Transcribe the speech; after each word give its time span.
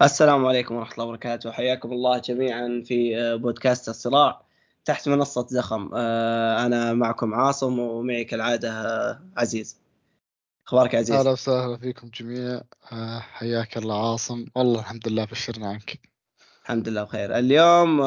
السلام 0.00 0.46
عليكم 0.46 0.74
ورحمة 0.74 0.92
الله 0.92 1.04
وبركاته. 1.04 1.50
حياكم 1.52 1.92
الله 1.92 2.18
جميعا 2.18 2.82
في 2.86 3.18
آه، 3.18 3.36
بودكاست 3.36 3.88
الصراع. 3.88 4.42
تحت 4.84 5.08
منصة 5.08 5.46
زخم 5.50 5.90
آه، 5.94 6.66
أنا 6.66 6.92
معكم 6.92 7.34
عاصم 7.34 7.78
ومعي 7.78 8.24
كالعادة 8.24 8.70
آه، 8.70 9.20
عزيز. 9.36 9.76
أخبارك 10.66 10.94
عزيز؟ 10.94 11.16
أهلا 11.16 11.30
وسهلا 11.30 11.76
فيكم 11.76 12.10
جميع 12.20 12.60
حياك 13.20 13.76
الله 13.76 14.10
عاصم. 14.10 14.44
والله 14.54 14.80
الحمد 14.80 15.08
لله 15.08 15.24
بشرنا 15.24 15.68
عنك. 15.68 16.00
الحمد 16.62 16.88
لله 16.88 17.02
بخير. 17.02 17.38
اليوم 17.38 18.00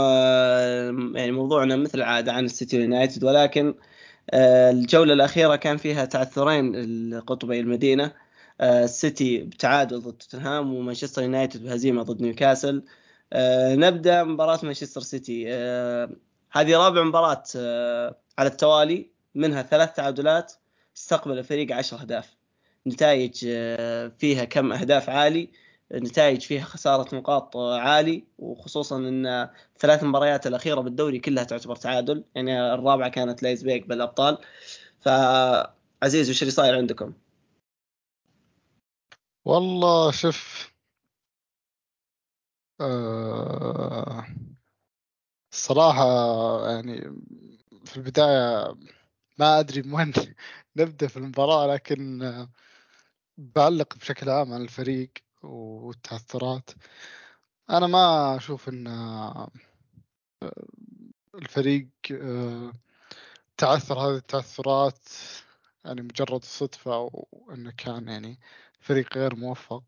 يعني 1.17 1.31
موضوعنا 1.31 1.75
مثل 1.75 1.97
العادة 1.97 2.33
عن 2.33 2.45
السيتي 2.45 2.81
يونايتد 2.81 3.23
ولكن 3.23 3.75
الجولة 4.33 5.13
الأخيرة 5.13 5.55
كان 5.55 5.77
فيها 5.77 6.05
تعثرين 6.05 6.75
لقطبي 7.09 7.59
المدينة. 7.59 8.24
السيتي 8.61 9.37
بتعادل 9.37 9.99
ضد 9.99 10.17
توتنهام 10.17 10.73
ومانشستر 10.73 11.21
يونايتد 11.21 11.63
بهزيمة 11.63 12.03
ضد 12.03 12.21
نيوكاسل. 12.21 12.83
آه، 13.33 13.75
نبدأ 13.75 14.23
مباراة 14.23 14.59
مانشستر 14.63 15.01
سيتي. 15.01 15.45
آه، 15.47 16.09
هذه 16.51 16.77
رابع 16.77 17.03
مباراة 17.03 17.43
آه، 17.55 18.15
على 18.37 18.49
التوالي 18.49 19.09
منها 19.35 19.61
ثلاث 19.61 19.93
تعادلات 19.93 20.53
استقبل 20.97 21.37
الفريق 21.39 21.75
10 21.75 22.01
أهداف. 22.01 22.35
نتائج 22.87 23.37
فيها 24.19 24.45
كم 24.45 24.73
أهداف 24.73 25.09
عالي 25.09 25.49
نتائج 25.93 26.41
فيها 26.41 26.63
خسارة 26.63 27.15
نقاط 27.15 27.57
عالي 27.57 28.23
وخصوصا 28.39 28.97
إن 28.97 29.49
ثلاث 29.79 30.03
مباريات 30.03 30.47
الأخيرة 30.47 30.81
بالدوري 30.81 31.19
كلها 31.19 31.43
تعتبر 31.43 31.75
تعادل. 31.75 32.23
يعني 32.35 32.73
الرابعة 32.73 33.09
كانت 33.09 33.43
لايبزيك 33.43 33.87
بالأبطال. 33.87 34.37
فعزيز 35.01 36.29
وش 36.29 36.41
اللي 36.41 36.51
صاير 36.51 36.75
عندكم؟ 36.75 37.13
والله 39.45 40.11
آه 42.81 44.25
الصراحة 45.53 46.05
يعني 46.71 47.01
في 47.85 47.97
البداية 47.97 48.75
ما 49.39 49.59
أدري 49.59 49.81
من 49.81 49.93
وين 49.93 50.13
نبدأ 50.77 51.07
في 51.07 51.17
المباراة 51.17 51.67
لكن 51.73 52.21
آه 52.23 52.49
بعلق 53.37 53.97
بشكل 53.97 54.29
عام 54.29 54.53
عن 54.53 54.61
الفريق 54.61 55.11
والتعثرات 55.43 56.69
أنا 57.69 57.87
ما 57.87 58.37
أشوف 58.37 58.69
أن 58.69 58.87
آه 58.87 59.51
الفريق 61.35 61.87
آه 62.11 62.73
تعثر 63.57 63.99
هذه 63.99 64.15
التعثرات 64.17 64.99
يعني 65.85 66.01
مجرد 66.01 66.43
صدفة 66.43 66.95
أو 66.95 67.27
أنه 67.53 67.71
كان 67.77 68.07
يعني 68.07 68.39
فريق 68.85 69.17
غير 69.17 69.35
موفق. 69.35 69.83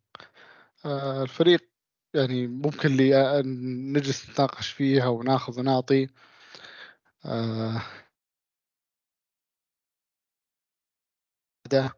آه، 0.86 1.24
الفريق 1.24 1.70
يعني 2.14 2.48
ممكن 2.48 2.90
لي 2.90 3.42
نجلس 3.94 4.30
نتناقش 4.30 4.70
فيها 4.70 5.08
وناخذ 5.08 5.60
ونعطي. 5.60 6.08
ده 11.72 11.92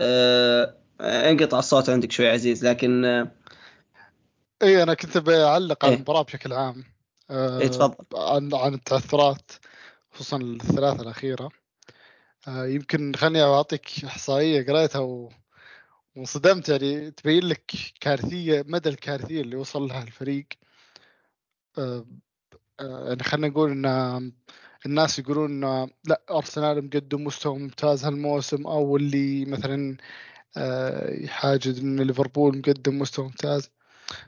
آه 0.00 0.78
أنقطع 1.00 1.58
الصوت 1.58 1.90
عندك 1.90 2.12
شوي 2.12 2.28
عزيز 2.28 2.66
لكن 2.66 3.04
آه 3.04 3.32
اي 4.62 4.82
أنا 4.82 4.94
كنت 4.94 5.18
بعلق 5.18 5.84
على 5.84 5.92
إيه؟ 5.92 5.96
المباراة 5.96 6.22
بشكل 6.22 6.52
عام. 6.52 6.84
إيه 7.30 7.66
تفضل. 7.68 8.04
عن 8.14 8.54
عن 8.54 8.74
التعثرات 8.74 9.52
خصوصا 10.10 10.36
الثلاثة 10.36 11.02
الأخيرة. 11.02 11.61
آه 12.48 12.66
يمكن 12.66 13.14
خليني 13.14 13.42
أعطيك 13.42 14.04
إحصائية 14.04 14.66
قريتها 14.66 14.98
و... 15.00 15.30
وانصدمت. 16.16 16.68
يعني 16.68 17.10
تبين 17.10 17.44
لك 17.44 17.72
كارثية 18.00 18.64
مدى 18.68 18.88
الكارثية 18.88 19.40
اللي 19.40 19.56
وصل 19.56 19.82
لها 19.82 20.02
الفريق. 20.02 20.46
آه 21.78 22.06
آه 22.80 23.08
يعني 23.08 23.22
خلينا 23.24 23.48
نقول 23.48 23.70
إن 23.86 24.32
الناس 24.86 25.18
يقولون 25.18 25.64
إن 25.64 25.90
لا 26.04 26.22
أرسنال 26.30 26.84
مقدم 26.86 27.24
مستوى 27.24 27.58
ممتاز 27.58 28.04
هالموسم. 28.04 28.66
أو 28.66 28.96
اللي 28.96 29.44
مثلا 29.44 29.96
آه 30.56 31.10
يحاجد 31.24 31.78
إن 31.78 32.00
ليفربول 32.02 32.58
مقدم 32.58 32.98
مستوى 32.98 33.24
ممتاز. 33.26 33.70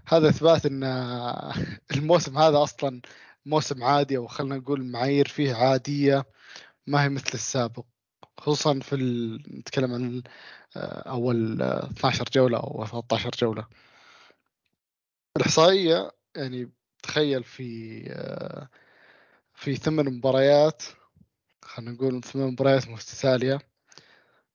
هذا 0.09 0.29
إثبات 0.29 0.67
إن 0.67 0.85
الموسم 1.97 2.39
هذا 2.39 2.63
أصلا 2.63 3.01
موسم 3.47 3.85
عادي 3.85 4.17
أو 4.17 4.27
خلينا 4.29 4.57
نقول 4.57 4.85
معايير 4.85 5.29
فيه 5.29 5.55
عادية 5.55 6.25
ما 6.87 7.05
هي 7.05 7.09
مثل 7.09 7.31
السابق. 7.35 7.85
خصوصا 8.39 8.81
في 8.81 8.95
ال... 8.95 9.43
نتكلم 9.59 9.95
عن 9.95 10.23
آه، 10.77 11.09
أول 11.11 11.63
12 11.63 12.25
جولة 12.33 12.59
أو 12.59 12.87
13 12.87 13.31
جولة. 13.39 13.67
الإحصائية 15.37 16.11
يعني 16.37 16.71
تخيل 17.03 17.45
في 17.45 18.03
آه، 18.11 18.69
في 19.55 19.77
ثمان 19.77 20.07
مباريات 20.07 20.83
خلينا 21.63 21.93
نقول 21.93 22.23
ثمان 22.23 22.47
مباريات 22.53 22.89
متتالية 22.89 23.59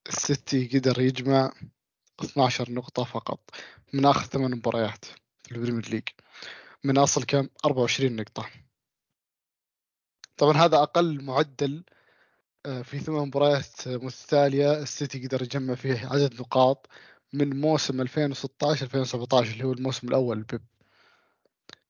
السيتي 0.08 0.78
قدر 0.78 1.00
يجمع 1.00 1.52
12 2.20 2.72
نقطة 2.72 3.04
فقط 3.04 3.50
من 3.92 4.06
آخر 4.06 4.24
ثمان 4.26 4.50
مباريات 4.50 5.04
في 5.44 5.52
ال 5.52 5.56
Premier 5.56 5.88
League. 5.88 6.08
من 6.84 6.98
أصل 6.98 7.24
كم؟ 7.24 7.48
24 7.64 8.16
نقطة. 8.16 8.46
طبعا 10.36 10.56
هذا 10.56 10.82
أقل 10.82 11.24
معدل 11.24 11.84
آه، 11.88 11.99
في 12.64 12.98
ثمان 12.98 13.28
مباريات 13.28 13.88
متتالية. 13.88 14.72
السيتي 14.82 15.26
قدر 15.26 15.42
يجمع 15.42 15.74
فيه 15.74 16.06
عدد 16.06 16.40
نقاط 16.40 16.88
من 17.32 17.60
موسم 17.60 18.00
2016 18.00 18.86
2017 18.86 19.52
اللي 19.52 19.64
هو 19.64 19.72
الموسم 19.72 20.08
الأول 20.08 20.38
لبيب 20.38 20.62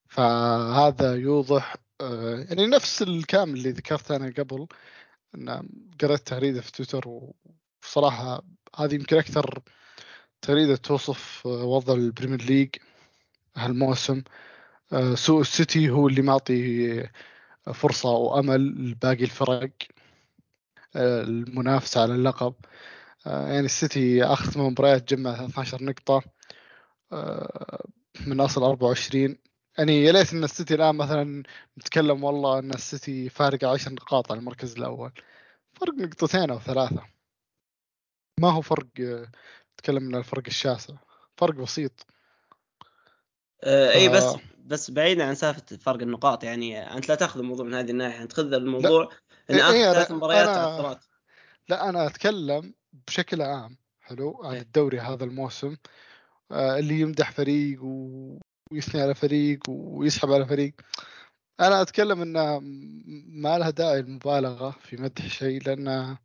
فهذا 0.09 1.15
يوضح 1.15 1.77
آه، 2.01 2.47
يعني 2.49 2.67
نفس 2.67 3.03
الكلام 3.03 3.55
اللي 3.55 3.71
ذكرته 3.71 4.17
أنا 4.17 4.33
قبل 4.39 4.67
أن 5.35 5.69
قرأت 6.01 6.29
تغريدة 6.29 6.61
في 6.61 6.73
تويتر 6.73 7.05
وصراحة 7.83 8.43
هذه 8.77 8.95
يمكن 8.95 9.19
أكثر 9.19 9.63
تغريدة 10.43 10.77
توصف 10.77 11.43
آه، 11.47 11.65
وضع 11.65 11.95
ال 11.95 12.01
Premier 12.01 12.43
League 12.43 12.69
هالموسم. 13.57 14.23
سوء 15.15 15.41
السيتي 15.41 15.91
هو 15.91 16.09
اللي 16.09 16.23
معطي 16.23 17.09
فرصة 17.75 18.11
وأمل 18.11 18.91
لباقي 18.91 19.25
الفرق. 19.25 19.71
المنافسة 20.97 22.03
على 22.03 22.15
اللقب. 22.15 22.55
آه، 23.27 23.49
يعني 23.49 23.67
السيتي 23.67 24.25
آخر 24.25 24.51
ثمان 24.51 24.71
مباريات 24.71 25.15
جمع 25.15 25.45
12 25.45 25.85
نقطة. 25.85 26.23
آه، 27.13 27.85
من 28.27 28.41
أصل 28.41 28.63
24 28.63 29.39
يعني 29.79 30.05
يا 30.05 30.13
ليت 30.13 30.33
إن 30.33 30.45
السيتي 30.45 30.75
الآن 30.75 30.97
مثلا 30.97 31.43
نتكلم 31.79 32.25
والله 32.25 32.59
إن 32.59 32.71
السيتي 32.71 33.29
فارق 33.29 33.65
10 33.65 33.93
نقاط 33.93 34.33
على 34.33 34.41
المركز 34.41 34.77
الأول. 34.77 35.13
فرق 35.73 35.95
نقطتين 35.95 36.51
أو 36.51 36.61
ثلاثة. 36.61 37.07
ما 38.41 38.51
هو 38.51 38.61
فرق 38.61 38.87
نتكلم 39.75 40.03
من 40.03 40.15
الفرق 40.15 40.43
الشاسع. 40.47 40.95
فرق 41.37 41.55
بسيط. 41.55 42.07
آه 43.65 43.93
إي 43.93 44.09
بس 44.09 44.37
بس 44.59 44.91
بعيدا 44.91 45.25
عن 45.25 45.35
سالفة 45.35 45.77
فرق 45.77 46.03
النقاط 46.03 46.45
يعني 46.45 46.95
أنت 46.97 47.09
لا 47.09 47.15
تأخذ 47.15 47.41
الموضوع 47.41 47.67
من 47.67 47.75
هذه 47.75 47.91
الناحية. 47.91 48.23
أنت 48.23 48.33
خذ 48.33 48.53
الموضوع 48.53 49.03
ان 49.05 49.09
إيه 49.51 49.63
اخر 49.63 49.75
إيه 49.75 49.93
ثلاث 49.93 50.11
مباريات 50.11 50.47
تعثرات 50.47 51.05
لا 51.69 51.89
أنا 51.89 52.07
أتكلم 52.07 52.75
بشكل 53.07 53.43
عام 53.43 53.77
حلو 54.01 54.41
عن 54.45 54.55
إيه. 54.55 54.61
الدوري 54.61 55.01
هذا 55.01 55.25
الموسم. 55.25 55.77
آه 56.53 56.79
اللي 56.79 57.01
يمدح 57.01 57.31
فريق 57.33 57.81
ويثني 58.73 59.03
على 59.03 59.15
فريق 59.15 59.61
ويسحب 59.69 60.33
على 60.33 60.47
فريق. 60.47 60.75
أنا 61.61 61.83
أتكلم 61.83 62.23
إن 62.23 62.61
ما 63.29 63.59
لها 63.59 63.71
داعي 63.71 63.99
المبالغة 64.01 64.71
في 64.71 64.97
مدح 64.97 65.27
شيء 65.27 65.63
لأن 65.67 66.17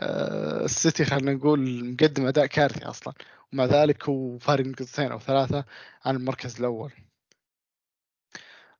آه 0.00 0.64
السيتي 0.64 1.04
خلينا 1.04 1.32
نقول 1.32 1.84
مقدم 1.92 2.26
أداء 2.26 2.46
كارثي 2.46 2.84
أصلا. 2.84 3.14
ومع 3.52 3.64
ذلك 3.64 4.08
هو 4.08 4.38
فارق 4.38 4.66
نقطتين 4.66 5.12
أو 5.12 5.18
ثلاثة 5.18 5.64
عن 6.04 6.16
المركز 6.16 6.58
الأول. 6.58 6.92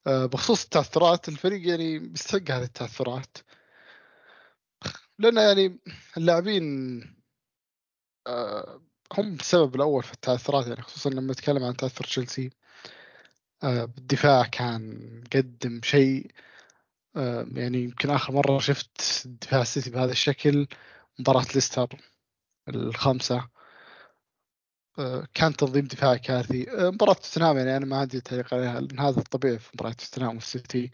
آه 0.07 0.27
بخصوص 0.27 0.65
التعثرات 0.65 1.29
الفريق 1.29 1.69
يعني 1.69 1.99
بيستحق 1.99 2.51
هذه 2.51 2.63
التعثرات 2.63 3.37
لأن 5.19 5.37
يعني 5.37 5.79
اللاعبين 6.17 6.65
آه 8.27 8.81
هم 9.13 9.35
السبب 9.35 9.75
الأول 9.75 10.03
في 10.03 10.13
التعثرات 10.13 10.67
يعني 10.67 10.83
خصوصا 10.83 11.11
لما 11.11 11.33
نتكلم 11.33 11.65
عن 11.65 11.77
تاثر 11.77 12.05
تشيلسي. 12.05 12.51
آه 13.65 13.85
بالدفاع 13.85 14.47
كان 14.47 15.25
قدم 15.35 15.81
شيء 15.85 16.31
آه 17.17 17.47
يعني 17.53 17.79
يمكن 17.85 18.11
آخر 18.11 18.33
مرة 18.33 18.59
شفت 18.59 19.23
دفاع 19.27 19.63
السيتي 19.63 19.91
بهذا 19.91 20.13
الشكل 20.13 20.67
مباراة 21.19 21.47
ليستر 21.55 21.89
الخامسة. 22.69 23.49
آه 24.99 25.29
كان 25.35 25.57
تنظيم 25.57 25.85
دفاعي 25.87 26.19
كارثي. 26.19 26.71
آه 26.71 26.91
مباراة 26.91 27.15
توتنهام 27.15 27.57
يعني 27.59 27.77
أنا 27.77 27.87
ما 27.87 27.97
عندي 27.99 28.21
تعليق 28.21 28.55
عليها. 28.55 28.81
لأن 28.81 29.01
هذا 29.01 29.19
الطبيعي 29.19 29.59
في 29.59 29.71
مباراة 29.75 29.93
توتنهام 29.93 30.35
والسيتي. 30.35 30.91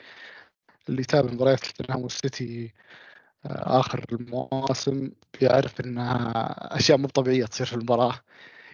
اللي 0.88 1.02
يتابع 1.02 1.32
مباريات 1.32 1.60
توتنهام 1.60 2.02
والسيتي 2.02 2.72
آخر 3.46 4.04
المواسم 4.12 5.10
يعرف 5.40 5.80
إنها 5.80 6.76
أشياء 6.76 6.98
مو 6.98 7.08
طبيعية 7.08 7.44
تصير 7.46 7.66
في 7.66 7.72
المباراة. 7.72 8.20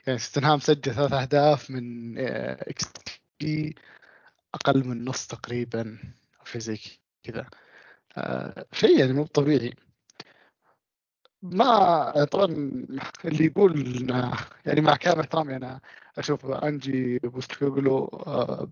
يعني 0.06 0.18
توتنهام 0.18 0.58
سجل 0.60 0.94
ثلاث 0.94 1.12
أهداف 1.12 1.70
من 1.70 2.18
إكس 2.18 2.84
آه، 2.86 2.92
تي 3.38 3.74
أقل 4.54 4.88
من 4.88 5.04
نص 5.04 5.26
تقريبا 5.26 5.98
شيء 6.44 6.60
زي 6.60 6.78
كذا. 7.22 7.46
آه، 8.18 8.66
شيء 8.72 8.98
يعني 9.00 9.12
مو 9.12 9.26
طبيعي. 9.26 9.74
ما 11.42 12.24
طبعا 12.24 12.46
اللي 13.24 13.44
يقول 13.46 14.06
يعني 14.66 14.80
مع 14.80 14.96
كامل 14.96 15.20
احترامي 15.20 15.56
أنا 15.56 15.80
أشوف 16.18 16.46
أنجي 16.46 17.18
بوستوغلو 17.18 18.04
آه، 18.26 18.70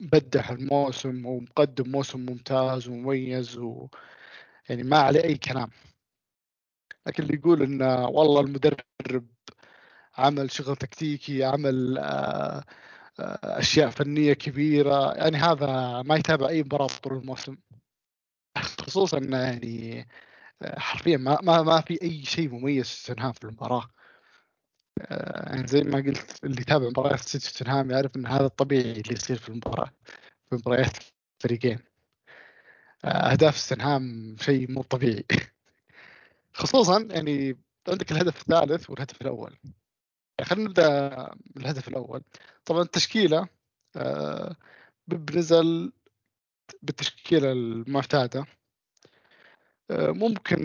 بدع 0.00 0.50
الموسم 0.50 1.26
ومقدم 1.26 1.90
موسم 1.90 2.20
ممتاز 2.20 2.88
ومميز 2.88 3.58
و 3.58 3.88
يعني 4.70 4.82
ما 4.82 4.98
عليه 4.98 5.24
أي 5.24 5.36
كلام. 5.38 5.70
لكن 7.06 7.22
اللي 7.22 7.34
يقول 7.34 7.62
انه 7.62 8.08
والله 8.08 8.40
المدرب 8.40 9.26
عمل 10.18 10.50
شغل 10.50 10.76
تكتيكي 10.76 11.44
عمل 11.44 11.98
آه، 11.98 12.64
آه، 13.20 13.38
أشياء 13.44 13.90
فنية 13.90 14.32
كبيرة 14.32 15.14
يعني 15.14 15.36
هذا 15.36 16.02
ما 16.02 16.16
يتابع 16.16 16.48
أي 16.48 16.62
مباراة 16.62 16.88
طول 17.02 17.12
الموسم. 17.18 17.56
خصوصا 18.58 19.18
يعني 19.18 20.08
آه، 20.62 20.78
حرفيا 20.78 21.16
ما 21.16 21.38
ما, 21.42 21.62
ما 21.62 21.80
في 21.80 22.02
أي 22.02 22.24
شيء 22.24 22.48
مميز 22.50 22.88
في 22.88 23.06
توتنهام 23.06 23.32
في 23.32 23.44
المباراة. 23.44 23.90
يعني 25.10 25.66
زي 25.66 25.82
ما 25.82 25.98
قلت 25.98 26.44
اللي 26.44 26.60
يتابع 26.60 26.88
مباريات 26.88 27.20
سيتي 27.20 27.52
توتنهام 27.52 27.90
يعرف 27.90 28.16
إن 28.16 28.26
هذا 28.26 28.46
الطبيعي 28.46 28.92
اللي 28.92 29.14
يصير 29.14 29.36
في 29.38 29.48
المباراة 29.48 29.90
في 30.50 30.54
مباريات 30.56 30.96
الفريقين 31.36 31.89
أهداف 33.04 33.56
ستنهام 33.56 34.36
شيء 34.40 34.70
مو 34.72 34.82
طبيعي. 34.82 35.24
خصوصا 36.54 37.08
يعني 37.10 37.58
عندك 37.88 38.12
الهدف 38.12 38.40
الثالث 38.40 38.90
والهدف 38.90 39.22
الأول. 39.22 39.56
يعني 40.38 40.50
خلينا 40.50 40.68
نبدأ 40.68 41.08
من 41.56 41.62
الهدف 41.62 41.88
الأول. 41.88 42.22
طبعا 42.64 42.82
التشكيلة 42.82 43.48
آه 43.96 44.56
بنزل 45.08 45.92
بالتشكيلة 46.82 47.52
المعتادة. 47.52 48.46
آه 49.90 50.10
ممكن 50.10 50.58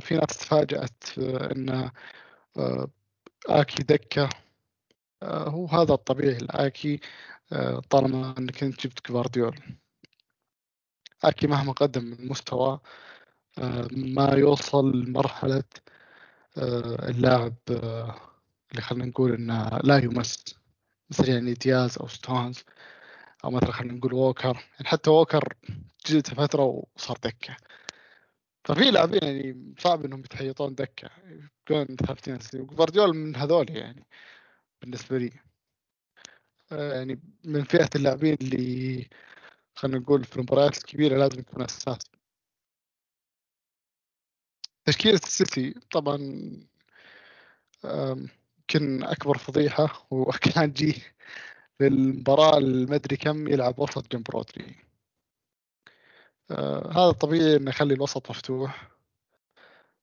في 0.00 0.14
ناس 0.14 0.26
تفاجأت 0.38 1.04
إن 1.18 1.90
آه 2.56 2.90
آكي 3.48 3.82
دكة 3.82 4.28
هو 5.24 5.66
هذا 5.66 5.94
الطبيعي. 5.94 6.36
لآكي 6.36 7.00
طالما 7.90 8.34
إنك 8.38 8.62
أنت 8.62 8.86
جبت 8.86 9.10
جوارديول 9.10 9.60
اكي 11.24 11.46
مهما 11.46 11.72
قدم 11.72 12.04
من 12.04 12.28
مستوى 12.28 12.80
آه 13.58 13.88
ما 13.92 14.34
يوصل 14.34 14.92
لمرحله 15.02 15.64
آه 16.58 17.08
اللاعب 17.08 17.54
آه 17.70 18.20
اللي 18.70 18.82
خلينا 18.82 19.04
نقول 19.06 19.34
إنه 19.34 19.68
لا 19.84 19.98
يمس 19.98 20.44
مثل 21.10 21.28
يعني 21.28 21.54
دياز 21.54 21.98
أو 21.98 22.08
ستونز 22.08 22.64
أو 23.44 23.50
مثلا 23.50 23.72
خلينا 23.72 23.94
نقول 23.94 24.14
ووكر. 24.14 24.54
يعني 24.54 24.84
حتى 24.88 25.10
ووكر 25.10 25.54
جلس 26.06 26.26
فترة 26.26 26.62
وصار 26.96 27.16
دكة. 27.24 27.56
ففي 28.64 28.90
لاعبين 28.90 29.20
يعني 29.22 29.74
صعب 29.78 30.04
إنهم 30.04 30.20
ينحطون 30.20 30.74
دكة. 30.74 31.10
يكون 31.70 31.96
ثابتين 31.96 32.38
جوارديول 32.54 33.16
من 33.16 33.36
هذول 33.36 33.70
يعني 33.70 34.06
بالنسبة 34.82 35.18
لي. 35.18 35.32
يعني 36.70 37.20
من 37.44 37.64
فئة 37.64 37.90
اللاعبين 37.96 38.36
اللي 38.40 39.08
خلينا 39.74 39.98
نقول 39.98 40.24
في 40.24 40.36
المباريات 40.36 40.76
الكبيرة 40.78 41.16
لازم 41.18 41.40
يكون 41.40 41.62
أساسي. 41.62 42.10
تشكيلة 44.84 45.14
السيتي 45.24 45.74
طبعا 45.90 46.16
يمكن 47.84 49.02
أكبر 49.04 49.38
فضيحة 49.38 50.06
وكان 50.10 50.72
جي 50.72 50.92
في 51.78 51.86
المباراه 51.86 52.58
المدري 52.58 53.16
كم 53.16 53.48
يلعب 53.48 53.78
وسط 53.78 54.12
جنب 54.12 54.30
رودري 54.30 54.76
آه 56.50 56.90
هذا 56.92 57.12
طبيعي 57.12 57.56
إنه 57.56 57.70
يخلي 57.70 57.94
الوسط 57.94 58.30
مفتوح. 58.30 58.90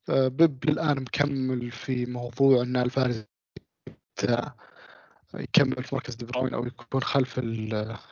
آه 0.10 0.27
بيب 0.27 0.66
للان 0.69 1.01
مكمل 1.01 1.71
في 1.71 2.06
موضوع 2.06 2.62
إن 2.62 2.77
ألفاريز 2.78 3.26
يكمل 5.33 5.83
في 5.83 5.95
مركز 5.95 6.16
دي 6.16 6.25
أو 6.38 6.66
يكون 6.66 7.01
خلف 7.01 7.39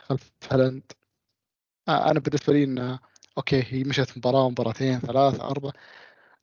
خلف 0.08 0.32
هالاند. 0.52 0.92
أنا 1.90 2.20
بالنسبة 2.20 2.54
لي 2.54 2.64
إنه 2.64 3.00
okay 3.38 3.64
هي 3.68 3.84
مشت 3.84 4.18
مباراة 4.18 4.50
مباراتين 4.50 5.00
ثلاث 5.00 5.40
أربع 5.42 5.72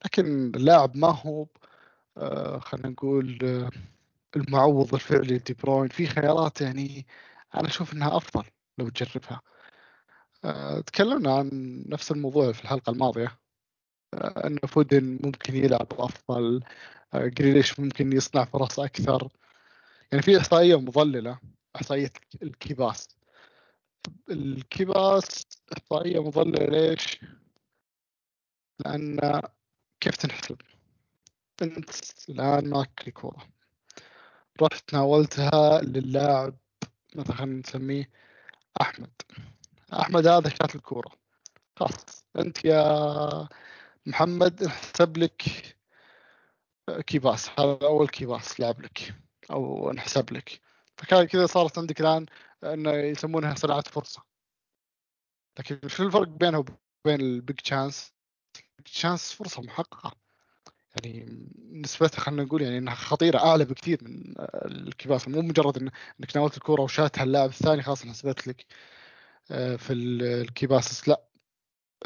لكن 0.04 0.52
اللاعب 0.56 0.96
ما 0.96 1.08
هو 1.08 1.46
آه 2.18 2.58
خلينا 2.58 2.88
نقول 2.88 3.38
آه 3.44 3.70
المعوض 4.36 4.94
الفعلي 4.94 5.38
دي 5.38 5.54
بروين. 5.54 5.88
في 5.88 6.06
خيارات 6.06 6.60
يعني 6.60 7.06
أنا 7.54 7.68
أشوف 7.68 7.92
إنها 7.92 8.16
أفضل 8.16 8.44
لو 8.78 8.88
تجربها. 8.88 9.40
آه، 10.44 10.80
تكلمنا 10.80 11.34
عن 11.34 11.50
نفس 11.88 12.10
الموضوع 12.12 12.52
في 12.52 12.62
الحلقة 12.64 12.90
الماضية 12.90 13.38
آه، 14.14 14.46
إن 14.46 14.58
فودن 14.68 15.18
ممكن 15.24 15.56
يلعب 15.56 15.86
أفضل 15.92 16.62
آه، 17.14 17.26
جريليش 17.26 17.80
ممكن 17.80 18.12
يصنع 18.12 18.44
فرص 18.44 18.80
أكثر. 18.80 19.28
يعني 20.12 20.22
في 20.22 20.38
إحصائية 20.38 20.80
مضللة 20.80 21.38
إحصائية 21.76 22.12
الكيباس. 22.42 23.13
الكيباس 24.30 25.46
احصائيه 25.72 26.22
مضلله 26.22 26.64
ليش؟ 26.66 27.20
لأن 28.78 29.42
كيف 30.00 30.16
تنحسب؟ 30.16 30.56
أنت 31.62 31.90
الآن 32.28 32.68
معك 32.70 33.08
الكوره 33.08 33.48
رحت 34.62 34.94
ناولتها 34.94 35.80
للاعب 35.82 36.56
مثلا 37.16 37.36
خلينا 37.36 37.60
نسميه 37.60 38.10
أحمد 38.80 39.10
أحمد 39.92 40.26
هذا 40.26 40.48
شات 40.48 40.74
الكوره 40.74 41.12
خلاص 41.76 42.24
أنت 42.38 42.64
يا 42.64 43.48
محمد 44.06 44.64
نحسب 44.64 45.16
لك 45.18 45.42
key 47.06 47.25
pass 47.25 47.50
هذا 47.50 47.78
أول 47.82 48.08
key 48.08 48.31
pass 48.31 48.60
لعب 48.60 48.80
لك 48.80 49.14
أو 49.50 49.92
نحسب 49.92 50.32
لك 50.32 50.60
فكان 50.96 51.24
كذا 51.24 51.46
صارت 51.46 51.78
عندك 51.78 52.00
الآن 52.00 52.26
انه 52.64 52.92
يسمونها 52.92 53.54
صناعة 53.54 53.82
فرصة. 53.82 54.22
لكن 55.58 55.88
شو 55.88 56.02
الفرق 56.02 56.28
بينه 56.28 56.58
وبين 56.58 57.20
ال 57.20 57.29
big 57.29 57.56
chance 57.56 58.12
chance 58.84 59.32
فرصة 59.32 59.62
محققة. 59.62 60.16
يعني 60.94 61.48
نسبتها 61.72 62.20
خلينا 62.20 62.44
نقول 62.44 62.62
يعني 62.62 62.78
إنها 62.78 62.94
خطيرة 62.94 63.38
أعلى 63.38 63.64
بكثير 63.64 63.98
من 64.02 64.34
ال 64.38 64.49
key 64.50 64.83
pass 64.83 65.28
مو 65.28 65.42
مجرد 65.42 65.78
إنك 65.78 66.36
ناولت 66.36 66.56
الكورة 66.56 66.82
وشاتها 66.82 67.24
اللاعب 67.24 67.48
الثاني 67.50 67.82
خلاص 67.82 68.02
انحسبت 68.02 68.46
لك 68.48 68.66
آه، 69.50 69.76
في 69.76 69.92
ال 69.92 70.04
key 70.04 70.39
passes 70.39 71.08
لا. 71.08 71.24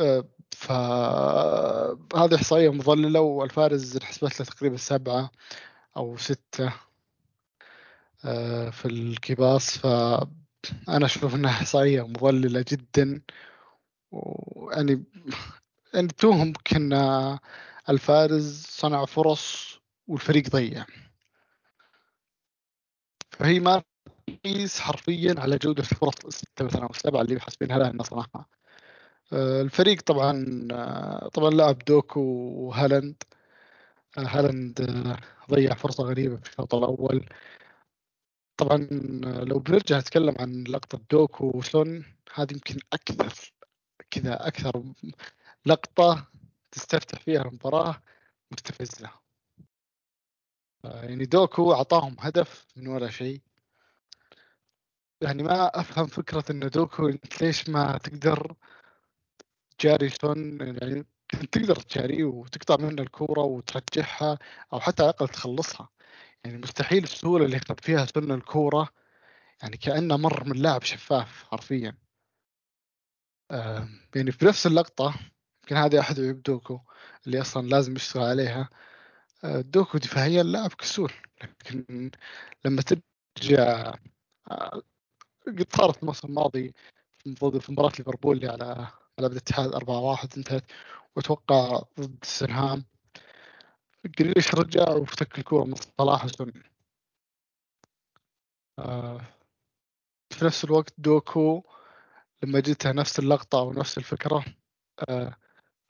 آه، 0.01 0.25
فهذه 0.53 2.35
إحصائية 2.35 2.73
مضللة 2.73 3.21
وألفاريز 3.21 3.97
انحسبت 3.97 4.41
له 4.41 4.47
تقريبا 4.47 4.77
سبعة 4.77 5.31
أو 5.97 6.17
ستة 6.17 6.73
آه، 8.25 8.71
في 8.71 8.85
ال 8.89 9.00
key 9.00 9.34
pass 9.34 9.79
فأنا 10.67 11.07
أشوف 11.07 11.35
إنها 11.35 11.51
إحصائية 11.51 12.07
مضللة 12.07 12.65
جدا 12.69 13.23
ويعني 14.11 15.05
يعني 15.95 16.09
توهم 16.09 16.53
كأن 16.67 17.39
ألفاريز 17.89 18.67
صنع 18.67 19.05
فرص 19.05 19.79
والفريق 20.07 20.49
ضيع. 20.49 20.87
فهي 23.31 23.61
ما 23.61 23.83
تقيس 24.27 24.81
حرفيا 24.81 25.35
على 25.39 25.57
جودة 25.59 25.83
الفرص 25.83 26.25
الستة 26.25 26.65
مثلا 26.65 26.83
أو 26.83 26.91
السبعة 26.91 27.21
اللي 27.21 27.41
حاسبينها 27.41 27.79
لها 27.79 27.91
إنها 27.91 28.05
صنعها. 28.05 28.47
الفريق 29.33 30.03
طبعا 30.03 30.45
طبعا 31.35 31.51
لعب 31.51 31.79
دوكو 31.79 32.21
وهالاند. 32.21 33.23
هالاند 34.19 35.17
ضيع 35.51 35.75
فرصة 35.75 36.05
غريبة 36.05 36.37
في 36.37 36.51
الشوط 36.51 36.75
الأول. 36.75 37.29
طبعا 38.59 38.89
لو 39.45 39.59
بنرجع 39.59 39.99
نتكلم 39.99 40.35
عن 40.39 40.65
لقطة 40.65 41.01
دوكو 41.11 41.53
وسون 41.55 42.05
هذه 42.35 42.53
يمكن 42.53 42.79
أكثر 42.93 43.53
كذا 44.11 44.49
أكثر 44.49 44.85
لقطة 45.67 46.27
تستفتح 46.73 47.21
فيها 47.21 47.43
المباراة 47.43 48.03
مستفزة 48.53 49.11
يعني 50.85 51.25
دوكو 51.25 51.73
أعطاهم 51.73 52.17
هدف 52.21 52.67
من 52.77 52.89
ولا 52.89 53.11
شيء. 53.11 53.41
يعني 55.21 55.43
ما 55.43 55.81
أفهم 55.81 56.07
فكرة 56.07 56.45
إن 56.51 56.61
دوكو 56.61 57.13
ليش 57.41 57.69
ما 57.69 57.99
تقدر 57.99 58.55
جاري 59.81 60.09
سون 60.09 60.61
يعني 60.61 61.07
تقدر 61.53 61.77
تجاريه 61.77 62.25
وتقطع 62.25 62.77
منه 62.77 63.03
الكورة 63.03 63.41
وترجعها 63.43 64.39
أو 64.73 64.81
حتى 64.81 65.03
على 65.03 65.11
الأقل 65.11 65.29
تخلصها. 65.29 65.89
يعني 66.45 66.59
مستحيل 66.59 67.03
السهولة 67.05 67.45
اللي 67.45 67.59
خد 67.59 67.81
فيها 67.81 68.07
سن 68.07 68.33
الكورة 68.33 68.89
يعني 69.63 69.77
كأنه 69.77 70.17
مر 70.17 70.45
من 70.45 70.57
لاعب 70.57 70.83
شفاف 70.83 71.45
حرفيا. 71.45 71.97
آه 73.51 73.89
يعني 74.17 74.33
في 74.33 74.45
نفس 74.45 74.67
اللقطة 74.67 75.15
يمكن 75.63 75.77
هذه 75.77 76.01
أحد 76.01 76.21
عيوب 76.21 76.43
دوكو 76.43 76.81
اللي 77.27 77.41
أصلا 77.41 77.67
لازم 77.69 77.97
يشتغل 77.97 78.23
عليها 78.23 78.69
آه 79.45 79.61
دوكو 79.61 79.99
دفاعيا 79.99 80.43
لاعب 80.43 80.73
كسول 80.73 81.13
لكن 81.43 82.11
لما 82.65 82.83
ترجع 82.83 83.95
آه، 84.51 84.83
قد 85.47 85.67
صارت 85.77 85.99
الموسم 86.03 86.29
الماضي 86.29 86.75
ضد 87.29 87.59
في 87.59 87.73
مباراة 87.73 87.93
ليفربول 87.99 88.51
على 88.51 88.89
على 89.19 89.27
الاتحاد 89.27 89.75
4-1 89.75 90.37
انتهت 90.37 90.65
وأتوقع 91.17 91.83
ضد 92.01 92.25
سنهام 92.25 92.85
جريش 94.19 94.55
رجع 94.55 94.91
وفتك 94.91 95.39
الكورة 95.39 95.65
من 95.65 95.75
صلاح 95.75 96.25
وسن 96.25 96.53
آه 98.79 99.21
في 100.31 100.45
نفس 100.45 100.65
الوقت 100.65 100.95
دوكو 100.99 101.63
لما 102.43 102.61
جتها 102.61 102.93
نفس 102.93 103.19
اللقطة 103.19 103.59
أو 103.59 103.73
نفس 103.73 103.99
الفكرة 103.99 104.45
آه 105.09 105.37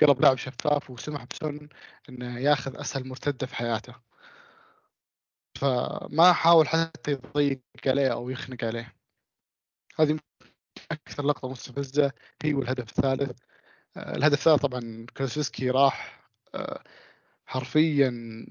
قلب 0.00 0.20
لاعب 0.20 0.36
شفاف 0.36 0.90
وسمح 0.90 1.24
بسن 1.24 1.68
إنه 2.08 2.38
ياخذ 2.40 2.80
أسهل 2.80 3.08
مرتدة 3.08 3.46
في 3.46 3.56
حياته. 3.56 3.94
فما 5.58 6.32
حاول 6.32 6.68
حتى 6.68 7.10
يضيق 7.10 7.60
عليه 7.86 8.12
أو 8.12 8.30
يخنق 8.30 8.64
عليه. 8.64 8.94
هذه 10.00 10.18
أكثر 10.90 11.26
لقطة 11.26 11.48
مستفزة 11.50 12.12
هي 12.42 12.54
والهدف 12.54 12.88
الثالث. 12.98 13.38
آه، 13.96 14.16
الهدف 14.16 14.38
الثالث 14.38 14.62
طبعا 14.62 15.06
كلاسيسكي 15.16 15.70
راح 15.70 16.28
آه، 16.54 16.84
حرفيا 17.48 18.46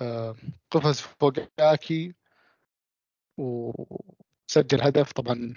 آه، 0.00 0.36
قفز 0.70 1.00
فوق 1.00 1.32
اكي 1.58 2.14
وسجل 3.38 4.82
هدف. 4.82 5.12
طبعا 5.12 5.54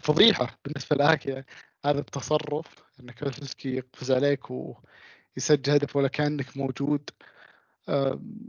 فضيحة 0.00 0.58
بالنسبة 0.64 0.96
لاكي 0.96 1.44
هذا 1.84 2.00
التصرف 2.00 2.66
إن 3.00 3.10
كلاسيسكي 3.10 3.76
يقفز 3.76 4.10
عليك 4.10 4.40
ويسجل 4.50 5.72
هدف 5.72 5.96
ولا 5.96 6.08
كأنك 6.08 6.56
موجود. 6.56 7.10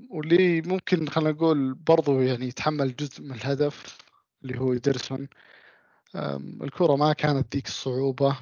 واللي 0.10 0.62
ممكن 0.62 1.10
خلينا 1.10 1.32
نقول 1.32 1.74
برضو 1.74 2.22
يعني 2.22 2.48
يتحمل 2.48 2.96
جزء 2.96 3.22
من 3.22 3.32
الهدف 3.32 3.98
اللي 4.44 4.60
هو 4.60 4.74
يدرسون 4.74 5.28
الكرة 6.64 6.96
ما 6.96 7.14
كانت 7.14 7.56
ذيك 7.56 7.68
الصعوبة. 7.68 8.38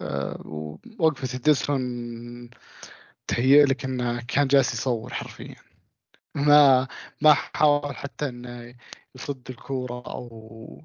ووقفة 0.00 1.36
يدرسون 1.36 2.50
تهيئ 3.28 3.64
لك 3.64 3.84
انه 3.84 4.20
كان 4.28 4.46
جالس 4.46 4.74
يصور 4.74 5.14
حرفيا. 5.14 5.56
ما 6.34 6.88
ما 7.20 7.34
حاول 7.34 7.96
حتى 7.96 8.28
إنه 8.28 8.74
يصد 9.14 9.50
الكورة 9.50 10.02
أو 10.06 10.82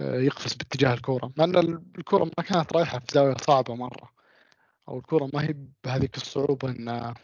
يقفز 0.00 0.54
باتجاه 0.54 0.94
الكورة 0.94 1.32
مع 1.36 1.44
إن 1.44 1.56
الكورة 1.98 2.24
ما 2.24 2.44
كانت 2.44 2.72
رايحة 2.72 2.98
في 2.98 3.06
زاوية 3.12 3.36
صعبة 3.36 3.74
مرة. 3.74 4.12
أو 4.88 4.98
الكورة 4.98 5.30
ما 5.34 5.42
هي 5.42 5.54
بهذيك 5.84 6.16
الصعوبة 6.16 6.68
ان 6.70 7.14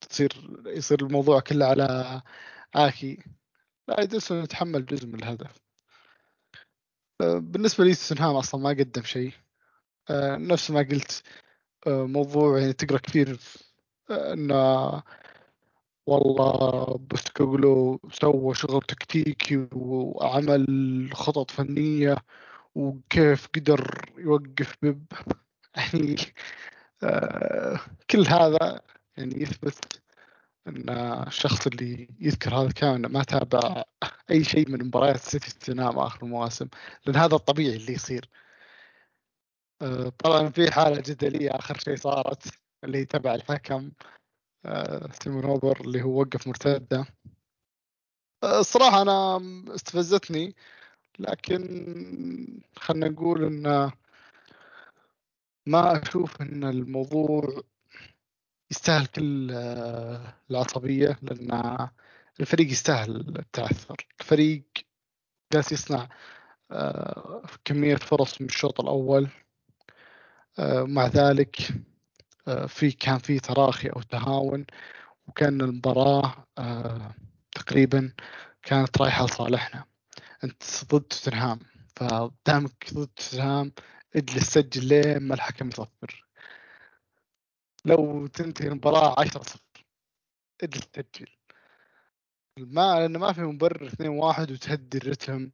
تصير 0.00 0.60
يصير 0.66 1.02
الموضوع 1.02 1.40
كله 1.40 1.66
على 1.66 2.22
آكي. 2.74 3.18
لا 3.88 4.00
يدرسون 4.00 4.42
يتحمل 4.42 4.86
جزء 4.86 5.06
من 5.06 5.14
الهدف. 5.14 5.62
بالنسبة 7.20 7.84
لي 7.84 7.92
أصلا 8.12 8.60
ما 8.60 8.70
قدم 8.70 9.02
شيء. 9.02 9.32
نفس 10.10 10.70
ما 10.70 10.80
قلت 10.80 11.22
موضوع 11.86 12.58
يعني 12.58 12.72
تقرأ 12.72 12.98
كثير 12.98 13.38
آه، 14.10 14.32
انه 14.32 15.02
والله 16.06 16.98
بوستوغلو 16.98 18.00
سوى 18.12 18.54
شغل 18.54 18.82
تكتيكي 18.82 19.68
وعمل 19.72 21.10
خطط 21.14 21.50
فنية 21.50 22.16
وكيف 22.74 23.48
قدر 23.56 24.12
يوقف 24.18 24.74
بيب 24.82 25.06
يعني 25.76 26.16
كل 28.10 28.26
هذا 28.26 28.80
يعني 29.16 29.42
يثبت 29.42 30.02
إن 30.68 30.90
الشخص 31.26 31.66
اللي 31.66 32.08
يذكر 32.20 32.54
هذا 32.54 32.66
الكلام 32.66 33.12
ما 33.12 33.22
تابع 33.22 33.84
أي 34.30 34.44
شيء 34.44 34.70
من 34.70 34.86
مباريات 34.86 35.16
سيتي 35.16 35.50
ستنام 35.50 35.98
آخر 35.98 36.22
المواسم 36.22 36.68
لأن 37.06 37.16
هذا 37.16 37.34
الطبيعي 37.34 37.76
اللي 37.76 37.92
يصير. 37.92 38.28
آه، 38.30 38.51
طبعا 40.18 40.48
في 40.48 40.70
حالة 40.70 41.00
جدلية 41.00 41.50
آخر 41.50 41.78
شيء 41.78 41.96
صارت 41.96 42.46
اللي 42.84 43.04
تبع 43.04 43.34
الحكم 43.34 43.90
تيمون 45.20 45.44
آه، 45.44 45.48
هوبر 45.48 45.80
اللي 45.80 46.02
هو 46.02 46.20
وقف 46.20 46.48
مرتدة. 46.48 47.06
آه، 48.42 48.60
الصراحة 48.60 49.02
أنا 49.02 49.40
استفزتني 49.74 50.54
لكن 51.18 51.62
خلنا 52.76 53.08
نقول 53.08 53.44
إن 53.44 53.90
ما 55.66 56.02
أشوف 56.02 56.42
إن 56.42 56.64
الموضوع 56.64 57.62
يستاهل 58.70 59.06
كل 59.06 59.50
آه، 59.52 60.34
العصبية 60.50 61.18
لأن 61.22 61.88
الفريق 62.40 62.70
يستاهل 62.70 63.38
التعثر 63.38 63.96
الفريق 64.20 64.64
جالس 65.52 65.72
يصنع 65.72 66.08
آه، 66.70 67.42
كمية 67.64 67.96
فرص 67.96 68.40
من 68.40 68.46
الشوط 68.46 68.80
الأول. 68.80 69.24
آه، 69.24 69.51
مع 70.58 71.06
ذلك 71.06 71.56
في 72.66 72.92
كان 72.92 73.18
في 73.18 73.38
تراخي 73.40 73.88
أو 73.88 74.02
تهاون 74.02 74.66
وكان 75.26 75.60
المباراة 75.60 76.46
تقريبا 77.52 78.12
كانت 78.62 78.98
رايحة 78.98 79.24
لصالحنا. 79.24 79.84
أنت 80.44 80.62
ضد 80.84 81.02
توتنهام 81.02 81.58
فدامك 81.96 82.94
ضد 82.94 83.06
توتنهام 83.16 83.72
اجلس 84.16 84.50
سجل 84.50 84.84
لين 84.88 85.22
ما 85.22 85.34
الحكم 85.34 85.68
يصفر. 85.68 86.26
لو 87.84 88.26
تنتهي 88.26 88.68
المباراة 88.68 89.20
10 89.20 89.42
0 89.42 89.60
اجلس 90.62 90.86
تسجل 90.86 91.28
ما 92.58 93.00
لأنه 93.00 93.18
ما 93.18 93.32
في 93.32 93.40
مبرر 93.40 93.86
2 93.86 94.10
1 94.10 94.50
وتهدي 94.50 94.98
الرتم. 94.98 95.50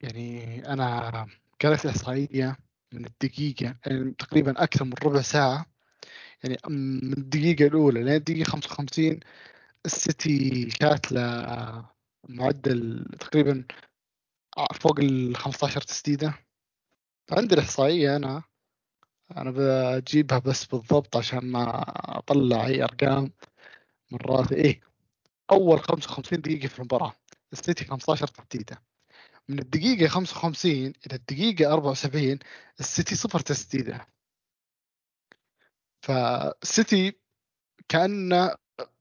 يعني 0.00 0.58
أنا 0.72 1.26
قرأت 1.60 1.86
إحصائية 1.86 2.56
من 2.94 3.06
الدقيقة 3.06 3.76
يعني 3.86 4.10
تقريبا 4.18 4.62
أكثر 4.62 4.84
من 4.84 4.94
ربع 5.04 5.20
ساعة. 5.22 5.66
يعني 6.44 6.58
من 6.68 7.12
الدقيقة 7.12 7.66
الأولى 7.66 8.02
لين 8.04 8.14
الدقيقة 8.14 8.50
55 8.50 9.20
السيتي 9.86 10.64
كاتله 10.80 11.86
معدل 12.28 13.06
تقريبا 13.20 13.64
فوق 14.74 15.00
ال 15.00 15.36
15 15.36 15.80
تسديدة. 15.80 16.34
عندي 17.32 17.54
الإحصائية 17.54 18.16
أنا 18.16 18.42
أنا 19.36 19.50
بجيبها 19.56 20.38
بس 20.38 20.64
بالضبط 20.66 21.16
عشان 21.16 21.38
ما 21.52 21.84
أطلع 22.18 22.66
أي 22.66 22.82
أرقام 22.84 23.32
مرات. 24.10 24.52
إيه 24.52 24.80
أول 25.52 25.80
55 25.80 26.40
دقيقة 26.40 26.68
في 26.68 26.78
المباراة 26.78 27.12
السيتي 27.52 27.84
15 27.84 28.26
تسديدة. 28.26 28.82
من 29.48 29.58
الدقيقة 29.58 30.08
55 30.08 30.72
إلى 31.06 31.14
الدقيقة 31.14 31.72
74 31.72 32.38
السيتي 32.80 33.14
صفر 33.14 33.40
تسديدة. 33.40 34.06
فالسيتي 36.02 37.18
كانه 37.88 38.54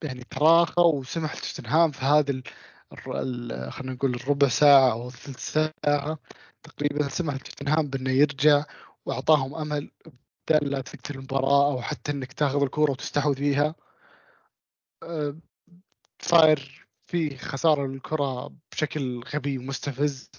يعني 0.04 0.24
تراخى 0.24 0.82
وسمح 0.82 1.36
لتوتنهام 1.36 1.92
في 1.92 2.06
هذا 2.06 2.42
خلينا 3.70 3.94
نقول 3.94 4.16
الربع 4.16 4.48
ساعة 4.48 4.92
أو 4.92 5.08
الثلث 5.08 5.40
ساعة 5.40 6.20
تقريبا 6.64 7.10
سمح 7.10 7.34
لتوتنهام 7.36 7.88
بأنه 7.88 8.12
يرجع 8.12 8.64
وأعطاهم 9.06 9.56
أمل 9.56 9.92
بدل 10.50 10.72
لا 10.72 10.82
تقتل 10.82 11.16
المباراة 11.16 11.72
أو 11.72 11.82
حتى 11.82 12.12
إنك 12.12 12.34
تاخذ 12.34 12.64
الكورة 12.64 12.92
وتستحوذ 12.92 13.36
فيها 13.36 13.76
أه، 15.04 15.36
صاير 16.22 16.83
في 17.14 17.38
خسارة 17.38 17.88
للكرة 17.88 18.54
بشكل 18.72 19.24
غبي 19.36 19.58
ومستفز 19.58 20.32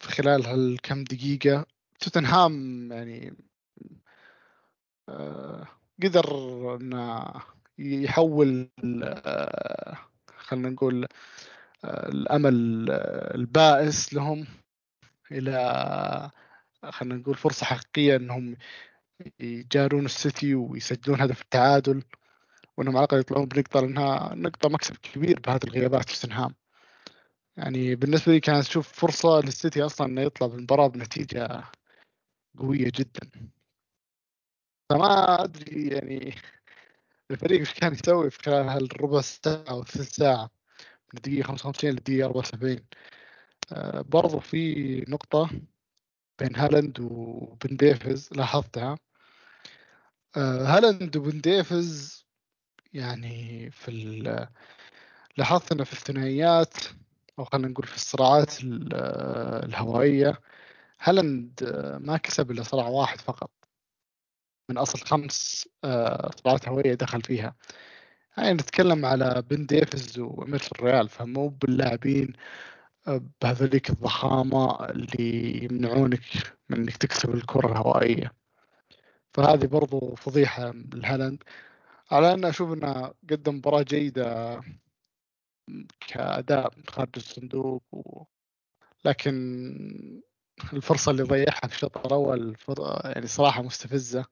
في 0.00 0.08
خلال 0.08 0.46
هالكم 0.46 1.04
دقيقة. 1.04 1.66
توتنهام 2.00 2.88
يعني 2.92 3.36
أه، 5.08 5.66
قدر 6.02 6.26
إنه 6.80 7.32
يحول 7.78 8.70
أه، 9.04 9.98
خلينا 10.36 10.68
نقول 10.70 11.06
الأمل 11.84 12.90
البائس 13.34 14.14
لهم 14.14 14.46
إلى 15.32 16.30
خلينا 16.90 17.14
نقول 17.14 17.34
فرصة 17.34 17.66
حقيقية 17.66 18.16
إنهم 18.16 18.56
يجارون 19.40 20.04
السيتي 20.04 20.54
ويسجلون 20.54 21.20
هدف 21.20 21.42
التعادل. 21.42 22.02
وإنهم 22.76 22.96
على 22.96 23.04
الأقل 23.04 23.20
يطلعون 23.20 23.46
بنقطة 23.46 23.80
لأنها 23.80 24.34
نقطة 24.34 24.68
مكسب 24.68 24.96
كبير 24.96 25.40
بهذه 25.40 25.60
الغيابات 25.64 26.08
في 26.08 26.16
سنهام 26.16 26.54
يعني 27.56 27.94
بالنسبة 27.96 28.32
لي 28.32 28.40
كانت 28.40 28.66
أشوف 28.66 28.88
فرصة 28.92 29.40
للسيتي 29.40 29.82
أصلا 29.82 30.06
إنه 30.06 30.22
يطلع 30.22 30.46
بالمباراة 30.46 30.86
بنتيجة 30.86 31.64
قوية 32.58 32.92
جدا. 32.94 33.50
فما 34.90 35.44
أدري 35.44 35.88
يعني 35.88 36.34
الفريق 37.30 37.58
إيش 37.58 37.74
كان 37.74 37.92
يسوي 37.92 38.30
في 38.30 38.38
خلال 38.42 38.68
هالربع 38.68 39.20
ساعة 39.20 39.64
أو 39.70 39.84
ثلث 39.84 40.14
ساعة؟ 40.16 40.50
من 41.12 41.18
الدقيقة 41.18 41.46
55 41.46 41.90
للدقيقة 41.90 42.26
74 42.26 42.86
آه 43.72 44.00
برضو 44.00 44.40
في 44.40 45.04
نقطة 45.08 45.50
بين 46.38 46.56
هالاند 46.56 47.00
وبن 47.00 47.76
ديفيز 47.76 48.30
لاحظتها. 48.32 48.98
آه، 50.36 50.64
هالاند 50.66 51.16
وبن 51.16 51.40
ديفيز 51.40 52.25
يعني 52.96 53.70
في 53.70 53.90
لاحظت 55.36 55.72
إنه 55.72 55.84
في 55.84 55.92
الثنائيات 55.92 56.74
أو 57.38 57.44
خلينا 57.44 57.68
نقول 57.68 57.86
في 57.86 57.96
الصراعات 57.96 58.52
الهوائية 59.64 60.40
هالاند 61.00 61.60
ما 62.00 62.16
كسب 62.16 62.50
إلا 62.50 62.62
صراع 62.62 62.88
واحد 62.88 63.20
فقط. 63.20 63.50
من 64.70 64.78
أصل 64.78 64.98
خمس 64.98 65.68
آه، 65.84 66.30
صراعات 66.44 66.68
هوائية 66.68 66.94
دخل 66.94 67.22
فيها. 67.22 67.54
يعني 68.38 68.52
نتكلم 68.52 69.06
على 69.06 69.42
بن 69.50 69.66
ديفيز 69.66 70.18
وإيمرسون 70.18 70.72
رويال 70.72 71.08
فمو 71.08 71.48
باللاعبين 71.48 72.32
آه، 73.08 73.22
بهذوليك 73.42 73.90
الضخامة 73.90 74.84
اللي 74.90 75.64
يمنعونك 75.64 76.22
من 76.70 76.78
إنك 76.78 76.96
تكسب 76.96 77.34
الكرة 77.34 77.72
الهوائية. 77.72 78.32
فهذه 79.34 79.66
برضو 79.66 80.14
فضيحة 80.14 80.72
لهالاند. 80.94 81.42
على 82.10 82.32
أن 82.32 82.44
أشوف 82.44 82.72
أنه 82.72 83.14
قدم 83.30 83.54
مباراة 83.56 83.82
جيدة 83.82 84.60
كأداء 86.08 86.72
خارج 86.88 87.10
الصندوق 87.16 87.82
و... 87.92 88.24
لكن 89.04 90.22
الفرصة 90.72 91.10
اللي 91.10 91.22
ضيعها 91.22 91.66
في 91.66 91.74
الشوط 91.74 92.06
الأول 92.06 92.56
يعني 93.04 93.26
صراحة 93.26 93.62
مستفزة. 93.62 94.24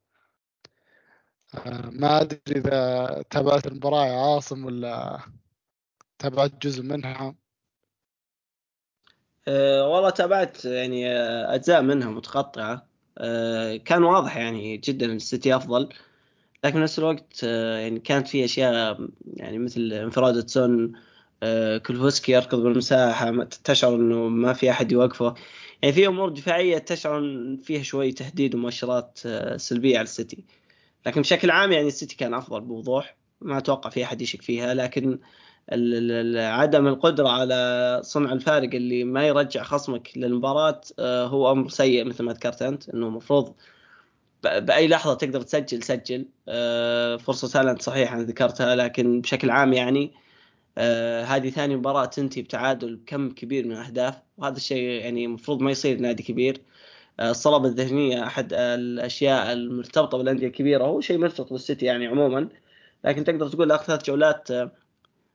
آه، 1.54 1.90
ما 1.90 2.20
أدري 2.20 2.40
إذا 2.48 3.22
تابعت 3.30 3.66
المباراة 3.66 4.06
يا 4.06 4.34
عاصم 4.34 4.64
ولا 4.64 5.20
تابعت 6.18 6.52
جزء 6.62 6.82
منها. 6.82 7.34
أه 9.48 9.88
والله 9.88 10.10
تابعت 10.10 10.64
يعني 10.64 11.10
آه، 11.10 11.54
أجزاء 11.54 11.82
منها 11.82 12.10
متقطعة. 12.10 12.86
أه 13.18 13.76
كان 13.76 14.02
واضح 14.04 14.36
يعني 14.36 14.76
جدا 14.76 15.06
السيتي 15.06 15.56
أفضل. 15.56 15.88
لكن 16.64 16.80
نفس 16.80 16.98
الوقت 16.98 17.40
أه 17.44 17.78
يعني 17.78 18.00
كانت 18.00 18.28
في 18.28 18.44
أشياء 18.44 18.98
يعني 19.26 19.58
مثل 19.58 19.92
انفرادة 19.92 20.46
سون 20.46 20.92
أه 21.42 21.78
كولوسيفسكي 21.78 22.32
يركض 22.32 22.62
بالمساحة 22.62 23.44
تشعر 23.44 23.94
أنه 23.94 24.28
ما 24.28 24.52
في 24.52 24.70
أحد 24.70 24.92
يوقفه. 24.92 25.34
يعني 25.82 25.94
في 25.94 26.06
أمور 26.06 26.28
دفاعية 26.28 26.78
تشعر 26.78 27.22
فيها 27.62 27.82
شوي 27.82 28.12
تهديد 28.12 28.54
ومؤشرات 28.54 29.20
أه 29.26 29.56
سلبية 29.56 29.98
على 29.98 30.04
السيتي. 30.04 30.44
لكن 31.06 31.20
بشكل 31.20 31.50
عام 31.50 31.72
يعني 31.72 31.88
السيتي 31.88 32.16
كان 32.16 32.34
أفضل 32.34 32.60
بوضوح. 32.60 33.16
ما 33.40 33.58
أتوقع 33.58 33.90
في 33.90 34.04
أحد 34.04 34.22
يشك 34.22 34.42
فيها. 34.42 34.74
لكن 34.74 35.18
عدم 36.36 36.86
القدرة 36.86 37.28
على 37.28 38.00
صنع 38.04 38.32
الفارق 38.32 38.74
اللي 38.74 39.04
ما 39.04 39.26
يرجع 39.26 39.62
خصمك 39.62 40.10
للمباراة 40.16 40.80
آه، 40.98 41.26
هو 41.26 41.52
أمر 41.52 41.68
سيء 41.68 42.04
مثل 42.04 42.24
ما 42.24 42.32
ذكرت 42.32 42.62
أنت 42.62 42.88
إنه 42.88 43.06
المفروض 43.06 43.54
بأي 44.44 44.88
لحظة 44.88 45.14
تقدر 45.14 45.42
تسجل 45.42 45.82
سجل. 45.82 46.26
آه، 46.48 47.16
فرصة 47.16 47.60
هالاند 47.60 47.82
صحيح 47.82 48.12
أنا 48.12 48.22
ذكرتها 48.22 48.76
لكن 48.76 49.20
بشكل 49.20 49.50
عام 49.50 49.72
يعني 49.72 50.12
آه، 50.78 51.24
هذه 51.24 51.50
ثاني 51.50 51.76
مباراة 51.76 52.04
تنتهي 52.06 52.42
بتعادل 52.42 53.00
كم 53.06 53.30
كبير 53.30 53.66
من 53.66 53.72
الأهداف 53.72 54.14
وهذا 54.38 54.56
الشيء 54.56 54.78
يعني 54.78 55.24
المفروض 55.24 55.62
ما 55.62 55.70
يصير 55.70 56.00
نادي 56.00 56.22
كبير. 56.22 56.60
الصلابة 57.20 57.68
الذهنية 57.68 58.26
أحد 58.26 58.52
الأشياء 58.52 59.52
المرتبطة 59.52 60.18
بالأندية 60.18 60.46
الكبيرة 60.46 60.84
هو 60.84 61.00
شيء 61.00 61.18
مرتبط 61.18 61.52
بالسيتي 61.52 61.86
يعني 61.86 62.06
عموما. 62.06 62.48
لكن 63.04 63.24
تقدر 63.24 63.48
تقول 63.48 63.72
اخر 63.72 63.84
ثلاث 63.84 64.04
جولات 64.04 64.50
آه، 64.50 64.72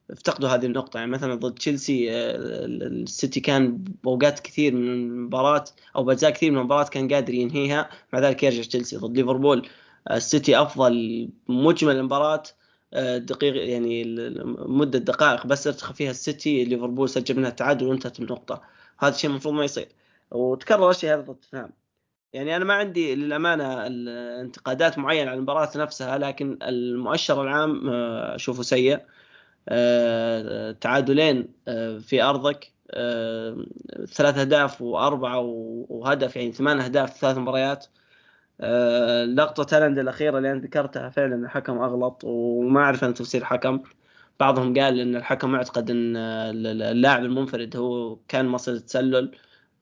افتقدوا 0.10 0.50
هذه 0.50 0.66
النقطة. 0.66 0.98
يعني 0.98 1.12
مثلا 1.12 1.36
ضد 1.36 1.56
تشيلسي 1.56 2.12
آه، 2.12 2.36
السيتي 2.66 3.40
كان 3.40 3.78
بأوقات 3.78 4.40
كثير 4.40 4.74
من 4.76 4.90
المباراة 4.90 5.66
أو 5.96 6.04
بأجزاء 6.04 6.32
كثير 6.32 6.52
من 6.52 6.58
المباراة 6.58 6.84
كان 6.84 7.14
قادر 7.14 7.34
ينهيها. 7.34 7.90
مع 8.14 8.20
ذلك 8.20 8.44
يرجع 8.44 8.62
تشيلسي. 8.62 8.98
ضد 8.98 9.18
ليفربول 9.18 9.70
آه، 10.08 10.18
السيتي 10.18 10.62
أفضل 10.62 11.30
مجمل 11.48 11.96
المباراة 11.96 12.44
دقيق 13.18 13.70
يعني 13.70 14.04
مدة 14.68 15.00
دقائق. 15.00 15.48
بس 15.48 15.68
ارتخى 15.68 15.94
فيها 15.94 16.12
السيتي 16.12 16.64
ليفربول 16.66 17.10
سجل 17.10 17.38
منها 17.38 17.50
التعادل 17.50 17.88
وانتهت 17.88 18.20
النقطة. 18.20 18.62
هذا 19.00 19.16
الشيء 19.16 19.30
المفروض 19.30 19.54
ما 19.54 19.64
يصير. 19.64 19.88
وتكرر 20.32 20.90
الشيء 20.90 21.14
هذا 21.14 21.22
ضد 21.22 21.36
توتنهام 21.36 21.72
يعني 22.34 22.56
أنا 22.56 22.66
ما 22.66 22.74
عندي 22.74 23.16
للأمانة 23.16 23.88
انتقادات 24.42 24.98
معينة 24.98 25.30
على 25.32 25.38
المباراة 25.38 25.70
نفسها 25.76 26.18
لكن 26.18 26.58
المؤشر 26.62 27.42
العام 27.42 27.90
آه، 27.90 28.36
أشوفه 28.36 28.64
سيء. 28.64 28.96
آه، 28.96 29.06
تعادلين 30.82 31.48
آه، 31.68 31.98
في 31.98 32.24
أرضك. 32.24 32.72
ثلاث 34.08 34.38
أهداف 34.38 34.82
وأربعة 34.82 35.40
وهدف 35.90 36.36
يعني 36.36 36.52
ثمان 36.52 36.80
أهداف 36.80 37.14
في 37.14 37.20
ثلاث 37.20 37.38
مباريات. 37.38 37.86
لقطة 39.36 39.64
تالند 39.64 40.00
الأخيرة 40.00 40.38
اللي 40.38 40.52
أنا 40.52 40.60
ذكرتها 40.60 41.10
فعلا 41.10 41.36
الحكم 41.36 41.78
أغلط 41.78 42.22
وما 42.24 42.82
أعرف 42.82 43.04
أنا 43.04 43.14
تفسير 43.14 43.46
حكم 43.46 43.80
بعضهم 44.40 44.74
قال 44.80 45.00
أن 45.00 45.16
الحكم 45.16 45.56
أعتقد 45.56 45.92
أن 45.92 46.18
اللاعب 46.82 47.26
المنفرد 47.26 47.78
هو 47.78 48.16
كان 48.28 48.48
مصير 48.48 48.78
تسلل 48.78 49.32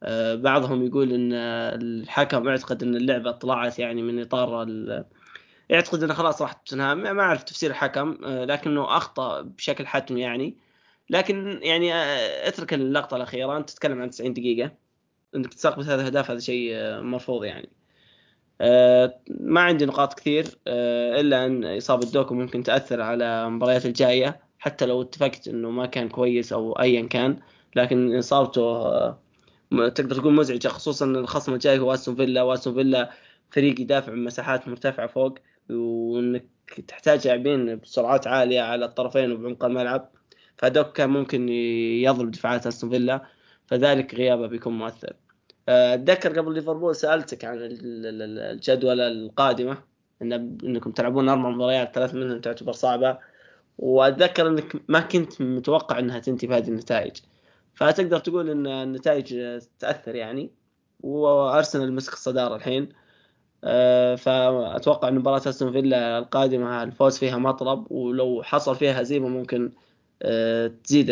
آه، 0.04 0.36
بعضهم 0.36 0.86
يقول 0.86 1.12
إن 1.12 1.34
الحكم 1.34 2.48
يعتقد 2.48 2.84
إن 2.84 2.96
اللعبة 2.96 3.32
طلعت 3.32 3.80
يعني 3.80 4.02
من 4.02 4.22
إطار 4.22 4.66
يعتقد 5.70 6.04
إنه 6.04 6.14
خلاص 6.14 6.42
راح 6.42 6.54
توتنهام 6.54 7.16
ما 7.16 7.22
أعرف 7.22 7.44
تفسير 7.44 7.72
الحكم 7.72 8.18
آه، 8.26 8.46
لكنه 8.46 8.98
أخطأ 8.98 9.42
بشكل 9.42 9.88
حتمي 9.88 10.22
يعني. 10.22 10.58
لكن 11.10 11.60
يعني 11.64 11.94
آه، 11.94 12.48
اترك 12.48 12.74
اللقطة 12.74 13.18
الأخيرة. 13.18 13.58
أنت 13.58 13.70
تتكلم 13.70 14.02
عن 14.02 14.10
90 14.10 14.34
دقيقة. 14.34 14.72
إنك 15.36 15.54
تستقبل 15.54 15.86
ثلاث 15.86 16.06
أهداف 16.06 16.32
هذا 16.32 16.40
شيء 16.40 16.74
مرفوض 17.02 17.44
يعني. 17.44 17.70
ما 19.30 19.62
عندي 19.62 19.86
نقاط 19.86 20.14
كثير 20.14 20.58
إلا 20.68 21.46
أن 21.46 21.78
إصابة 21.78 22.12
دوكو 22.12 22.34
ممكن 22.34 22.64
تأثر 22.64 23.02
على 23.02 23.26
المباريات 23.26 23.86
الجاية 23.86 24.40
حتى 24.60 24.86
لو 24.86 25.02
اتفقت 25.02 25.48
إنه 25.48 25.70
ما 25.70 25.86
كان 25.86 26.10
كويس 26.10 26.54
أو 26.54 26.74
ايا 26.74 27.08
كان. 27.08 27.40
لكن 27.76 28.18
إصابته 28.18 28.90
تقدر 29.72 30.16
تقول 30.16 30.34
مزعجة 30.34 30.68
خصوصا 30.68 31.06
الخصم 31.06 31.54
الجاي 31.54 31.80
هو 31.80 31.94
أستون 31.94 32.16
فيلا. 32.16 32.42
وأستون 32.42 32.74
فيلا 32.74 33.12
فريق 33.52 33.82
يدافع 33.82 34.12
من 34.12 34.24
مساحات 34.24 34.68
مرتفعة 34.68 35.08
فوق. 35.08 35.38
وإنك 35.70 36.46
تحتاج 36.88 37.28
لاعبين 37.28 37.76
بسرعات 37.76 38.28
عالية 38.28 38.62
على 38.62 38.86
الطرفين 38.86 39.32
وبعمق 39.32 39.66
الملعب. 39.66 40.10
فدوك 40.58 40.92
كان 40.92 41.10
ممكن 41.10 41.50
يضرب 41.50 42.32
دفاعات 42.32 42.68
أستون 42.68 42.90
فيلا 42.90 43.26
فذلك 43.68 44.16
غيابه 44.16 44.48
بيكون 44.48 44.78
مؤثر. 44.78 45.14
أتذكر 45.70 46.40
قبل 46.40 46.54
ليفربول 46.54 46.96
سألتك 46.96 47.46
عن 47.46 47.58
الجدول 47.62 49.00
القادمة 49.00 49.78
إن 50.22 50.34
إنكم 50.64 50.92
تلعبون 50.92 51.30
أربع 51.30 51.50
مباريات 51.50 51.96
ثلاث 51.96 52.14
منهم 52.14 52.42
تعتبر 52.42 52.72
صعبة. 52.72 53.18
وأتذكر 53.78 54.48
إنك 54.48 54.76
ما 54.88 55.00
كنت 55.00 55.42
متوقع 55.42 56.00
إنها 56.00 56.20
تنتهي 56.20 56.48
بهذه 56.48 56.68
النتائج. 56.68 57.18
فتقدر 57.76 58.20
تقول 58.20 58.50
إن 58.50 58.68
النتائج 58.68 59.60
تأثر 59.80 60.16
يعني 60.16 60.52
وأرسنال 61.00 61.94
مسك 61.94 62.14
الصدارة 62.14 62.56
الحين. 62.56 62.84
آه، 62.84 63.07
فأتوقع 64.16 65.08
إن 65.08 65.16
مباراة 65.16 65.38
أستون 65.50 65.72
فيلا 65.72 66.18
القادمة 66.18 66.84
الفوز 66.84 67.18
فيها 67.18 67.38
مطلب 67.38 67.92
ولو 67.92 68.44
حصل 68.44 68.76
فيها 68.76 69.02
هزيمة 69.02 69.28
ممكن 69.28 69.72
آه، 70.22 70.68
تزيد 70.68 71.08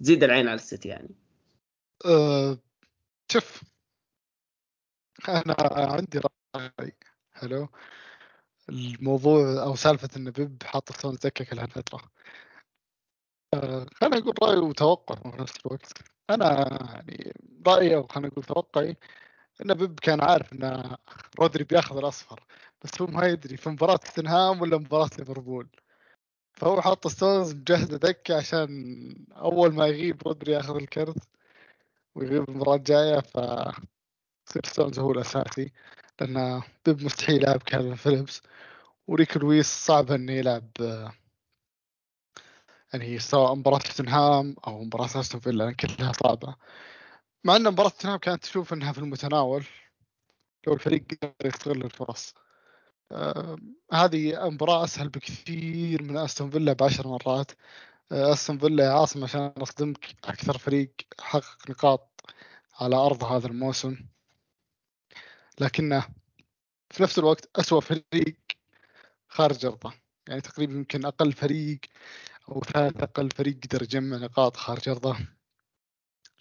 تزيد 0.00 0.24
العين 0.24 0.48
على 0.48 0.54
السيتي 0.54 0.88
يعني. 0.88 1.10
أه 2.06 2.58
شوف 3.32 3.62
أنا 5.28 5.56
عندي 5.70 6.20
رأي. 6.56 6.92
حلو 7.32 7.68
الموضوع 8.68 9.62
أو 9.62 9.74
سالفة 9.76 10.08
إن 10.16 10.30
بيب 10.30 10.62
حاط 10.62 10.92
ستون 10.92 11.14
زكك 11.14 11.52
لهالفترة. 11.52 12.10
خلينا 13.94 14.18
نقول 14.18 14.34
رأي 14.42 14.56
وتوقع 14.56 15.14
في 15.14 15.42
نفس 15.42 15.54
الوقت. 15.66 15.92
أنا 16.30 16.46
يعني 16.94 17.32
رأيي 17.66 17.96
أو 17.96 18.06
خلينا 18.06 18.28
نقول 18.28 18.44
توقعي 18.44 18.96
إن 19.62 19.74
بيب 19.74 20.00
كان 20.00 20.20
عارف 20.24 20.52
إن 20.52 20.96
رودري 21.40 21.64
بياخذ 21.64 21.96
الأصفر 21.98 22.44
بس 22.84 23.02
هو 23.02 23.06
ما 23.06 23.26
يدري 23.26 23.56
في 23.56 23.70
مباراة 23.70 23.96
توتنهام 23.96 24.60
ولا 24.60 24.78
مباراة 24.78 25.10
ليفربول. 25.18 25.68
فهو 26.54 26.80
حط 26.82 27.08
ستونز 27.08 27.54
مجهزة 27.54 27.96
دكة 27.96 28.36
عشان 28.36 28.68
أول 29.36 29.74
ما 29.74 29.86
يغيب 29.86 30.22
رودري 30.26 30.52
ياخذ 30.52 30.76
الكرت 30.76 31.28
ويغيب 32.14 32.48
المباراة 32.48 32.76
الجاية 32.76 33.20
ف 33.20 33.36
يصير 34.48 34.62
ستونز 34.66 34.98
هو 34.98 35.12
الأساسي 35.12 35.72
لأن 36.20 36.62
بيب 36.86 37.04
مستحيل 37.04 37.36
يلعب 37.42 37.62
كالفين 37.62 37.94
فيليبس. 37.94 38.42
وريكو 39.08 39.36
لويس 39.36 39.66
صعب 39.86 40.10
إنه 40.12 40.32
يلعب 40.32 40.70
يعني 42.92 43.18
سواء 43.18 43.54
مباراة 43.54 43.78
توتنهام 43.78 44.56
أو 44.66 44.84
مباراة 44.84 45.20
أستون 45.20 45.40
فيلا 45.40 45.72
كلها 45.72 46.12
صعبة. 46.12 46.56
مع 47.44 47.56
إن 47.56 47.64
مباراة 47.72 47.88
توتنهام 47.88 48.18
كانت 48.18 48.42
تشوف 48.42 48.72
إنها 48.72 48.92
في 48.92 48.98
المتناول 48.98 49.64
لو 50.66 50.72
الفريق 50.74 51.04
قدر 51.10 51.32
يستغل 51.44 51.84
الفرص. 51.84 52.34
آه 53.12 53.58
هذه 53.92 54.50
مباراة 54.50 54.84
أسهل 54.84 55.08
بكثير 55.08 56.02
من 56.02 56.16
أستون 56.16 56.50
فيلا 56.50 56.72
بعشر 56.72 57.08
مرات. 57.08 57.52
آه 58.12 58.32
أستون 58.32 58.58
فيلا 58.58 58.84
يا 58.84 58.90
عاصم 58.90 59.24
عشان 59.24 59.40
أصدمك 59.40 60.06
أكثر 60.24 60.58
فريق 60.58 60.94
حقق 61.20 61.70
نقاط 61.70 62.20
على 62.80 62.96
أرض 62.96 63.24
هذا 63.24 63.46
الموسم. 63.46 63.96
لكنه 65.60 66.08
في 66.90 67.02
نفس 67.02 67.18
الوقت 67.18 67.50
أسوأ 67.56 67.80
فريق 67.80 68.36
خارج 69.28 69.66
أرضه. 69.66 69.92
يعني 70.28 70.40
تقريبا 70.40 70.72
يمكن 70.74 71.06
أقل 71.06 71.32
فريق 71.32 71.80
أو 72.48 72.60
ثالث 72.60 73.02
أقل 73.02 73.30
فريق 73.30 73.58
قدر 73.64 73.82
يجمع 73.82 74.16
نقاط 74.16 74.56
خارج 74.56 74.88
أرضه. 74.88 75.16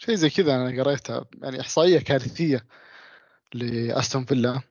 شيء 0.06 0.16
زي 0.16 0.30
كذا 0.30 0.56
أنا 0.56 0.84
قريتها. 0.84 1.26
يعني 1.42 1.62
إحصائية 1.62 2.00
كارثية 2.00 2.66
لأستون 3.54 4.26
فيلا. 4.26 4.62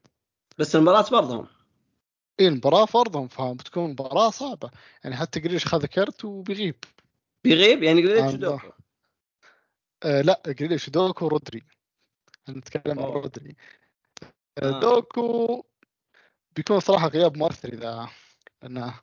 بس 0.59 0.77
المباراة 0.77 1.11
برضهم 1.11 1.47
اي 2.40 2.49
المباراة 2.49 2.85
فرضهم 2.85 3.29
فبتكون 3.29 3.90
مباراة 3.90 4.31
صعبة. 4.31 4.71
يعني 5.05 5.16
حتى 5.16 5.40
جريش 5.40 5.66
خذ 5.66 5.87
كرت 5.87 6.25
وبيغيب. 6.25 6.75
بيغيب؟ 7.45 7.83
يعني 7.83 8.03
قلت 8.03 8.35
دوكو. 8.35 8.71
آه 10.03 10.21
لا 10.21 10.42
جريش 10.47 10.90
دوكو 10.90 11.29
رودري 11.29 11.62
نتكلم 12.49 12.99
عن. 13.01 13.05
رودري. 13.05 13.57
آه. 14.59 14.81
دوكو 14.81 15.64
بيكون 16.57 16.81
صراحة 16.81 17.09
غياب 17.09 17.37
مؤثر 17.37 17.68
إذا 17.73 18.09
أنه 18.64 18.95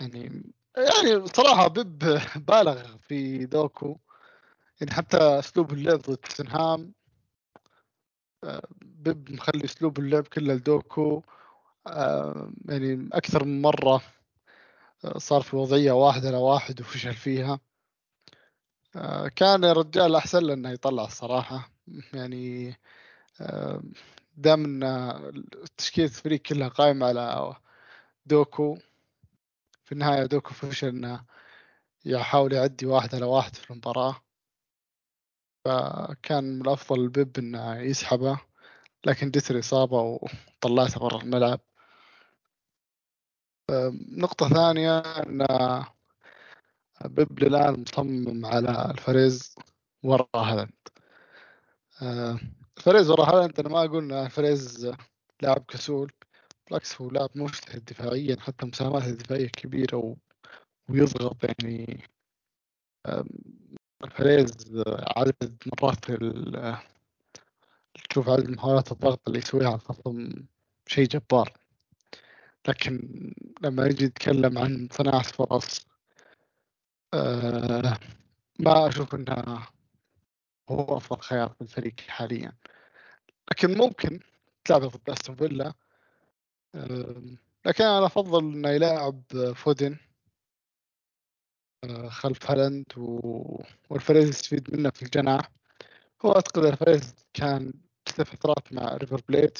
يعني 0.00 0.52
يعني 0.76 1.26
صراحة 1.26 1.68
بيب 1.68 1.98
بالغ 2.48 2.96
في 2.96 3.46
دوكو. 3.46 3.98
يعني 4.80 4.92
حتى 4.92 5.16
أسلوب 5.16 5.72
اللعب 5.72 5.98
ضد 5.98 6.16
توتنهام 6.16 6.92
آه، 8.44 8.68
بيب 8.82 9.32
مخلي 9.32 9.64
أسلوب 9.64 9.98
اللعب 9.98 10.26
كله 10.26 10.54
لدوكو 10.54 11.22
آه، 11.86 12.52
يعني 12.68 13.08
أكثر 13.12 13.44
من 13.44 13.62
مرة 13.62 14.02
آه، 15.04 15.18
صار 15.18 15.42
في 15.42 15.56
وضعية 15.56 15.92
واحد 15.92 16.26
على 16.26 16.36
واحد 16.36 16.80
وفشل 16.80 17.14
فيها. 17.14 17.60
كان 19.36 19.64
يا 19.64 19.72
رجال 19.72 20.16
أحسن 20.16 20.38
له 20.38 20.54
إنه 20.54 20.70
يطلع 20.70 21.04
الصراحة. 21.04 21.70
يعني 22.14 22.74
دام 24.36 24.82
إن 24.84 25.44
تشكيلة 25.76 26.08
الفريق 26.08 26.42
كلها 26.42 26.68
قائمة 26.68 27.06
على 27.06 27.56
دوكو 28.26 28.78
في 29.84 29.92
النهاية 29.92 30.26
دوكو 30.26 30.54
فشل 30.54 30.88
إنه 30.88 31.24
يحاول 32.04 32.52
يعدي 32.52 32.86
واحد 32.86 33.14
على 33.14 33.24
واحد 33.24 33.56
في 33.56 33.70
المباراة. 33.70 34.22
فكان 35.64 36.44
من 36.44 36.60
الأفضل 36.60 37.00
البيب 37.00 37.38
إنه 37.38 37.80
يسحبه 37.80 38.40
لكن 39.06 39.30
جت 39.30 39.50
الإصابة 39.50 40.00
وطلعته 40.00 41.00
برا 41.00 41.22
الملعب 41.22 41.60
نقطة 44.16 44.48
ثانية 44.48 44.98
أن 44.98 45.46
بيب 47.04 47.42
الآن 47.42 47.80
مصمم 47.80 48.46
على 48.46 48.90
الفريز 48.90 49.54
ورا 50.02 50.28
هالاند 50.34 50.72
ألفاريز 52.78 53.10
ورا 53.10 53.24
هالاند 53.24 53.60
أنا 53.60 53.68
ما 53.68 53.84
أقول 53.84 54.12
أن 54.12 54.26
ألفاريز 54.26 54.92
لاعب 55.42 55.64
كسول 55.68 56.12
بالعكس 56.66 57.00
هو 57.00 57.10
لاعب 57.10 57.30
مجتهد 57.34 57.84
دفاعيا 57.84 58.36
حتى 58.40 58.66
مساهماته 58.66 59.06
الدفاعية 59.06 59.48
كبيرة. 59.48 60.16
ويضغط 60.88 61.36
يعني 61.44 62.04
آم، 64.02 64.06
ألفاريز 64.08 64.82
عدد 65.16 65.56
مرات. 65.82 66.04
تشوف 68.10 68.28
عدد 68.28 68.50
محاولات 68.50 68.92
الضغط 68.92 69.20
اللي 69.28 69.38
يسويها 69.38 69.66
على 69.66 69.74
الخصم 69.76 70.30
شيء 70.86 71.08
جبار 71.08 71.52
لكن 72.68 73.00
لما 73.62 73.86
يجي 73.86 74.04
يتكلم 74.04 74.58
عن 74.58 74.88
صناعة 74.92 75.22
فرص 75.22 75.86
آه 77.14 77.98
ما 78.58 78.88
أشوف 78.88 79.14
أنها 79.14 79.68
هو 80.70 80.96
أفضل 80.96 81.20
خيار 81.20 81.48
في 81.48 81.60
الفريق 81.60 82.00
حاليا 82.00 82.52
لكن 83.50 83.78
ممكن 83.78 84.20
تلعب 84.64 84.80
ضد 84.84 85.10
أستون 85.10 85.36
فيلا 85.36 85.74
آم، 86.74 87.38
لكن 87.66 87.84
أنا 87.84 88.06
أفضل 88.06 88.44
إنه 88.52 88.68
يلاعب 88.68 89.22
فودن 89.54 89.92
آه، 89.92 90.09
خلف 92.08 92.50
هالاند 92.50 92.84
و... 92.96 93.62
وألفاريز 93.90 94.28
يستفيد 94.28 94.74
منه 94.76 94.90
في 94.90 95.02
الجناح 95.02 95.50
هو 96.24 96.32
أعتقد 96.32 96.64
ألفاريز 96.64 97.14
كان 97.34 97.72
ست 98.08 98.22
فترات 98.22 98.72
مع 98.72 98.96
ريفر 98.96 99.20
بليت. 99.28 99.58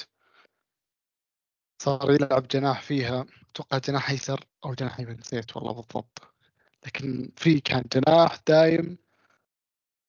صار 1.83 2.13
يلعب 2.13 2.49
جناح 2.49 2.83
فيها. 2.83 3.27
أتوقع 3.51 3.79
جناح 3.79 4.11
أيسر 4.11 4.45
أو 4.65 4.75
جناح 4.75 5.01
يمين 5.01 5.19
نسيت 5.19 5.57
والله 5.57 5.73
بالضبط. 5.73 6.23
لكن 6.87 7.31
في 7.37 7.61
كان 7.61 7.85
جناح 7.95 8.39
دايم 8.49 8.99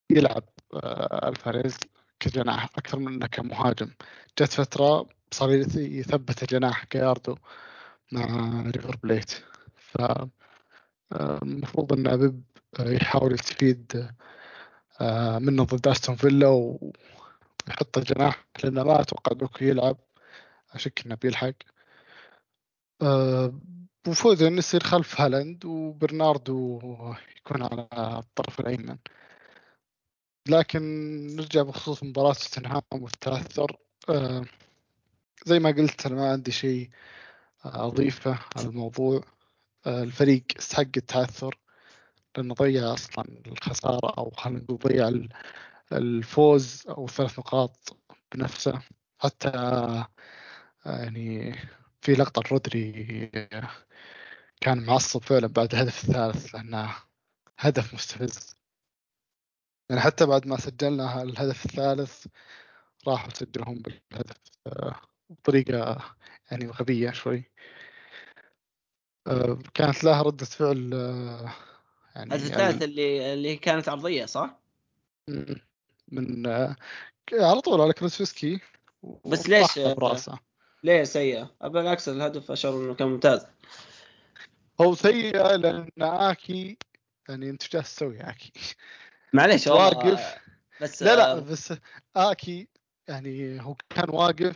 يلعب 0.09 0.43
آه، 0.73 1.29
ألفاريز 1.29 1.77
كجناح 2.19 2.63
أكثر 2.77 2.99
من 2.99 3.13
أنه 3.13 3.27
كمهاجم. 3.27 3.91
جت 4.39 4.53
فترة 4.53 5.09
صار 5.31 5.49
يث- 5.49 5.75
يثبت 5.77 6.41
الجناح 6.43 6.83
جاياردو 6.83 7.35
مع 8.11 8.25
ريفر 8.75 8.95
بليت. 9.03 9.31
ف 9.75 9.97
المفروض 11.13 11.93
أن 11.93 12.07
بيب 12.07 12.43
آه، 12.79 12.89
يحاول 12.89 13.33
يستفيد 13.33 14.09
آه، 15.01 15.39
منه 15.39 15.63
ضد 15.63 15.87
أستون 15.87 16.15
فيلا 16.15 16.47
ويحط 16.47 17.97
الجناح 17.97 18.45
لأنه 18.63 18.83
ما 18.83 19.01
أتوقع 19.01 19.33
دوكو 19.33 19.65
يلعب. 19.65 19.97
أشك 20.73 21.05
إنه 21.05 21.15
بيلحق. 21.15 21.53
آه، 23.01 23.59
وفودن 24.07 24.57
يصير 24.57 24.83
خلف 24.83 25.21
هالاند 25.21 25.65
وبرناردو 25.65 26.79
يكون 27.37 27.63
على 27.63 27.87
الطرف 28.19 28.59
الأيمن. 28.59 28.97
لكن 30.47 30.81
نرجع 31.35 31.61
بخصوص 31.61 32.03
مباراة 32.03 32.33
توتنهام 32.33 32.81
والتأثر 32.93 33.77
زي 35.45 35.59
ما 35.59 35.71
قلت 35.71 36.05
أنا 36.05 36.15
ما 36.15 36.31
عندي 36.31 36.51
شيء 36.51 36.89
أضيفه 37.65 38.39
على 38.55 38.67
الموضوع. 38.67 39.23
الفريق 39.87 40.43
استحق 40.59 40.81
التأثر 40.97 41.57
لأنه 42.37 42.53
ضيع 42.53 42.93
أصلا 42.93 43.25
الخسارة 43.47 44.13
أو 44.17 44.31
خلينا 44.31 44.59
نقول 44.63 44.77
ضيع 44.77 45.07
ال- 45.07 45.29
الفوز 45.93 46.83
أو 46.89 47.07
ثلاث 47.07 47.39
نقاط 47.39 47.97
بنفسه. 48.35 48.81
حتى 49.19 49.47
آه، 49.49 50.07
يعني 50.85 51.55
في 52.01 52.13
لقطة 52.13 52.43
رودري 52.51 53.31
كان 54.61 54.85
معصب 54.85 55.21
فعلا 55.23 55.47
بعد 55.47 55.73
الهدف 55.73 56.03
الثالث 56.03 56.55
لأنه 56.55 56.95
هدف 57.59 57.93
مستفز. 57.93 58.55
يعني 59.89 60.01
حتى 60.01 60.25
بعد 60.25 60.47
ما 60.47 60.57
سجلنا 60.57 61.21
الهدف 61.21 61.65
الثالث 61.65 62.27
راحوا 63.07 63.29
سجلهم 63.33 63.81
بالهدف 63.81 64.37
آه، 64.67 64.95
بطريقة 65.29 65.97
يعني 66.51 66.67
غبية 66.67 67.11
شوي. 67.11 67.37
آه، 67.37 67.43
كانت 69.73 70.03
لها 70.03 70.21
ردة 70.21 70.45
فعل 70.45 70.91
آه، 70.93 71.53
يعني 72.15 72.35
الهدف 72.35 72.51
الثالث 72.51 72.81
اللي 72.81 73.33
اللي 73.33 73.55
كانت 73.55 73.89
عرضية 73.89 74.25
صح؟ 74.25 74.59
من 76.07 76.47
آه، 76.47 76.75
على 77.33 77.61
طول 77.61 77.81
على 77.81 77.93
كروسفسكي 77.93 78.59
بس 79.25 79.49
ليش 79.49 79.79
براسه 79.79 80.39
ليه 80.83 81.03
سيئة؟ 81.03 81.55
بالعكس 81.61 82.09
الهدف 82.09 82.51
اشعر 82.51 82.73
إنه 82.73 82.93
كان 82.93 83.07
ممتاز 83.07 83.45
هو 84.81 84.95
سيء 84.95 85.55
لأن 85.55 85.89
آكي 86.01 86.77
يعني 87.29 87.49
أنت 87.49 87.61
إيش 87.61 87.71
جالس 87.71 87.95
تسوي 87.95 88.21
آكي؟ 88.21 88.51
معليش 89.33 89.67
واقف 89.67 90.37
بس 90.81 91.03
لا 91.03 91.15
لا 91.15 91.31
آه، 91.31 91.39
بس 91.39 91.73
آكي 92.15 92.67
يعني 93.07 93.61
هو 93.61 93.75
كان 93.89 94.09
واقف 94.09 94.55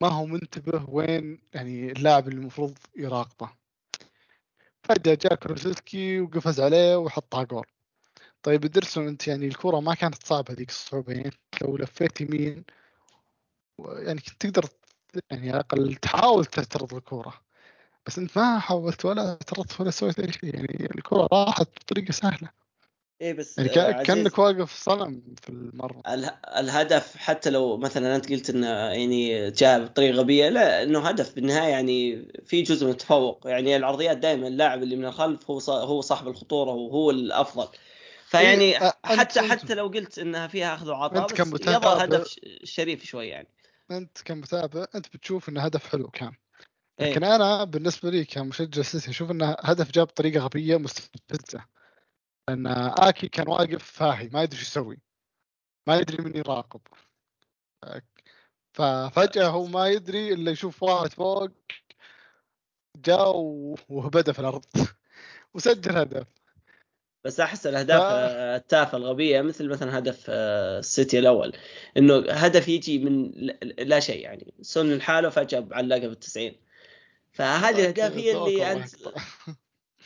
ما 0.00 0.08
هو 0.08 0.26
منتبه 0.26 0.84
وين 0.88 1.38
يعني 1.54 1.92
اللاعب 1.92 2.28
اللي 2.28 2.40
المفروض 2.40 2.78
يراقبه 2.96 3.61
فجأة 4.94 5.18
جاء 5.22 5.34
كروسفسكي 5.34 6.20
وقفز 6.20 6.60
عليه 6.60 6.96
وحطها 6.96 7.42
جول. 7.44 7.66
طيب 8.42 8.64
إدرسون 8.64 9.08
أنت 9.08 9.28
يعني 9.28 9.46
الكرة 9.46 9.80
ما 9.80 9.94
كانت 9.94 10.26
صعبة 10.26 10.54
ذيك 10.54 10.70
الصعوبة 10.70 11.12
يعني 11.12 11.30
لو 11.62 11.76
لفيت 11.76 12.20
يمين 12.20 12.64
يعني 13.78 14.20
كنت 14.20 14.46
تقدر 14.46 14.68
يعني 15.30 15.50
على 15.50 15.60
الأقل 15.60 15.94
تحاول 15.94 16.44
تعترض 16.46 16.94
الكرة. 16.94 17.34
بس 18.06 18.18
أنت 18.18 18.38
ما 18.38 18.58
حاولت 18.58 19.04
ولا 19.04 19.28
اعترضت 19.30 19.80
ولا 19.80 19.90
سويت 19.90 20.20
أي 20.20 20.32
شيء 20.32 20.54
يعني 20.54 20.88
الكرة 20.94 21.28
راحت 21.32 21.68
بطريقة 21.80 22.12
سهلة. 22.12 22.61
إيه 23.22 23.32
بس 23.32 23.58
يعني 23.58 24.04
كأنك 24.04 24.38
واقف 24.38 24.74
صنم 24.74 25.22
في 25.42 25.48
المرمى 25.48 26.02
اله- 26.08 26.38
الهدف 26.58 27.16
حتى 27.16 27.50
لو 27.50 27.76
مثلا 27.76 28.16
أنت 28.16 28.32
قلت 28.32 28.50
إنه 28.50 28.66
يعني 28.68 29.50
جاء 29.50 29.84
بطريقة 29.84 30.14
غبية 30.14 30.48
لا 30.48 30.82
إنه 30.82 31.00
هدف 31.08 31.34
بالنهاية 31.34 31.70
يعني 31.70 32.28
في 32.46 32.62
جزء 32.62 32.86
من 32.86 32.92
التفوق 32.92 33.40
يعني 33.44 33.76
العرضيات 33.76 34.16
دائما 34.18 34.48
اللاعب 34.48 34.82
اللي 34.82 34.96
من 34.96 35.04
الخلف 35.04 35.50
هو 35.50 35.58
هو 35.70 36.00
صاحب 36.00 36.28
الخطورة 36.28 36.70
وهو 36.70 37.10
الأفضل. 37.10 37.68
فيعني 38.26 38.64
إيه، 38.64 38.92
حتى 39.04 39.40
أنت- 39.40 39.50
حتى 39.50 39.74
لو 39.74 39.86
قلت 39.86 40.18
إنها 40.18 40.46
فيها 40.46 40.74
أخذ 40.74 40.90
وعطاء 40.90 41.26
بس 41.26 41.68
هدف 42.02 42.36
شريف 42.64 43.04
شوي 43.04 43.28
يعني. 43.28 43.48
أنت 43.90 44.18
كمتابع 44.24 44.86
أنت 44.94 45.06
بتشوف 45.16 45.48
انه 45.48 45.60
هدف 45.60 45.86
حلو 45.86 46.08
كان. 46.08 46.32
إيه. 47.00 47.10
لكن 47.10 47.24
أنا 47.24 47.64
بالنسبة 47.64 48.10
لي 48.10 48.24
كمشجع 48.24 48.82
سيتي 48.82 49.10
أشوف 49.10 49.30
انه 49.30 49.56
هدف 49.60 49.90
جاب 49.90 50.06
بطريقه 50.06 50.44
غبية 50.44 50.76
مستفزة. 50.76 51.64
لأن 52.48 52.66
آكي 52.98 53.28
كان 53.28 53.48
واقف 53.48 53.84
فاهي 53.84 54.28
ما 54.28 54.42
يدري 54.42 54.58
إيش 54.58 54.68
يسوي. 54.68 54.98
ما 55.88 55.96
يدري 55.96 56.24
من 56.24 56.36
يراقب. 56.36 56.80
ففجاه 58.74 59.48
هو 59.48 59.66
ما 59.66 59.88
يدري 59.88 60.32
إلا 60.32 60.50
يشوف 60.50 60.82
واحد 60.82 61.12
فوق 61.12 61.50
جاء 62.96 63.32
وبدا 63.88 64.32
في 64.32 64.38
الأرض. 64.38 64.64
وسجل 65.54 65.96
هدف. 65.96 66.26
بس 67.24 67.40
أحس 67.40 67.66
الأهداف. 67.66 68.02
التافهه 68.02 68.96
الغبية 68.96 69.42
مثل 69.42 69.68
مثلا 69.68 69.98
هدف 69.98 70.26
آه، 70.28 70.78
السيتي 70.78 71.18
الأول. 71.18 71.56
إنه 71.96 72.16
هدف 72.30 72.68
يجي 72.68 72.98
من 72.98 73.30
لا 73.62 74.00
شيء 74.00 74.22
يعني. 74.22 74.54
سون 74.60 74.94
لحاله 74.94 75.28
فجاه 75.28 75.68
علقه 75.72 76.00
في 76.00 76.06
التسعين 76.06 76.56
فهذه 77.32 77.80
الأهداف 77.80 78.12
هي 78.12 78.36
اللي 78.36 78.72
أنت 78.72 78.90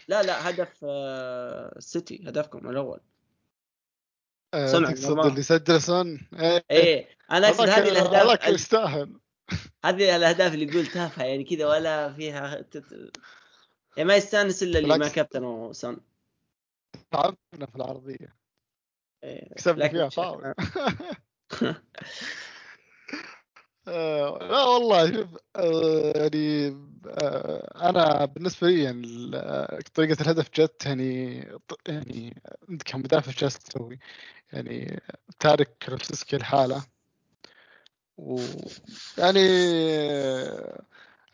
لا 0.08 0.22
لا 0.22 0.50
هدف 0.50 0.84
السيتي 0.84 2.28
هدفكم 2.28 2.70
الأول. 2.70 3.00
صنع 4.54 4.90
تقصد 4.90 5.26
اللي 5.26 5.42
سجل 5.42 5.82
سون 5.82 6.28
إيه, 6.40 6.64
إيه. 6.70 7.08
أنا 7.30 7.48
اقصد 7.48 7.68
هذه 7.68 7.88
الأهداف 7.88 8.48
يستاهل. 8.48 9.20
هذه 9.84 10.16
الأهداف 10.16 10.54
اللي 10.54 10.66
يقول 10.66 10.86
تافهة 10.86 11.24
يعني 11.24 11.44
كذا 11.44 11.66
ولا 11.66 12.12
فيها 12.12 12.60
تت... 12.60 13.12
يعني 13.96 14.08
ما 14.08 14.16
يستانس 14.16 14.62
إلا 14.62 14.78
اللي 14.78 14.98
ما 14.98 15.08
كابتن 15.08 15.72
سون. 15.72 16.00
تعبنا 17.10 17.66
في 17.66 17.76
العرضية. 17.76 18.36
إيه. 19.24 19.54
كسبنا 19.54 19.88
فيها 19.88 20.08
فاول 20.08 20.54
آه، 23.88 24.38
لا 24.42 24.64
والله 24.64 25.12
شوف 25.12 25.28
آه، 25.56 26.12
يعني 26.16 26.68
آه، 27.08 27.88
أنا 27.90 28.24
بالنسبة 28.24 28.68
لي 28.68 28.82
يعني 28.82 29.30
طريقة 29.94 30.22
الهدف 30.22 30.50
جت 30.54 30.86
يعني 30.86 31.34
يعني 31.88 32.42
أنت 32.70 32.82
كمدافع 32.82 33.32
جالس 33.32 33.58
تسوي 33.58 33.98
يعني 34.52 35.00
تارك 35.40 35.76
كلوبسكي 35.82 36.36
الحالة. 36.36 36.84
ويعني 38.18 39.40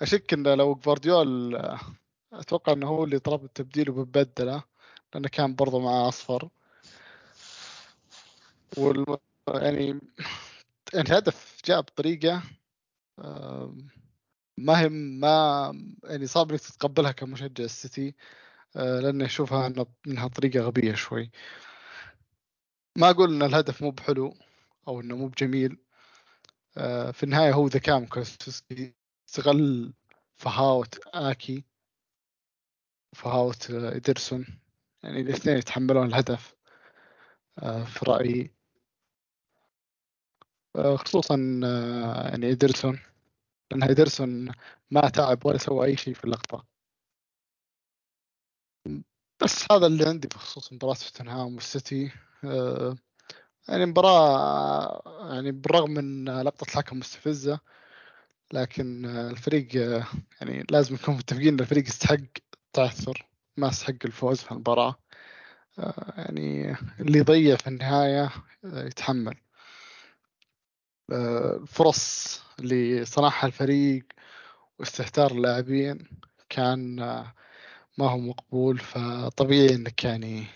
أشك 0.03 0.33
انه 0.33 0.55
لو 0.55 0.75
جوارديول 0.75 1.57
أتوقع 2.33 2.73
إنه 2.73 2.89
هو 2.89 3.05
اللي 3.05 3.19
طلب 3.19 3.45
التبديل 3.45 3.91
وببدله 3.91 4.63
لأنه 5.15 5.29
كان 5.29 5.55
برضه 5.55 5.79
معاه 5.81 6.09
أصفر. 6.09 6.49
وال 8.77 9.05
يعني 9.49 10.01
يعني 10.95 11.09
الهدف 11.09 11.61
جاء 11.65 11.81
بطريقة 11.81 12.43
ما 14.59 14.81
هي 14.81 14.89
ما 14.89 15.73
يعني 16.05 16.27
صعب 16.27 16.51
إنك 16.51 16.61
تتقبلها 16.61 17.13
كمشجع 17.13 17.65
السيتي 17.65 18.15
آه، 18.77 19.01
لأني 19.01 19.25
أشوفها 19.25 19.67
انها 20.07 20.29
طريقة 20.29 20.61
غبية 20.61 20.95
شوي. 20.95 21.31
ما 22.99 23.11
أقول 23.11 23.35
إن 23.35 23.43
الهدف 23.43 23.83
مو 23.83 23.91
بحلو 23.91 24.35
أو 24.89 25.01
إنه 25.01 25.17
مو 25.17 25.29
بجميل 25.29 25.79
آه، 26.77 27.11
في 27.11 27.23
النهاية 27.23 27.53
هو 27.53 27.67
ذكاء 27.67 28.01
من 28.01 28.07
كوستوسكي 28.07 28.95
استغل 29.29 29.95
فهاوة 30.37 30.89
آكي 31.07 31.65
فهاوة 33.15 33.57
إدرسون 33.71 34.47
يعني 35.03 35.21
الاثنين 35.21 35.57
يتحملون 35.57 36.07
الهدف 36.07 36.55
آه، 37.59 37.85
في 37.85 38.05
رأيي. 38.05 38.43
آه، 38.43 38.62
خصوصا 40.77 41.35
يعني 42.31 42.51
إدرسون 42.53 42.99
لأن 43.71 43.83
إدرسون 43.83 44.53
ما 44.91 45.09
تعب 45.09 45.47
ولا 45.47 45.59
سوى 45.59 45.87
أي 45.87 45.97
شيء 45.97 46.15
في 46.15 46.25
اللقطة. 46.25 46.67
بس 49.43 49.73
هذا 49.73 49.87
اللي 49.87 50.09
عندي 50.09 50.29
بخصوص 50.29 50.73
مباراة 50.73 50.95
توتنهام 50.95 51.55
والسيتي. 51.55 52.13
يعني 53.69 53.87
مباراة 53.87 55.03
يعني 55.35 55.53
بالرغم 55.53 55.91
من 55.91 56.25
لقطة 56.43 56.65
الحكم 56.65 56.99
مستفزة 56.99 57.61
لكن 58.53 59.07
الفريق 59.07 59.77
يعني 60.41 60.67
لازم 60.71 60.95
نكون 60.95 61.15
متفقين 61.15 61.49
إن 61.49 61.61
الفريق 61.61 61.89
يستحق 61.89 62.17
التعثر 62.67 63.27
ما 63.57 63.69
يستحق 63.69 63.95
الفوز 64.05 64.41
في 64.41 64.53
المباراة 64.53 64.97
يعني 66.17 66.77
اللي 67.01 67.19
يضيع 67.19 67.57
في 67.57 67.67
النهاية 67.67 68.31
يتحمل. 68.65 69.37
الفرص 71.11 72.41
اللي 72.59 73.05
صنعها 73.05 73.47
الفريق 73.47 74.05
واستهتار 74.79 75.31
اللاعبين 75.31 76.09
كان 76.49 76.97
ما 77.99 78.11
هو 78.11 78.19
مقبول. 78.19 78.79
فطبيعي 78.79 79.75
إنك 79.75 80.05
يعني 80.05 80.47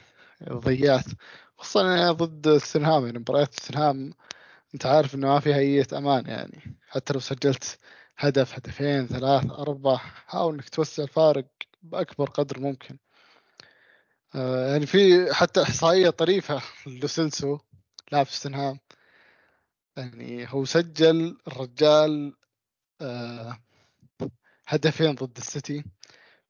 ضيعت 0.52 1.04
خصوصا 1.56 2.12
ضد 2.12 2.46
السنهام 2.46 3.06
يعني 3.06 3.18
مباريات 3.18 3.59
السنهام 3.59 4.12
أنت 4.74 4.87
عارف 4.87 5.14
إنه 5.14 5.26
ما 5.28 5.40
فيها 5.40 5.56
أي 5.59 5.87
أمان 5.92 6.26
يعني. 6.26 6.76
حتى 6.88 7.12
لو 7.12 7.20
سجلت 7.20 7.78
هدف 8.18 8.54
هدفين 8.54 9.06
ثلاث 9.06 9.50
أربع 9.50 9.96
حاول 9.96 10.54
إنك 10.54 10.68
توسع 10.68 11.02
الفارق 11.02 11.46
بأكبر 11.82 12.30
قدر 12.30 12.61
ممكن. 12.61 12.98
آه 14.35 14.72
يعني 14.72 14.87
في 14.87 15.35
حتى 15.35 15.62
إحصائية 15.62 16.11
طريفة 16.11 16.62
لوسيلسو 16.87 17.59
لاعب 18.12 18.26
سنهام 18.26 18.78
يعني 19.96 20.46
هو 20.52 20.64
سجل 20.64 21.38
الرجال 21.48 22.35
آه 23.00 23.59
هدفين 24.68 25.14
ضد 25.14 25.37
السيتي 25.37 25.85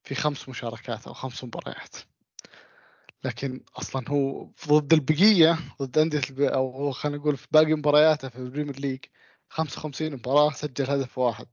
في 0.05 0.15
خمس 0.15 0.49
مشاركات 0.49 1.07
أو 1.07 1.15
خمس 1.15 1.45
مباريات 1.45 1.97
لكن 3.25 3.61
أصلا 3.77 4.09
هو 4.09 4.51
ضد 4.69 4.93
البقية 4.93 5.59
ضد 5.83 5.99
أندية. 5.99 6.21
أو 6.41 6.91
خلينا 6.93 7.19
نقول 7.19 7.37
في 7.37 7.47
باقي 7.51 7.75
مبارياته 7.75 8.29
في 8.29 8.37
البريمير 8.37 8.81
ليج 8.81 9.01
55 9.49 10.13
مباراة 10.13 10.51
سجل 10.51 10.91
هدف 10.91 11.19
واحد 11.19 11.47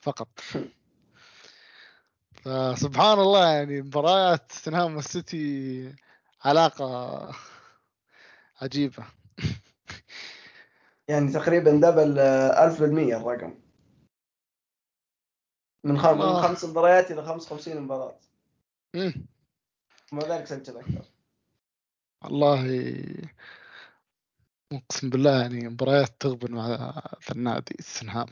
فقط 0.00 0.40
فسبحان 2.42 3.18
الله 3.18 3.46
يعني 3.52 3.82
مباريات 3.82 4.52
توتنهام 4.52 4.96
والسيتي 4.96 5.94
علاقة 6.44 7.30
عجيبة 8.62 9.04
يعني 11.08 11.32
تقريبا 11.32 11.70
دبل 11.70 12.18
1000% 12.18 13.16
الرقم. 13.16 13.54
من 15.84 15.98
خم... 15.98 16.18
من 16.18 16.42
خمس 16.42 16.64
مباريات 16.64 17.10
إلى 17.10 17.22
55 17.22 17.80
مباراة. 17.80 18.18
امم 18.94 19.26
ومع 20.12 20.22
ذلك 20.22 20.46
سجل 20.46 20.76
أكثر. 20.76 21.04
والله 22.24 22.60
أقسم 24.72 25.10
بالله 25.10 25.40
يعني 25.40 25.68
مباريات 25.68 26.20
تغبن 26.20 26.54
مع 26.54 26.92
النادي 27.30 27.76
سنهام 27.80 28.26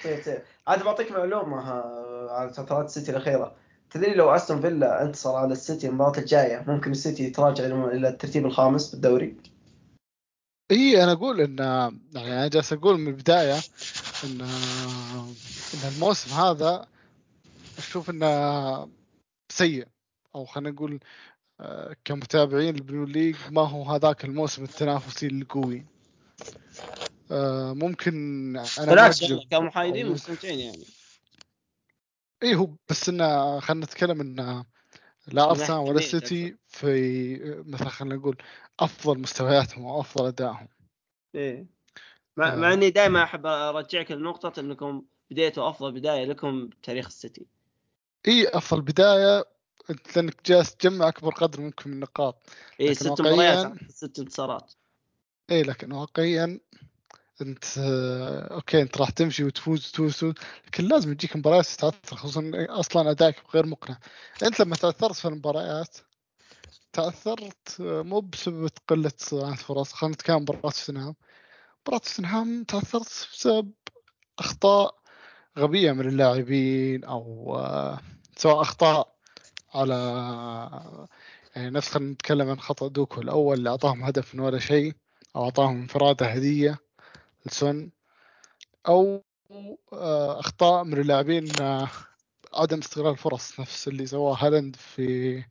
تصير 0.00 0.20
تصير 0.20 0.44
عاد 0.66 0.82
بعطيك 0.82 1.12
معلومة 1.12 1.70
على 2.30 2.50
فترات 2.50 2.86
السيتي 2.86 3.10
الأخيرة. 3.10 3.56
تدري 3.90 4.14
لو 4.14 4.30
أستون 4.30 4.60
فيلا 4.60 5.02
انتصر 5.02 5.36
على 5.36 5.52
السيتي 5.52 5.88
المباراة 5.88 6.18
الجاية 6.18 6.64
ممكن 6.68 6.90
السيتي 6.90 7.24
يتراجع 7.24 7.64
إلى 7.64 8.08
الترتيب 8.08 8.46
الخامس 8.46 8.90
بالدوري؟ 8.90 9.36
اي 10.70 11.04
أنا 11.04 11.12
أقول 11.12 11.40
إن 11.40 11.58
يعني 12.14 12.32
أنا 12.32 12.48
جالس 12.48 12.72
أقول 12.72 12.98
من 12.98 13.08
البداية 13.08 13.58
إن 14.24 14.40
إن 15.74 15.92
الموسم 15.94 16.30
هذا 16.30 16.86
أشوف 17.78 18.10
إنه 18.10 18.88
سيء. 19.48 19.86
أو 20.34 20.44
خلينا 20.44 20.70
نقول 20.70 21.00
آه، 21.60 21.96
كمتابعين 22.04 22.74
البريمير 22.74 23.08
ليج 23.08 23.36
ما 23.50 23.62
هو 23.62 23.82
هذاك 23.82 24.24
الموسم 24.24 24.64
التنافسي 24.64 25.26
القوي. 25.26 25.86
آه، 27.30 27.72
ممكن 27.72 28.56
أنا 28.56 28.86
بالعكس 28.86 29.24
كمحايدين 29.50 30.06
مستمتعين 30.06 30.58
يعني. 30.58 30.84
اي 32.42 32.54
هو 32.54 32.70
بس 32.88 33.08
انه 33.08 33.60
خلينا 33.60 33.84
نتكلم 33.84 34.20
انه 34.20 34.64
لا 35.26 35.50
أرسنال 35.50 35.78
ولا 35.78 35.98
السيتي 35.98 36.56
في 36.68 37.62
مثلا 37.66 37.88
خلينا 37.88 38.14
نقول 38.14 38.36
أفضل 38.80 39.18
مستوياتهم 39.18 39.86
أو 39.86 40.00
أفضل 40.00 40.26
أدائهم. 40.26 40.68
إيه. 41.34 41.66
مع, 42.36 42.52
آه. 42.52 42.56
مع 42.56 42.72
إني 42.72 42.90
دائما 42.90 43.22
أحب 43.22 43.46
أرجعك 43.46 44.10
لنقطة 44.10 44.60
إنكم 44.60 45.02
بديتوا 45.30 45.70
أفضل 45.70 45.92
بداية 45.92 46.24
لكم 46.24 46.66
بتاريخ 46.66 47.06
السيتي. 47.06 47.46
إي 48.28 48.48
أفضل 48.48 48.80
بداية 48.80 49.44
لأنك 50.16 50.46
جالس 50.46 50.76
تجمع 50.76 51.08
أكبر 51.08 51.32
قدر 51.32 51.60
ممكن 51.60 51.90
من 51.90 51.96
النقاط. 51.96 52.42
اي 52.80 52.94
ست 52.94 53.20
مباريات 53.20 53.72
ست 53.90 54.18
انتصارات. 54.18 54.72
إي 55.50 55.62
لكن 55.62 55.92
واقعيا 55.92 56.60
أنت 57.42 57.64
أوكي 58.50 58.82
أنت 58.82 58.98
راح 58.98 59.10
تمشي 59.10 59.44
وتفوز 59.44 59.88
وتفوز 59.88 60.34
لكن 60.66 60.84
لازم 60.84 61.14
تجيك 61.14 61.36
مباريات 61.36 61.66
تتعثر 61.66 62.16
خصوصا 62.16 62.50
أصلا 62.54 63.10
أدائك 63.10 63.36
غير 63.54 63.66
مقنع. 63.66 63.98
أنت 64.42 64.60
لما 64.60 64.76
تعثرت 64.76 65.14
في 65.14 65.28
المباريات 65.28 65.96
تأثرت 66.92 67.76
مو 67.80 68.20
بسبب 68.20 68.70
قلة 68.88 69.12
فرص 69.56 69.92
خلينا 69.92 70.14
نتكلم 70.14 70.36
مباراه 70.36 70.70
توتنهام. 70.70 71.14
مباراه 71.80 71.98
توتنهام 71.98 72.64
تأثرت 72.64 73.28
بسبب 73.32 73.72
أخطاء 74.38 74.98
غبية 75.58 75.92
من 75.92 76.08
اللاعبين 76.08 77.04
أو 77.04 77.56
سواء 78.36 78.62
أخطاء 78.62 79.16
على 79.74 79.94
يعني 81.56 81.70
نفس 81.70 81.88
خلينا 81.88 82.12
نتكلم 82.12 82.50
عن 82.50 82.60
خطأ 82.60 82.88
دوكو 82.88 83.20
الأول 83.20 83.58
اللي 83.58 83.70
أعطاهم 83.70 84.04
هدف 84.04 84.34
من 84.34 84.40
ولا 84.40 84.58
شيء 84.58 84.94
أو 85.36 85.44
أعطاهم 85.44 85.80
إنفرادة 85.80 86.26
هدية 86.26 86.78
لسون 87.46 87.90
أو 88.88 89.24
آه، 89.92 90.40
أخطاء 90.40 90.84
من 90.84 91.00
اللاعبين 91.00 91.48
عدم 92.54 92.78
استغلال 92.78 93.12
الفرص 93.12 93.60
نفس 93.60 93.88
اللي 93.88 94.06
سواه 94.06 94.34
هالاند 94.34 94.76
في 94.76 95.44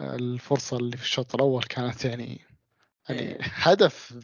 الفرصة 0.00 0.76
اللي 0.76 0.96
في 0.96 1.02
الشوط 1.02 1.34
الأول 1.34 1.62
كانت 1.62 2.04
يعني 2.04 2.40
يعني 3.08 3.20
إيه. 3.20 3.38
هدف 3.42 4.18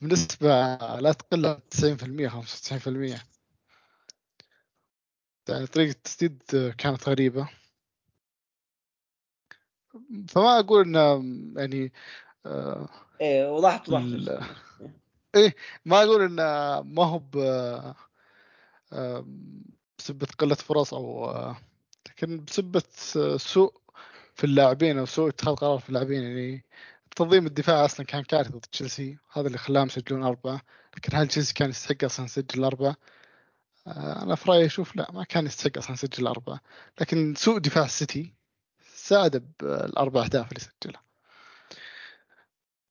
بنسبة 0.00 0.48
لا 0.76 1.12
تقل 1.12 1.46
عن 1.46 1.60
90% 1.70 2.28
95% 2.28 3.20
يعني 5.48 5.66
طريقة 5.66 5.90
التسديد 5.90 6.42
كانت 6.78 7.08
غريبة. 7.08 7.48
فما 10.28 10.58
أقول 10.58 10.84
إنه 10.84 11.22
يعني 11.60 11.92
آه، 12.46 12.88
إيه 13.20 13.50
وضحت 13.50 13.88
وضحت. 13.88 14.02
ال- 14.04 14.42
إيه. 15.36 15.54
ما 15.84 16.02
أقول 16.02 16.22
انه 16.22 16.42
ما 16.82 17.04
هو 17.04 17.18
ب 17.18 17.36
آه، 18.92 19.26
بسبة 19.98 20.26
قلة 20.38 20.54
فرص 20.54 20.94
أو 20.94 21.24
آه، 21.30 21.56
لكن 22.08 22.44
بسبة 22.44 22.82
سوء 23.36 23.74
في 24.36 24.44
اللاعبين 24.44 24.98
أو 24.98 25.06
سوء 25.06 25.28
اتخاذ 25.28 25.54
قرار 25.54 25.78
في 25.78 25.88
اللاعبين 25.88 26.22
يعني 26.22 26.64
تنظيم 27.16 27.46
الدفاع 27.46 27.84
أصلا 27.84 28.06
كان 28.06 28.22
كارثي 28.22 28.50
ضد 28.50 28.60
تشيلسي. 28.60 29.18
هذا 29.32 29.46
اللي 29.46 29.58
خلاهم 29.58 29.86
يسجلون 29.86 30.22
أربعة. 30.22 30.62
لكن 30.96 31.16
هل 31.16 31.28
تشيلسي 31.28 31.54
كان 31.54 31.70
يستحق 31.70 32.04
أصلا 32.04 32.26
يسجل 32.26 32.64
أربعة؟ 32.64 32.96
آه، 33.86 34.22
أنا 34.22 34.34
في 34.34 34.50
رأيي 34.50 34.66
أشوف 34.66 34.96
لا 34.96 35.12
ما 35.12 35.24
كان 35.24 35.46
يستحق 35.46 35.78
أصلا 35.78 35.92
يسجل 35.92 36.26
أربعة. 36.26 36.60
لكن 37.00 37.34
سوء 37.34 37.58
دفاع 37.58 37.84
السيتي 37.84 38.34
ساعد 38.94 39.52
بالأربع 39.60 40.24
أهداف 40.24 40.48
اللي 40.48 40.60
سجلها. 40.60 41.02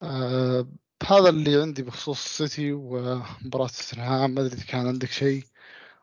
آه، 0.04 0.68
هذا 1.08 1.30
اللي 1.30 1.62
عندي 1.62 1.84
بخصوص 1.84 2.26
السيتي 2.26 2.72
ومباراة 2.72 3.68
توتنهام. 3.68 4.32
ما 4.32 4.42
أدري 4.42 4.54
إذا 4.54 4.66
كان 4.66 4.88
عندك 4.88 5.12
شيء 5.12 5.44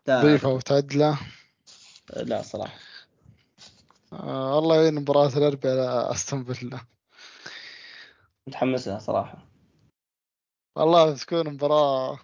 تضيفه 0.05 0.49
أو 0.49 0.61
تعدلة؟ 0.61 1.19
لا 2.17 2.43
صراحة. 2.43 2.92
آه 4.13 4.59
الله 4.59 4.77
يعين 4.77 4.95
مباراة 4.95 5.37
الأربعاء 5.37 5.79
على 5.79 6.11
استون 6.13 6.45
فيلا 6.45 6.81
متحمس 8.47 8.89
لها 8.89 8.99
صراحة. 8.99 9.49
والله 10.77 11.13
بتكون 11.15 11.49
مباراة 11.55 12.19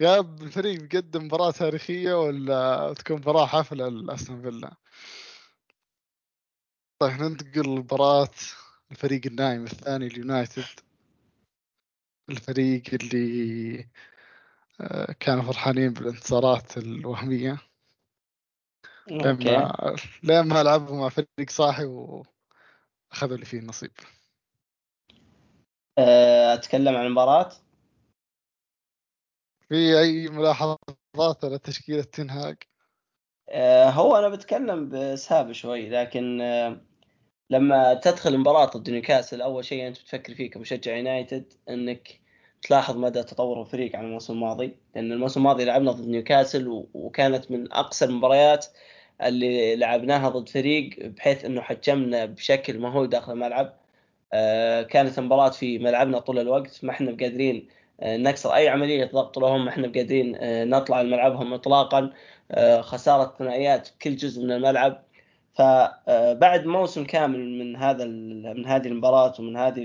يا 0.00 0.20
الفريق 0.20 0.80
بيقدم 0.80 1.24
مباراة 1.24 1.50
تاريخية 1.50 2.14
ولا 2.14 2.94
تكون 2.94 3.16
مباراة 3.16 3.46
حفلة؟ 3.46 3.88
لاستون 3.88 4.42
فيلا 4.42 4.76
طيب 7.02 7.12
ننتقل 7.22 7.68
لمباراة 7.68 8.28
الفريق 8.90 9.26
النايم 9.26 9.64
الثاني 9.64 10.06
اليونايتد. 10.06 10.64
الفريق 12.30 12.82
اللي 12.94 13.88
آه، 14.80 15.12
كانوا 15.20 15.42
فرحانين 15.42 15.92
بالانتصارات 15.92 16.78
الوهمية. 16.78 17.71
لما 19.10 19.96
لما 20.22 20.62
لعبوا 20.62 20.96
مع 20.96 21.08
فريق 21.08 21.50
صاحي 21.50 21.84
وأخذوا 21.84 23.34
اللي 23.34 23.44
فيه 23.44 23.58
النصيب. 23.58 23.92
آه، 25.98 26.54
أتكلم 26.54 26.96
عن 26.96 27.06
المباراة؟ 27.06 27.52
في 29.68 29.98
أي 30.00 30.28
ملاحظات 30.28 31.44
على 31.44 31.58
تشكيلة 31.58 32.02
تنهاج 32.02 32.56
آه، 33.48 33.90
هو 33.90 34.16
أنا 34.16 34.28
بتكلم 34.28 34.88
بسهاب 34.88 35.52
شوي 35.52 35.88
لكن 35.88 36.40
آه، 36.40 36.80
لما 37.50 37.94
تدخل 37.94 38.38
مباراة 38.38 38.64
ضد 38.64 38.90
نيوكاسل 38.90 39.42
أول 39.42 39.64
شيء 39.64 39.86
أنت 39.88 40.00
بتفكر 40.00 40.34
فيه 40.34 40.50
كمشجع 40.50 40.96
يونايتد 40.96 41.52
إنك 41.68 42.21
تلاحظ 42.62 42.96
مدى 42.96 43.22
تطور 43.22 43.60
الفريق 43.60 43.96
عن 43.96 44.04
الموسم 44.04 44.32
الماضي 44.32 44.76
لأن 44.94 45.12
الموسم 45.12 45.40
الماضي 45.40 45.64
لعبنا 45.64 45.92
ضد 45.92 46.08
نيوكاسل 46.08 46.84
وكانت 46.94 47.50
من 47.50 47.72
اقصى 47.72 48.04
المباريات 48.04 48.66
اللي 49.22 49.76
لعبناها 49.76 50.28
ضد 50.28 50.48
فريق 50.48 51.06
بحيث 51.06 51.44
إنه 51.44 51.60
حجمنا 51.60 52.24
بشكل 52.26 52.78
مهول 52.78 53.08
داخل 53.08 53.32
الملعب. 53.32 53.74
آه، 54.32 54.82
كانت 54.82 55.18
المباراة 55.18 55.50
في 55.50 55.78
ملعبنا 55.78 56.18
طول 56.18 56.38
الوقت 56.38 56.84
ما 56.84 56.90
إحنا 56.90 57.10
بقادرين 57.12 57.68
آه، 58.00 58.16
نكسر 58.16 58.54
أي 58.54 58.68
عملية 58.68 59.04
ضغط 59.04 59.38
لهم 59.38 59.64
ما 59.64 59.70
إحنا 59.70 59.86
بقادرين 59.88 60.36
آه، 60.36 60.64
نطلع 60.64 61.02
لملعبهم 61.02 61.52
اطلاقا. 61.54 62.10
خسارة 62.80 63.34
ثنائيات 63.38 63.88
كل 64.02 64.16
جزء 64.16 64.42
من 64.42 64.52
الملعب. 64.52 65.02
فبعد 65.54 66.66
موسم 66.66 67.04
كامل 67.04 67.58
من 67.58 67.76
هذا 67.76 68.04
من 68.54 68.66
هذه 68.66 68.86
المباراة 68.86 69.34
ومن 69.38 69.56
هذه 69.56 69.82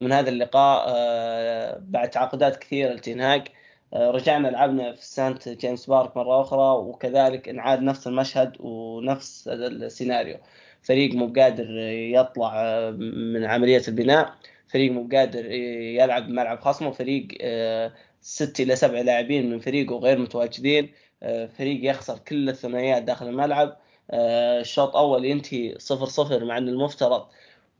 من 0.00 0.12
هذا 0.12 0.28
اللقاء 0.30 0.84
آه، 0.88 1.82
بعد 1.88 2.10
تعاقدات 2.10 2.56
كثيرة 2.56 2.92
لتنهاج 2.92 3.48
آه، 3.94 4.10
رجعنا 4.10 4.48
لعبنا 4.48 4.92
في 4.92 5.06
سانت 5.06 5.48
جيمس 5.48 5.86
بارك 5.86 6.16
مرة 6.16 6.40
أخرى 6.40 6.78
وكذلك 6.78 7.48
انعاد 7.48 7.82
نفس 7.82 8.06
المشهد 8.06 8.56
ونفس 8.60 9.48
السيناريو. 9.48 10.38
فريق 10.82 11.14
مو 11.14 11.26
بقادر 11.26 11.70
يطلع 11.90 12.52
آه، 12.56 12.90
من 12.90 13.44
عملية 13.44 13.82
البناء 13.88 14.34
فريق 14.68 14.92
مو 14.92 15.04
بقادر 15.04 15.50
يلعب 15.50 16.26
بملعب 16.26 16.60
خصمه 16.60 16.90
فريق 16.90 17.28
ست 18.20 18.60
إلى 18.60 18.76
سبع 18.76 19.00
لاعبين 19.00 19.50
من 19.50 19.58
فريقه 19.58 19.98
غير 19.98 20.18
متواجدين 20.18 20.92
فريق 21.58 21.90
يخسر 21.90 22.18
كل 22.18 22.48
الثنائيات 22.48 23.02
داخل 23.02 23.28
الملعب 23.28 23.76
الشوط 24.14 24.88
الأول 24.88 25.24
ينتهي 25.24 25.74
صفر 25.78 26.06
صفر 26.06 26.44
مع 26.44 26.58
أن 26.58 26.68
المفترض 26.68 27.26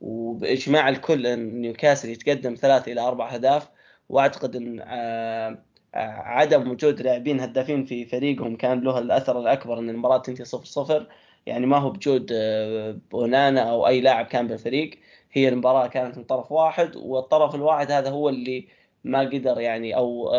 وبإجماع 0.06 0.88
الكل 0.88 1.26
إن 1.26 1.60
نيوكاسل 1.60 2.10
يتقدم 2.10 2.54
ثلاث 2.54 2.88
إلى 2.88 3.00
أربع 3.00 3.34
أهداف 3.34 3.68
وأعتقد 4.08 4.56
إن 4.56 4.80
آه، 4.80 5.58
آه، 5.94 5.98
عدم 6.10 6.70
وجود 6.70 7.00
لاعبين 7.02 7.40
هدافين 7.40 7.84
في 7.84 8.04
فريقهم 8.06 8.56
كان 8.56 8.80
له 8.80 8.98
الأثر 8.98 9.40
الأكبر 9.40 9.78
إن 9.78 9.90
المباراة 9.90 10.18
تنتهي 10.18 10.44
صفر 10.44 10.64
صفر. 10.64 11.06
يعني 11.46 11.66
ما 11.66 11.78
هو 11.78 11.90
بجود 11.90 12.30
آه، 12.34 12.98
بونانا 13.10 13.60
أو 13.60 13.86
أي 13.86 14.00
لاعب 14.00 14.26
كان 14.26 14.46
بالفريق. 14.46 14.98
هي 15.32 15.48
المباراة 15.48 15.86
كانت 15.86 16.18
من 16.18 16.24
طرف 16.24 16.52
واحد 16.52 16.96
والطرف 16.96 17.54
الواحد 17.54 17.90
هذا 17.92 18.10
هو 18.10 18.28
اللي 18.28 18.68
ما 19.04 19.20
قدر 19.20 19.60
يعني 19.60 19.96
أو 19.96 20.30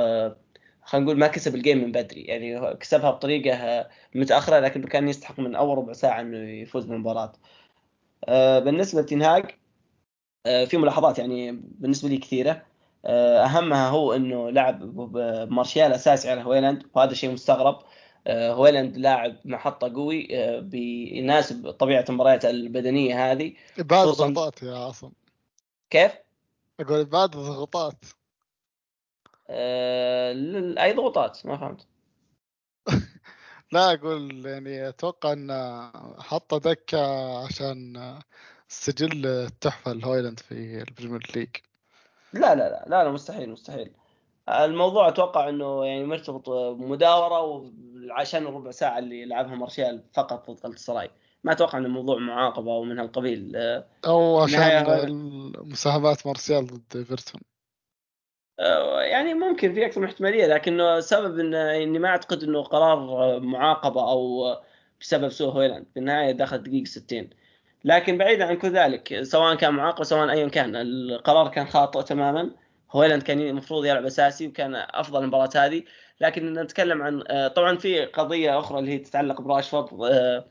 خلينا 0.83 1.05
نقول 1.05 1.19
ما 1.19 1.27
كسب 1.27 1.55
الجيم 1.55 1.77
من 1.77 1.91
بدري. 1.91 2.21
يعني 2.21 2.75
كسبها 2.75 3.11
بطريقة 3.11 3.87
متأخرة 4.15 4.59
لكنه 4.59 4.87
كان 4.87 5.07
يستحق 5.09 5.39
من 5.39 5.55
أول 5.55 5.77
ربع 5.77 5.93
ساعة 5.93 6.21
إنه 6.21 6.37
يفوز 6.37 6.85
بالمباراة. 6.85 7.33
بالنسبة 8.59 9.01
لتنهاج 9.01 9.51
آه، 10.45 10.65
في 10.65 10.77
ملاحظات 10.77 11.19
يعني 11.19 11.51
بالنسبة 11.51 12.09
لي 12.09 12.17
كثيرة. 12.17 12.61
آه، 13.05 13.43
أهمها 13.45 13.89
هو 13.89 14.13
إنه 14.13 14.49
لعب 14.49 14.99
مارشال 15.51 15.93
اساسي 15.93 16.29
على 16.29 16.41
هويلاند 16.43 16.83
وهذا 16.95 17.13
شيء 17.13 17.31
مستغرب. 17.31 17.79
آه، 18.27 18.53
هويلاند 18.53 18.97
لاعب 18.97 19.35
محطة 19.45 19.93
قوي 19.93 20.27
آه، 20.31 20.59
بيناسب 20.59 21.71
طبيعة 21.71 22.05
المباريات 22.09 22.45
البدنية 22.45 23.31
هذه. 23.31 23.53
بعد 23.77 24.07
خصوصا 24.07 24.27
ضغوطات 24.27 24.63
يا 24.63 24.77
عاصم. 24.77 25.11
كيف؟ 25.89 26.11
أقول 26.79 27.05
بعد 27.05 27.29
ضغوطات 27.31 28.05
آه، 29.49 30.33
ل- 30.33 30.79
أي 30.79 30.93
ضغوطات 30.93 31.45
ما 31.45 31.57
فهمت. 31.57 31.87
لا 33.71 33.93
أقول 33.93 34.45
يعني 34.45 34.89
أتوقع 34.89 35.33
إن 35.33 35.51
حط 36.19 36.53
دكة 36.53 36.99
عشان 37.45 37.99
سجل 38.67 39.25
التحفة 39.25 39.91
الهويلاند 39.91 40.39
في 40.39 40.83
البريمير 40.87 41.31
ليج. 41.35 41.49
لا 42.33 42.55
لا 42.55 42.69
لا 42.69 42.85
لا, 42.87 43.03
لا 43.03 43.11
مستحيل 43.11 43.49
مستحيل. 43.49 43.91
الموضوع 44.49 45.07
أتوقع 45.07 45.49
إنه 45.49 45.85
يعني 45.85 46.03
مرتبط 46.03 46.49
مداوره 46.79 47.41
وعشان 47.41 48.47
الربع 48.47 48.71
ساعة 48.71 48.99
اللي 48.99 49.25
لعبها 49.25 49.55
مارشال 49.55 50.03
فقط 50.13 50.51
ضد 50.51 50.65
السراي 50.65 51.09
ما 51.43 51.51
أتوقع 51.51 51.77
انه 51.77 51.87
الموضوع 51.87 52.19
معاقبة 52.19 52.71
أو 52.71 52.83
من 52.83 52.99
هالقبيل. 52.99 53.55
أو 54.05 54.39
عشان 54.39 54.83
مساهمات 55.63 56.27
مارسيال 56.27 56.67
ضد 56.67 56.95
إيفرتون. 56.95 57.41
يعني 58.99 59.33
ممكن 59.33 59.73
في 59.73 59.85
أكثر 59.85 60.01
من 60.01 60.07
احتمالية 60.07 60.45
لكنه 60.45 60.99
سبب 60.99 61.39
انه 61.39 61.83
إني 61.83 61.99
ما 61.99 62.07
أعتقد 62.09 62.43
إنه 62.43 62.63
قرار 62.63 63.39
معاقبة 63.39 64.11
أو 64.11 64.55
بسبب 65.01 65.29
سوء 65.29 65.53
هويلاند. 65.53 65.85
في 65.93 65.99
النهاية 65.99 66.31
دخل 66.31 66.63
دقيقة 66.63 66.85
60 66.85 67.29
لكن 67.83 68.17
بعيدا 68.17 68.45
عن 68.45 68.55
كل 68.57 68.69
ذلك 68.69 69.23
سواء 69.23 69.55
كان 69.55 69.73
معاقبة 69.73 70.03
سواء 70.03 70.29
ايا 70.29 70.47
كان 70.47 70.75
القرار 70.75 71.47
كان 71.47 71.67
خاطئ 71.67 72.03
تماما. 72.03 72.51
هويلاند 72.91 73.23
كان 73.23 73.41
المفروض 73.41 73.85
يلعب 73.85 74.05
أساسي 74.05 74.47
وكان 74.47 74.75
أفضل 74.75 75.21
المباراة 75.21 75.49
هذه. 75.55 75.83
لكن 76.21 76.53
نتكلم 76.53 77.01
عن 77.01 77.23
آه، 77.27 77.47
طبعا 77.47 77.77
في 77.77 78.05
قضية 78.05 78.59
أخرى 78.59 78.79
اللي 78.79 78.91
هي 78.91 78.97
تتعلق 78.97 79.41
براشفورد 79.41 80.01
آه، 80.11 80.45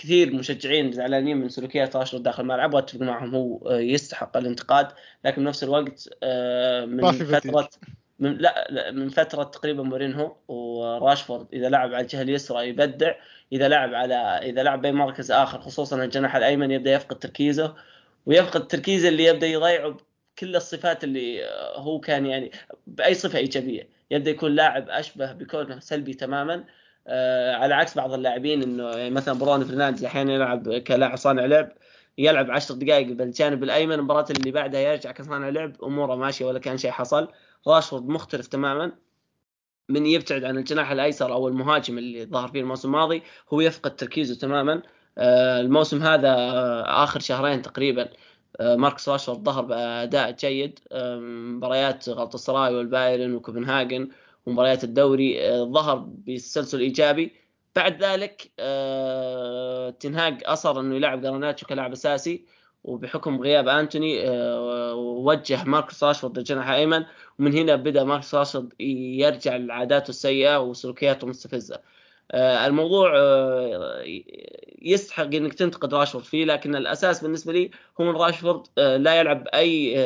كثير 0.00 0.34
مشجعين 0.34 0.92
زعلانين 0.92 1.36
من 1.36 1.48
سلوكيات 1.48 1.96
راشفورد 1.96 2.22
داخل 2.22 2.42
الملعب 2.42 2.74
وأتفق 2.74 3.00
معهم 3.00 3.34
هو 3.34 3.68
آه، 3.68 3.78
يستحق 3.78 4.36
الانتقاد 4.36 4.88
لكن 5.24 5.44
بنفس 5.44 5.64
الوقت 5.64 6.08
آه، 6.22 6.84
من. 6.84 7.12
فترة 7.12 7.70
من 8.18 8.36
لا, 8.36 8.66
لا 8.70 8.90
من 8.90 9.08
فترة 9.08 9.42
تقريبا 9.42 9.82
مورينهو 9.82 10.36
وراشفورد 10.48 11.46
إذا 11.52 11.68
لعب 11.68 11.94
على 11.94 12.00
الجهة 12.00 12.22
اليسرى 12.22 12.68
يبدع 12.68 13.14
إذا 13.52 13.68
لعب 13.68 13.94
على 13.94 14.14
إذا 14.42 14.62
لعب 14.62 14.82
باي 14.82 14.92
مركز 14.92 15.32
آخر 15.32 15.60
خصوصا 15.60 16.04
الجناح 16.04 16.36
الأيمن 16.36 16.70
يبدأ 16.70 16.92
يفقد 16.92 17.18
تركيزه 17.18 17.74
ويفقد 18.26 18.66
تركيزه 18.66 19.08
اللي 19.08 19.24
يبدأ 19.24 19.46
يضيعه 19.46 19.96
كل 20.38 20.56
الصفات 20.56 21.04
اللي 21.04 21.44
آه، 21.44 21.78
هو 21.78 22.00
كان 22.00 22.26
يعني 22.26 22.50
بأي 22.86 23.14
صفة 23.14 23.38
إيجابية 23.38 23.88
يبدأ 24.10 24.30
يكون 24.30 24.54
لاعب 24.54 24.88
أشبه 24.88 25.32
بكونه 25.32 25.78
سلبي 25.78 26.14
تماما 26.14 26.54
آه 26.54 26.79
على 27.54 27.74
عكس 27.74 27.94
بعض 27.94 28.12
اللاعبين 28.12 28.62
إنه 28.62 28.88
يعني 28.88 29.10
مثلا 29.10 29.38
برونو 29.38 29.64
فرنانديز 29.64 30.04
أحيانا 30.04 30.34
يلعب 30.34 30.78
كلاعب 30.78 31.16
صانع 31.16 31.44
لعب 31.44 31.72
يلعب 32.18 32.50
10 32.50 32.74
دقائق 32.74 33.06
بالجانب 33.12 33.62
الأيمن 33.62 33.92
المباراة 33.92 34.26
اللي 34.30 34.50
بعدها 34.50 34.80
يرجع 34.80 35.10
كصانع 35.12 35.48
لعب 35.48 35.82
أموره 35.82 36.14
ماشية 36.14 36.44
ولا 36.44 36.58
كان 36.58 36.78
شيء 36.78 36.90
حصل. 36.90 37.28
راشفورد 37.68 38.08
مختلف 38.08 38.46
تماما 38.46 38.92
من 39.88 40.06
يبتعد 40.06 40.44
عن 40.44 40.58
الجناح 40.58 40.90
الأيسر 40.90 41.32
أو 41.32 41.48
المهاجم 41.48 41.98
اللي 41.98 42.26
ظهر 42.26 42.48
فيه 42.48 42.60
الموسم 42.60 42.88
الماضي 42.88 43.22
هو 43.52 43.60
يفقد 43.60 43.96
تركيزه 43.96 44.34
تماما. 44.34 44.82
آه، 45.18 45.60
الموسم 45.60 46.02
هذا 46.02 46.28
آه، 46.28 47.04
آخر 47.04 47.20
شهرين 47.20 47.62
تقريبا 47.62 48.08
آه، 48.60 48.76
ماركس 48.76 49.08
راشفورد 49.08 49.44
ظهر 49.44 49.64
بأداء 49.64 50.30
جيد. 50.30 50.80
مباريات 50.92 52.08
غلطة 52.08 52.34
سراي 52.34 52.74
والبايرن 52.74 53.34
وكوبنهاجن 53.34 54.08
ومباريات 54.50 54.84
الدوري 54.84 55.50
ظهر 55.64 55.96
بتسلسل 56.08 56.80
إيجابي. 56.80 57.32
بعد 57.76 58.04
ذلك 58.04 58.50
تنهاج 60.00 60.42
أصر 60.44 60.80
إنه 60.80 60.96
يلعب 60.96 61.20
جراناتشو 61.22 61.66
كلاعب 61.66 61.92
أساسي 61.92 62.44
وبحكم 62.84 63.40
غياب 63.40 63.68
أنتوني 63.68 64.28
آه، 64.28 64.94
وجه 64.94 65.64
ماركوس 65.64 66.04
راشفورد 66.04 66.38
الجناح 66.38 66.68
الأيمن 66.68 67.04
ومن 67.38 67.54
هنا 67.54 67.76
بدأ 67.76 68.04
ماركوس 68.04 68.34
راشفورد 68.34 68.72
يرجع 68.80 69.56
لعاداته 69.56 70.10
السيئة 70.10 70.60
وسلوكياته 70.60 71.24
المستفزه 71.24 71.80
آه، 72.32 72.66
الموضوع 72.66 73.12
آه، 73.16 74.02
يستحق 74.82 75.24
إنك 75.34 75.54
تنتقد 75.54 75.94
راشفورد 75.94 76.24
فيه 76.24 76.44
لكن 76.44 76.76
الأساس 76.76 77.22
بالنسبة 77.22 77.52
لي 77.52 77.70
هو 78.00 78.10
إن 78.10 78.16
راشفورد 78.16 78.66
لا 78.76 79.20
يلعب 79.20 79.44
بأي 79.44 79.96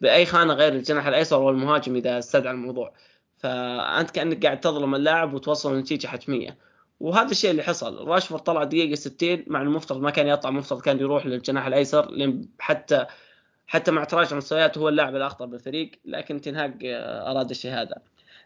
بأي 0.00 0.26
خانة 0.26 0.54
غير 0.54 0.72
الجناح 0.72 1.06
الأيسر 1.06 1.42
والمهاجم 1.42 1.96
إذا 1.96 2.18
استدعى 2.18 2.52
الموضوع. 2.52 2.92
فأنت 3.38 4.10
كأنك 4.10 4.46
قاعد 4.46 4.60
تظلم 4.60 4.94
اللاعب 4.94 5.34
وتوصل 5.34 5.78
نتيجه 5.78 6.06
حتميه 6.06 6.56
وهذا 7.00 7.30
الشيء 7.30 7.50
اللي 7.50 7.62
حصل. 7.62 8.08
راشفورد 8.08 8.42
طلع 8.42 8.64
دقيقة 8.64 8.94
60 8.94 9.44
مع 9.46 9.62
المفترض 9.62 10.00
ما 10.00 10.10
كان 10.10 10.26
يطلع 10.26 10.50
المفترض 10.50 10.80
كان 10.80 10.98
يروح 10.98 11.26
للجناح 11.26 11.66
الأيسر 11.66 12.10
لأن 12.10 12.48
حتى 12.58 13.06
حتى 13.66 13.90
مع 13.90 14.04
تراجع 14.04 14.36
مستوياته 14.36 14.78
هو 14.78 14.88
اللاعب 14.88 15.16
الأخطر 15.16 15.46
بالفريق 15.46 15.90
لكن 16.04 16.40
تنهاج 16.40 16.84
آه، 16.84 17.30
أراد 17.30 17.50
الشيء 17.50 17.72
هذا 17.72 17.94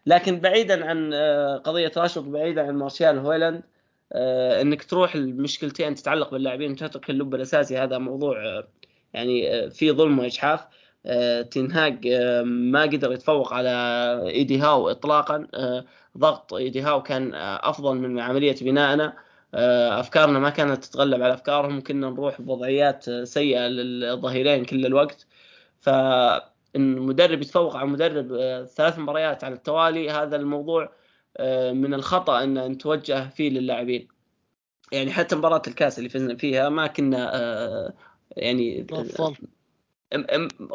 لكن 0.05 0.39
بعيدا 0.39 0.85
عن 0.85 1.13
آه، 1.13 1.57
قضية 1.57 1.91
راشفورد 1.97 2.31
بعيدا 2.31 2.67
عن 2.67 2.75
مارشال 2.75 3.17
هويلاند 3.19 3.63
آه، 4.13 4.61
إنك 4.61 4.83
تروح 4.83 5.15
المشكلتين 5.15 5.95
تتعلق 5.95 6.31
باللاعبين 6.31 6.71
وتترك 6.71 7.09
اللب 7.09 7.35
الأساسي. 7.35 7.77
هذا 7.77 7.97
موضوع 7.97 8.63
يعني 9.13 9.69
فيه 9.71 9.91
ظلم 9.91 10.19
وإجحاف. 10.19 10.65
تنهاج 11.51 12.07
ما 12.43 12.81
قدر 12.81 13.11
يتفوق 13.11 13.53
على 13.53 13.69
إيدي 14.27 14.59
هاو 14.59 14.89
اطلاقا. 14.89 15.47
ضغط 16.17 16.53
إيدي 16.53 16.81
هاو 16.81 17.03
كان 17.03 17.31
أفضل 17.35 17.95
من 17.95 18.19
عملية 18.19 18.55
بنائنا 18.61 19.13
آه، 19.53 19.99
أفكارنا 19.99 20.39
ما 20.39 20.49
كانت 20.49 20.85
تتغلب 20.85 21.21
على 21.21 21.33
أفكارهم. 21.33 21.81
كنا 21.81 22.09
نروح 22.09 22.41
بوضعيات 22.41 23.09
سيئة 23.09 23.67
للظهيرين 23.67 24.65
كل 24.65 24.85
الوقت. 24.85 25.27
ف 25.79 25.89
إن 26.75 26.99
مدرب 26.99 27.41
يتفوق 27.41 27.75
على 27.75 27.87
مدرب 27.87 28.33
آه، 28.33 28.63
ثلاث 28.65 28.99
مباريات 28.99 29.43
على 29.43 29.55
التوالي 29.55 30.09
هذا 30.09 30.35
الموضوع 30.35 30.91
آه، 31.37 31.71
من 31.71 31.93
الخطأ 31.93 32.43
إن 32.43 32.67
نتوجه 32.71 33.29
فيه 33.29 33.49
للاعبين. 33.49 34.07
يعني 34.91 35.11
حتى 35.11 35.35
مباراة 35.35 35.61
الكاس 35.67 35.97
اللي 35.97 36.09
فزنا 36.09 36.35
فيها 36.35 36.69
ما 36.69 36.87
كنا 36.87 37.93
يعني 38.37 38.87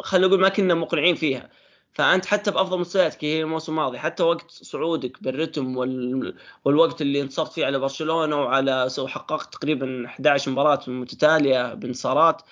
خلينا 0.02 0.26
نقول 0.26 0.40
ما 0.40 0.48
كنا 0.48 0.74
مقنعين 0.74 1.14
فيها. 1.14 1.50
فأنت 1.92 2.26
حتى 2.26 2.50
بأفضل 2.50 2.78
مستوياتك 2.80 3.24
هي 3.24 3.42
الموسم 3.42 3.72
الماضي 3.72 3.98
حتى 3.98 4.22
وقت 4.22 4.50
صعودك 4.50 5.22
بالرتم 5.22 5.76
وال... 5.76 6.34
والوقت 6.64 7.02
اللي 7.02 7.20
انتصرت 7.20 7.52
فيه 7.52 7.66
على 7.66 7.78
برشلونة 7.78 8.36
وعلى 8.36 8.88
حققت 9.06 9.52
تقريبا 9.54 10.06
11 10.06 10.50
مباراة 10.50 10.80
متتالية 10.86 11.74
بانتصارات 11.74 12.42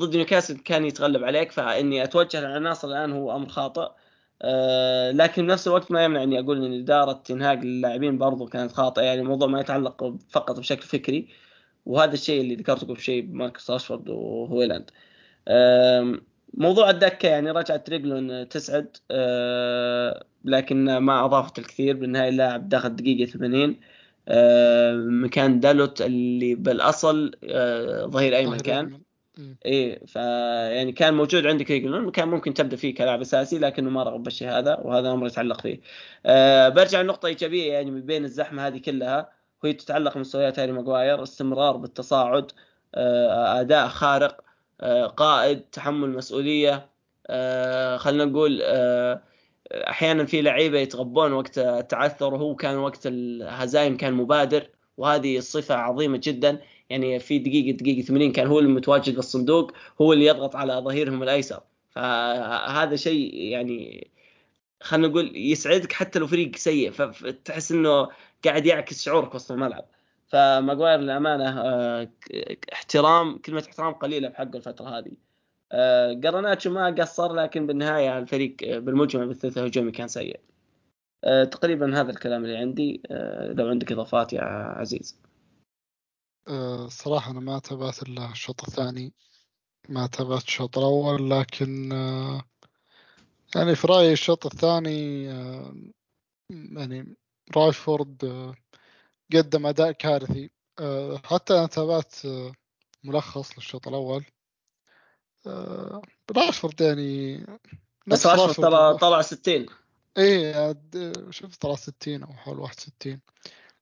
ضد 0.00 0.16
نيوكاسل 0.16 0.58
كان 0.58 0.84
يتغلب 0.84 1.24
عليك. 1.24 1.52
فإني 1.52 2.04
أتوجه 2.04 2.40
للعناصر 2.40 2.88
الآن 2.88 3.12
هو 3.12 3.36
أمر 3.36 3.48
خاطئ. 3.48 3.88
أه 4.42 5.10
لكن 5.10 5.46
بنفس 5.46 5.68
الوقت 5.68 5.90
ما 5.90 6.04
يمنع 6.04 6.22
إني 6.22 6.40
أقول 6.40 6.64
إن 6.64 6.80
إدارة 6.80 7.12
تنهاج 7.12 7.64
للاعبين 7.64 8.18
برضو 8.18 8.46
كانت 8.46 8.72
خاطئة. 8.72 9.02
يعني 9.02 9.20
الموضوع 9.20 9.48
ما 9.48 9.60
يتعلق 9.60 10.14
فقط 10.30 10.58
بشكل 10.58 10.82
فكري 10.82 11.28
وهذا 11.86 12.14
الشيء 12.14 12.40
اللي 12.40 12.54
ذكرته 12.54 12.86
قبل 12.86 13.00
شوي 13.00 13.22
بماركس 13.22 13.70
راشفورد 13.70 14.08
وهويلاند. 14.08 14.90
أه 14.90 15.11
موضوع 16.54 16.90
الدكة 16.90 17.28
يعني 17.28 17.50
رجعت 17.50 17.90
ريجلون 17.90 18.48
تسعد 18.48 18.96
أه 19.10 20.24
لكن 20.44 20.96
ما 20.96 21.24
أضافت 21.24 21.58
الكثير. 21.58 21.96
بالنهاية 21.96 22.28
اللاعب 22.28 22.68
دخل 22.68 22.96
دقيقة 22.96 23.30
80 23.30 23.80
أه 24.28 24.94
مكان 24.94 25.60
دالوت 25.60 26.02
اللي 26.02 26.54
بالأصل 26.54 27.32
أه 27.44 28.06
ظهير 28.06 28.36
ايمن 28.36 28.56
كان 28.58 29.00
إيه 29.64 30.06
فيعني 30.06 30.92
كان 30.92 31.14
موجود 31.14 31.46
عندك 31.46 31.70
ريجلون 31.70 32.10
كان 32.10 32.28
ممكن 32.28 32.54
تبدأ 32.54 32.76
فيه 32.76 32.94
كلاعب 32.94 33.20
أساسي 33.20 33.58
لكنه 33.58 33.90
ما 33.90 34.02
رغب 34.02 34.22
بالشيء 34.22 34.48
هذا 34.48 34.78
وهذا 34.82 35.12
أمر 35.12 35.26
يتعلق 35.26 35.60
فيه. 35.60 35.80
أه 36.26 36.68
برجع 36.68 37.02
لنقطة 37.02 37.26
إيجابية 37.26 37.72
يعني 37.72 37.90
من 37.90 38.00
بين 38.00 38.24
الزحمة 38.24 38.66
هذه 38.66 38.78
كلها 38.78 39.30
وهي 39.64 39.72
تتعلق 39.72 40.14
بمستويات 40.14 40.58
هاري 40.58 40.72
ماجواير 40.72 41.22
استمرار 41.22 41.76
بالتصاعد 41.76 42.52
أه 42.94 43.60
أداء 43.60 43.88
خارق. 43.88 44.32
آه، 44.40 44.51
قائد 45.16 45.60
تحمل 45.60 46.10
مسؤولية. 46.10 46.88
آه، 47.26 47.96
خلينا 47.96 48.24
نقول 48.24 48.60
آه، 48.62 49.22
أحيانا 49.72 50.24
في 50.24 50.42
لعيبة 50.42 50.78
يتغبون 50.78 51.32
وقت 51.32 51.58
التعثر 51.58 52.34
وهو 52.34 52.56
كان 52.56 52.76
وقت 52.78 53.06
الهزايم 53.06 53.96
كان 53.96 54.14
مبادر 54.14 54.68
وهذه 54.96 55.40
صفة 55.40 55.74
عظيمة 55.74 56.20
جدا. 56.22 56.60
يعني 56.90 57.18
في 57.18 57.38
دقيقة 57.38 57.76
دقيقة 57.76 58.06
80 58.06 58.32
كان 58.32 58.46
هو 58.46 58.58
المتواجد 58.58 59.14
بالصندوق 59.16 59.72
هو 60.00 60.12
اللي 60.12 60.26
يضغط 60.26 60.56
على 60.56 60.72
ظهيرهم 60.74 61.22
الأيسر. 61.22 61.60
فهذا 61.90 62.96
شيء 62.96 63.34
يعني 63.34 64.10
خلينا 64.82 65.08
نقول 65.08 65.36
يسعدك 65.36 65.92
حتى 65.92 66.18
لو 66.18 66.26
فريق 66.26 66.56
سيء 66.56 66.90
فتحس 66.90 67.72
إنه 67.72 68.08
قاعد 68.44 68.66
يعكس 68.66 69.02
شعورك 69.02 69.34
وسط 69.34 69.52
الملعب. 69.52 69.84
فماجواير 70.32 70.98
للأمانة 71.00 71.60
آه، 71.60 72.08
احترام 72.72 73.38
كلمة 73.38 73.64
احترام 73.68 73.92
قليلة 73.92 74.28
بحقه 74.28 74.56
الفترة 74.56 74.88
هذه. 74.98 75.12
قرناتشو 76.24 76.70
آه، 76.70 76.72
ما 76.72 77.02
قصر 77.02 77.34
لكن 77.34 77.66
بالنهاية 77.66 78.18
الفريق 78.18 78.56
آه، 78.64 78.78
بالمجمل 78.78 79.26
بالثلث 79.26 79.58
الهجومي 79.58 79.92
كان 79.92 80.08
سيء. 80.08 80.40
تقريبا 81.50 82.00
هذا 82.00 82.10
الكلام 82.10 82.44
اللي 82.44 82.56
عندي. 82.56 83.02
لو 83.58 83.68
عندك 83.68 83.92
إضافات 83.92 84.32
يا 84.32 84.42
عزيز. 84.76 85.20
صراحة 86.88 87.30
أنا 87.30 87.40
ما 87.40 87.58
تابعت 87.58 88.02
إلا 88.02 88.30
الشوط 88.30 88.64
الثاني. 88.68 89.12
ما 89.88 90.06
تابعت 90.06 90.42
الشوط 90.42 90.78
الأول 90.78 91.30
لكن 91.30 91.90
يعني 93.56 93.74
في 93.74 93.86
رأيي 93.86 94.12
الشوط 94.12 94.46
الثاني 94.46 95.24
يعني 96.50 97.16
راشفورد 97.56 98.54
قدم 99.34 99.66
أداء 99.66 99.92
كارثي. 99.92 100.50
آه، 100.78 101.20
حتى 101.24 101.58
أنا 101.58 101.66
تابعت 101.66 102.26
آه، 102.26 102.52
ملخص 103.04 103.58
للشوط 103.58 103.88
الأول. 103.88 104.24
آه، 105.46 106.02
راشفورد 106.36 106.80
يعني 106.80 107.46
بس 108.06 108.26
راشفورد 108.26 108.54
ترى 108.54 108.98
طلع 108.98 109.22
60 109.22 109.66
إيه 110.18 110.76
شفت 111.30 111.62
طلع 111.62 111.74
60 111.74 112.22
أو 112.22 112.32
حول 112.32 112.58
61 112.58 113.20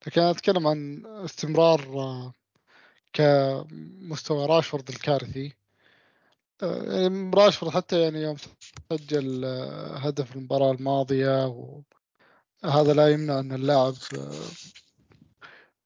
لكن 0.06 0.20
أنا 0.20 0.30
أتكلم 0.30 0.66
عن 0.66 1.02
استمرار 1.06 2.32
كمستوى 3.12 4.46
راشفورد 4.46 4.88
الكارثي. 4.88 5.52
يعني 6.62 7.30
راشفورد 7.34 7.72
حتى 7.72 8.00
يعني 8.00 8.22
يوم 8.22 8.36
سجل 8.90 9.44
هدف 9.94 10.36
المباراة 10.36 10.72
الماضية 10.72 11.46
وهذا 12.62 12.92
لا 12.92 13.08
يمنع 13.08 13.38
أن 13.38 13.52
اللاعب 13.52 13.94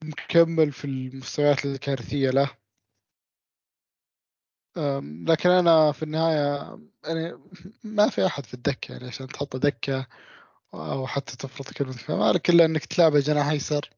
مكمل 0.08 0.72
في 0.72 0.84
المستويات 0.84 1.64
الكارثية 1.64 2.30
له. 2.30 2.50
لكن 5.26 5.50
أنا 5.50 5.92
في 5.92 6.02
النهاية 6.02 6.78
يعني 7.04 7.38
ما 7.84 8.08
في 8.08 8.26
أحد 8.26 8.46
في 8.46 8.54
الدكة 8.54 8.92
يعني 8.92 9.06
عشان 9.06 9.26
تحط 9.26 9.56
دكة 9.56 10.06
أو 10.74 11.06
حتى 11.06 11.36
تفرض 11.36 11.68
كلمة 11.68 11.94
مالك 12.08 12.50
إلا 12.50 12.64
إنك 12.64 12.84
تلعبه 12.84 13.20
جناح 13.20 13.48
أيسر 13.48 13.90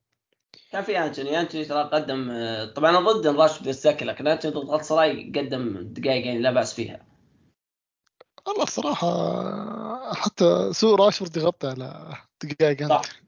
كان 0.73 0.83
في 0.83 0.99
أنتوني. 0.99 1.41
أنتوني 1.41 1.65
ترى 1.65 1.83
قدم 1.83 2.33
طبعا 2.77 2.91
أنا 2.91 3.13
ضد 3.13 3.27
راشفورد 3.27 3.67
يستكل 3.67 4.07
لكن 4.07 4.27
أنتوني 4.27 4.55
ضد 4.55 4.83
سراي 4.83 5.33
قدم 5.37 5.93
دقائق 5.93 6.27
يعني 6.27 6.39
لا 6.39 6.51
بأس 6.51 6.75
فيها. 6.75 7.07
والله 8.47 8.63
الصراحة 8.63 10.15
حتى 10.15 10.73
سوء 10.73 11.01
راشفورد 11.01 11.37
يغطي 11.37 11.67
على 11.69 12.17
دقائق 12.43 12.89
صح. 12.89 13.26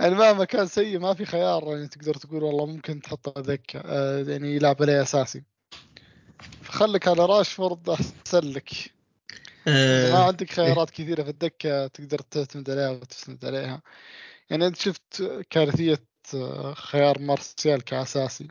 يعني 0.00 0.14
مهما 0.14 0.44
كان 0.44 0.66
سيء 0.66 0.98
ما 0.98 1.14
في 1.14 1.24
خيار 1.24 1.64
يعني 1.64 1.88
تقدر 1.88 2.14
تقول 2.14 2.42
والله 2.42 2.66
ممكن 2.66 3.00
تحطه 3.00 3.40
ذكة 3.40 3.82
آه 3.84 4.22
يعني 4.22 4.56
يلعب 4.56 4.76
عليه 4.82 5.02
أساسي. 5.02 5.42
فخلك 6.62 7.08
على 7.08 7.26
راشفورد 7.26 7.88
أحسن 7.88 8.50
لك. 8.52 8.70
أه 9.68 10.12
ما 10.12 10.18
عندك 10.24 10.50
خيارات 10.50 10.90
كثيرة 10.90 11.22
في 11.22 11.30
الدكة 11.30 11.86
تقدر 11.86 12.18
تعتمد 12.18 12.70
عليها 12.70 12.90
وتسند 12.90 13.44
عليها. 13.44 13.82
يعني 14.50 14.66
أنت 14.66 14.76
شفت 14.76 15.22
كارثية 15.50 16.04
خيار 16.74 17.18
مارسيال 17.18 17.84
كأساسي. 17.84 18.48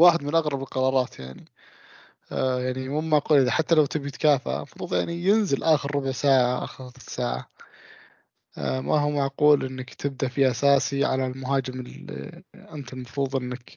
واحد 0.00 0.22
من 0.22 0.34
أغرب 0.34 0.62
القرارات 0.62 1.18
يعني. 1.18 1.44
آه 2.32 2.60
يعني 2.60 2.88
مو 2.88 3.00
معقول 3.00 3.38
اذا 3.38 3.50
حتى 3.50 3.74
لو 3.74 3.86
تبي 3.86 4.10
تكافئ 4.10 4.56
المفروض 4.56 4.94
يعني 4.94 5.24
ينزل 5.24 5.62
آخر 5.62 5.96
ربع 5.96 6.12
ساعة 6.12 6.64
آخر 6.64 6.90
ساعة. 6.98 7.36
آه 7.38 7.61
ما 8.56 8.98
هو 9.00 9.10
معقول 9.10 9.64
إنك 9.66 9.94
تبدأ 9.94 10.28
فيه 10.28 10.50
أساسي 10.50 11.04
على 11.04 11.26
المهاجم 11.26 11.80
اللي 11.80 12.42
أنت 12.54 12.92
المفروض 12.92 13.36
إنك 13.36 13.76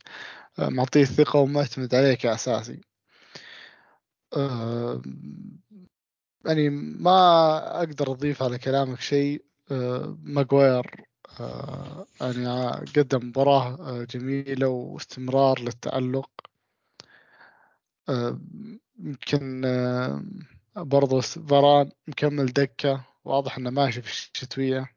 آه، 0.60 0.70
معطيه 0.70 1.02
الثقه 1.02 1.40
ومعتمد 1.40 1.96
عليه 1.96 2.14
كأساسي. 2.14 2.82
آه 4.38 5.02
يعني 6.46 6.70
ما 6.70 7.12
أقدر 7.80 8.12
أضيف 8.12 8.44
على 8.44 8.58
كلامك 8.58 9.02
شيء 9.02 9.46
آه 9.72 10.18
ماجواير 10.24 11.06
آه 11.40 12.08
يعني 12.22 12.48
قدم 12.98 13.28
مباراة 13.28 13.68
آه، 13.80 14.04
جميلة 14.04 14.68
واستمرار 14.68 15.60
للتألق. 15.62 16.30
آه، 18.10 18.40
يمكن 19.00 19.66
آه 19.66 20.24
برضو 20.76 21.22
فاران 21.22 21.90
مكمل 22.08 22.46
دكة. 22.46 23.15
واضح 23.26 23.58
إنه 23.58 23.70
ماشي 23.70 24.02
في 24.02 24.10
الشتوية. 24.10 24.92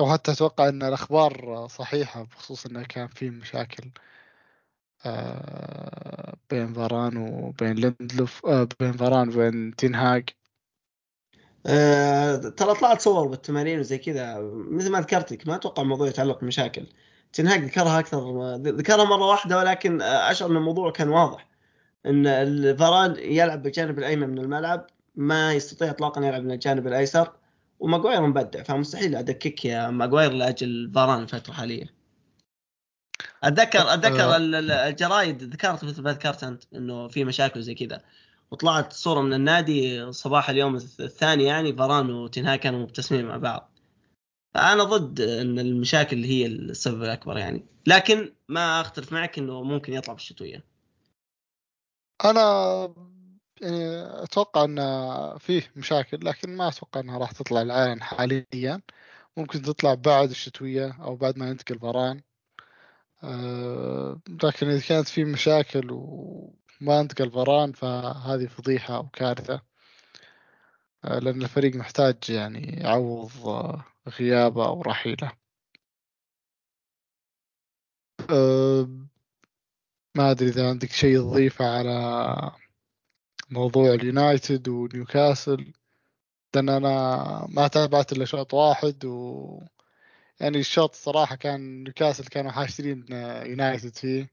أو 0.00 0.12
حتى 0.12 0.32
أتوقع 0.32 0.68
إن 0.68 0.82
الأخبار 0.82 1.66
صحيحة 1.70 2.22
بخصوص 2.22 2.66
إنه 2.66 2.82
كان 2.82 3.08
في 3.08 3.30
مشاكل 3.30 3.90
آه 5.06 6.36
بين 6.50 6.72
فاران 6.74 7.16
وبين 7.16 7.72
ليندلوف 7.72 8.46
آه 8.46 8.68
بين 8.80 8.92
فاران 8.92 9.28
وبين 9.28 9.76
تنهاج 9.76 10.30
آه، 11.66 12.36
ترى 12.36 12.74
طلعت 12.74 13.00
صور 13.00 13.28
بالتمارين 13.28 13.80
وزي 13.80 13.98
كذا 13.98 14.40
مثل 14.70 14.90
ما 14.90 15.00
ذكرت 15.00 15.32
لك 15.32 15.48
ما 15.48 15.54
أتوقع 15.54 15.82
الموضوع 15.82 16.08
يتعلق 16.08 16.40
بمشاكل. 16.40 16.86
تنهاج 17.32 17.64
ذكرها 17.64 17.98
أكثر 17.98 18.54
ذكرها 18.56 19.04
مرة 19.04 19.26
واحدة 19.26 19.58
ولكن 19.58 20.02
أشعر 20.02 20.50
إن 20.50 20.56
الموضوع 20.56 20.90
كان 20.90 21.08
واضح. 21.08 21.48
إن 22.06 22.26
الفاران 22.26 23.16
يلعب 23.18 23.62
بالجانب 23.62 23.98
الأيمن 23.98 24.28
من 24.28 24.38
الملعب 24.38 24.86
ما 25.14 25.52
يستطيع 25.52 25.90
اطلاقا 25.90 26.26
يلعب 26.26 26.42
من 26.42 26.50
الجانب 26.50 26.86
الأيسر 26.86 27.32
وماجواير 27.80 28.26
مبدع 28.26 28.62
فمستحيل 28.62 29.16
أدكك 29.16 29.64
يا 29.64 29.90
ماجواير 29.90 30.32
لأجل 30.32 30.90
فاران 30.94 31.22
الفترة 31.22 31.50
الحالية. 31.50 31.94
اتذكر 33.44 33.94
أتذكر 33.94 34.34
آه. 34.34 34.36
الجرايد 34.88 35.42
ذكرت 35.42 35.84
مثل 35.84 36.02
ما 36.02 36.12
ذكرت 36.12 36.44
أنت 36.44 36.62
إنه 36.74 37.08
في 37.08 37.24
مشاكل 37.24 37.62
زي 37.62 37.74
كذا. 37.74 38.02
وطلعت 38.50 38.92
صورة 38.92 39.20
من 39.20 39.34
النادي 39.34 40.12
صباح 40.12 40.50
اليوم 40.50 40.76
الثاني 40.76 41.44
يعني 41.44 41.72
فاران 41.72 42.10
وتنهاي 42.10 42.58
كانوا 42.58 42.80
مبتسمين 42.80 43.24
مع 43.24 43.36
بعض. 43.36 43.72
فأنا 44.54 44.84
ضد 44.84 45.20
إن 45.20 45.58
المشاكل 45.58 46.24
هي 46.24 46.46
السبب 46.46 47.02
الأكبر 47.02 47.38
يعني. 47.38 47.66
لكن 47.86 48.32
ما 48.48 48.80
أختلف 48.80 49.12
معك 49.12 49.38
إنه 49.38 49.62
ممكن 49.62 49.92
يطلع 49.92 50.14
بالشتوية. 50.14 50.64
أنا 52.24 52.94
يعني 53.62 54.22
أتوقع 54.22 54.64
إن 54.64 54.78
فيه 55.38 55.72
مشاكل 55.76 56.18
لكن 56.26 56.56
ما 56.56 56.68
أتوقع 56.68 57.00
إنها 57.00 57.18
راح 57.18 57.32
تطلع 57.32 57.62
العلن 57.62 58.02
حاليا. 58.02 58.82
ممكن 59.36 59.62
تطلع 59.62 59.94
بعد 59.94 60.30
الشتوية 60.30 60.96
أو 61.02 61.16
بعد 61.16 61.38
ما 61.38 61.48
ينتقل 61.50 61.78
فاران 61.78 62.22
أه 63.24 64.20
لكن 64.44 64.68
إذا 64.68 64.80
كانت 64.88 65.08
في 65.08 65.24
مشاكل 65.24 65.88
وما 65.90 67.00
انتقل 67.00 67.30
فاران 67.30 67.72
فهذه 67.72 68.46
فضيحة 68.46 68.96
أو 68.96 69.08
كارثة. 69.08 69.62
أه 71.04 71.18
لأن 71.18 71.42
الفريق 71.42 71.74
محتاج 71.76 72.16
يعني 72.30 72.60
يعوض 72.80 73.30
غيابه 74.08 74.66
أو 74.66 74.82
رحيله. 74.82 75.32
ما 80.16 80.30
أدري 80.30 80.48
إذا 80.48 80.68
عندك 80.68 80.90
شيء 80.92 81.18
تضيفه 81.20 81.64
على 81.64 82.61
موضوع 83.52 83.94
اليونايتد 83.94 84.68
ونيوكاسل 84.68 85.72
لأن 86.54 86.68
أنا 86.68 87.46
ما 87.50 87.68
تابعت 87.68 88.12
إلا 88.12 88.24
شوط 88.24 88.54
واحد 88.54 89.04
و 89.04 89.60
يعني 90.40 90.58
الشوط 90.58 90.90
الصراحة 90.90 91.36
كان 91.36 91.84
نيوكاسل 91.84 92.24
كانوا 92.24 92.50
حاشرين 92.50 93.06
يونايتد 93.46 93.96
فيه. 93.96 94.30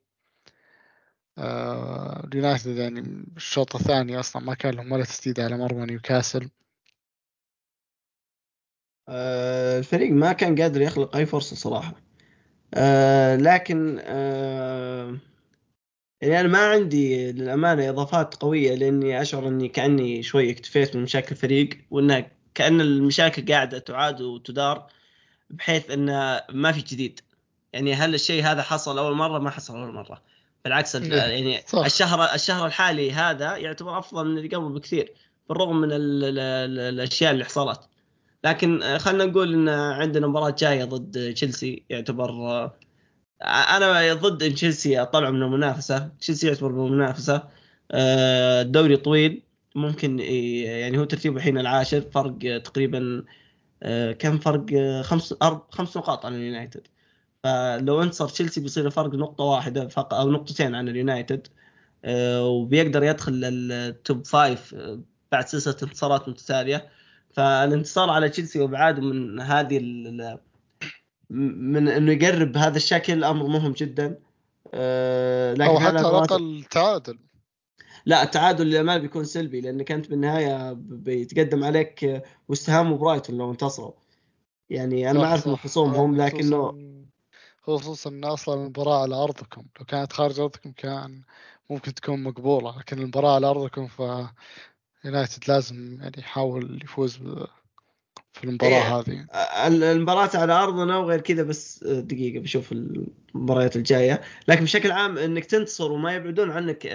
آه 1.37 2.23
اليونايتد 2.25 2.77
يعني 2.77 2.99
الشوط 3.37 3.75
الثاني 3.75 4.19
أصلا 4.19 4.41
ما 4.43 4.53
كان 4.53 4.73
لهم 4.75 4.91
ولا 4.91 5.03
تسديد 5.03 5.39
على 5.39 5.57
مرمى 5.57 5.85
نيوكاسل. 5.85 6.49
آه 9.09 9.79
الفريق 9.79 10.11
ما 10.11 10.33
كان 10.33 10.61
قادر 10.61 10.81
يخلق 10.81 11.15
أي 11.15 11.25
فرصة 11.25 11.55
صراحة. 11.55 11.93
آه 12.73 13.35
لكن 13.35 13.99
آه 14.03 15.17
يعني 16.21 16.39
أنا 16.39 16.47
ما 16.47 16.59
عندي 16.59 17.31
للأمانة 17.31 17.89
إضافات 17.89 18.35
قوية 18.35 18.75
لأني 18.75 19.21
أشعر 19.21 19.47
أني 19.47 19.67
كأني 19.67 20.23
شوي 20.23 20.51
اكتفيت 20.51 20.95
من 20.95 21.03
مشاكل 21.03 21.31
الفريق 21.31 21.69
وانه 21.91 22.25
كأن 22.55 22.81
المشاكل 22.81 23.53
قاعدة 23.53 23.79
تعاد 23.79 24.21
وتدار 24.21 24.87
بحيث 25.49 25.91
انه 25.91 26.41
ما 26.49 26.71
في 26.71 26.81
جديد. 26.81 27.19
يعني 27.73 27.93
هل 27.93 28.15
الشيء 28.15 28.43
هذا 28.43 28.61
حصل 28.61 28.97
أول 28.97 29.15
مرة؟ 29.15 29.39
ما 29.39 29.49
حصل 29.49 29.77
أول 29.77 29.93
مرة. 29.93 30.21
بالعكس 30.65 30.95
إيه، 30.95 31.13
يعني 31.13 31.63
صح. 31.67 31.85
الشهر 31.85 32.33
الشهر 32.35 32.65
الحالي 32.65 33.11
هذا 33.11 33.57
يعتبر 33.57 33.99
أفضل 33.99 34.27
من 34.27 34.37
اللي 34.37 34.55
قبل 34.55 34.69
بكثير 34.69 35.13
بالرغم 35.49 35.81
من 35.81 35.91
ال 35.91 36.23
ال 36.23 36.39
ال 36.39 36.79
الأشياء 36.79 37.31
اللي 37.31 37.45
حصلت. 37.45 37.79
لكن 38.43 38.97
خلينا 38.97 39.25
نقول 39.25 39.53
إن 39.53 39.69
عندنا 39.69 40.27
مباراة 40.27 40.55
جاية 40.57 40.83
ضد 40.83 41.33
تشيلسي 41.33 41.83
يعتبر 41.89 42.71
أنا 43.41 44.13
ضد 44.13 44.43
إن 44.43 44.53
تشيلسي 44.53 45.05
طلعوا 45.05 45.31
من 45.33 45.43
المنافسة. 45.43 46.09
تشيلسي 46.19 46.47
يعتبر 46.47 46.71
من 46.71 46.87
المنافسة. 46.87 47.43
آه، 47.91 48.61
الدوري 48.61 48.97
طويل. 48.97 49.43
ممكن 49.75 50.19
يعني 50.19 50.97
هو 50.97 51.03
ترتيبه 51.03 51.37
الحين 51.37 51.57
العاشر. 51.57 52.01
فرق 52.01 52.61
تقريبا 52.63 53.23
آه، 53.83 54.11
كم 54.11 54.39
فرق؟ 54.39 54.65
خمس 55.01 55.33
أرب 55.41 55.61
خمس 55.69 55.97
نقاط 55.97 56.25
عن 56.25 56.35
اليونايتد. 56.35 56.87
فلو 57.43 58.03
انتصر 58.03 58.29
تشيلسي 58.29 58.61
بيصير 58.61 58.89
فرق 58.89 59.13
نقطة 59.15 59.43
واحدة 59.43 59.87
فقط 59.87 60.13
أو 60.13 60.31
نقطتين 60.31 60.75
عن 60.75 60.89
اليونايتد. 60.89 61.47
آه، 62.05 62.45
وبيقدر 62.47 63.03
يدخل 63.03 63.41
ال 63.43 63.64
top 63.64 64.25
five 64.25 64.75
بعد 65.31 65.47
سلسلة 65.47 65.75
انتصارات 65.83 66.29
متتالية. 66.29 66.89
فالانتصار 67.33 68.09
على 68.09 68.29
تشيلسي 68.29 68.59
وابعاده 68.59 69.01
من 69.01 69.39
هذه 69.41 69.77
من 71.29 71.87
إنه 71.87 72.11
يقرب 72.11 72.51
بهذا 72.51 72.77
الشكل 72.77 73.23
أمر 73.23 73.47
مهم 73.47 73.71
جدا. 73.71 74.19
أه 74.73 75.53
لكن 75.53 75.63
أو 75.63 75.79
حتى 75.79 75.97
على 75.97 75.99
الأقل 75.99 76.65
تعادل. 76.71 77.19
لا 78.05 78.23
التعادل 78.23 78.65
للامانه 78.65 79.01
بيكون 79.01 79.23
سلبي 79.23 79.61
لانك 79.61 79.91
انت 79.91 80.09
بالنهاية 80.09 80.73
بيتقدم 80.73 81.63
عليك 81.63 82.23
وستهام 82.47 82.91
وبرايتون 82.91 83.37
لو 83.37 83.51
انتصروا. 83.51 83.91
يعني 84.69 85.11
أنا 85.11 85.19
ما 85.19 85.25
أعرف 85.25 85.47
من 85.47 85.55
خصومهم 85.55 86.17
لكنه 86.17 86.75
خصوصا 87.61 88.09
إن 88.09 88.23
أصلا 88.23 88.61
المباراة 88.61 89.01
على 89.01 89.15
أرضكم. 89.15 89.63
لو 89.79 89.85
كانت 89.85 90.13
خارج 90.13 90.39
أرضكم 90.39 90.71
كان 90.71 91.21
ممكن 91.69 91.93
تكون 91.93 92.23
مقبولة 92.23 92.79
لكن 92.79 92.99
المباراة 92.99 93.35
على 93.35 93.47
أرضكم 93.47 93.87
ف 93.87 94.01
يونايتد 95.05 95.43
لازم 95.47 95.97
يعني 96.01 96.15
يحاول 96.17 96.83
يفوز 96.83 97.19
في 98.33 98.43
المباراة 98.43 99.03
إيه. 99.09 99.27
هذه 99.33 99.91
المباراة 99.91 100.29
على 100.33 100.53
أرضنا 100.53 100.97
وغير 100.97 101.21
كذا 101.21 101.43
بس 101.43 101.83
دقيقة 101.83 102.39
بشوف 102.39 102.71
المباريات 102.71 103.75
الجاية. 103.75 104.21
لكن 104.47 104.63
بشكل 104.63 104.91
عام 104.91 105.17
أنك 105.17 105.45
تنتصر 105.45 105.91
وما 105.91 106.13
يبعدون 106.13 106.51
عنك 106.51 106.87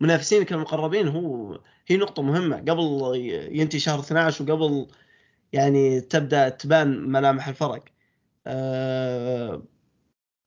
منافسينك 0.00 0.52
المقربين 0.52 1.08
هو 1.08 1.58
هي 1.86 1.96
نقطة 1.96 2.22
مهمة. 2.22 2.56
قبل 2.56 3.12
ينتهي 3.50 3.78
شهر 3.78 4.00
12 4.00 4.44
وقبل 4.44 4.86
يعني 5.52 6.00
تبدأ 6.00 6.48
تبان 6.48 7.08
ملامح 7.08 7.48
الفرق. 7.48 7.84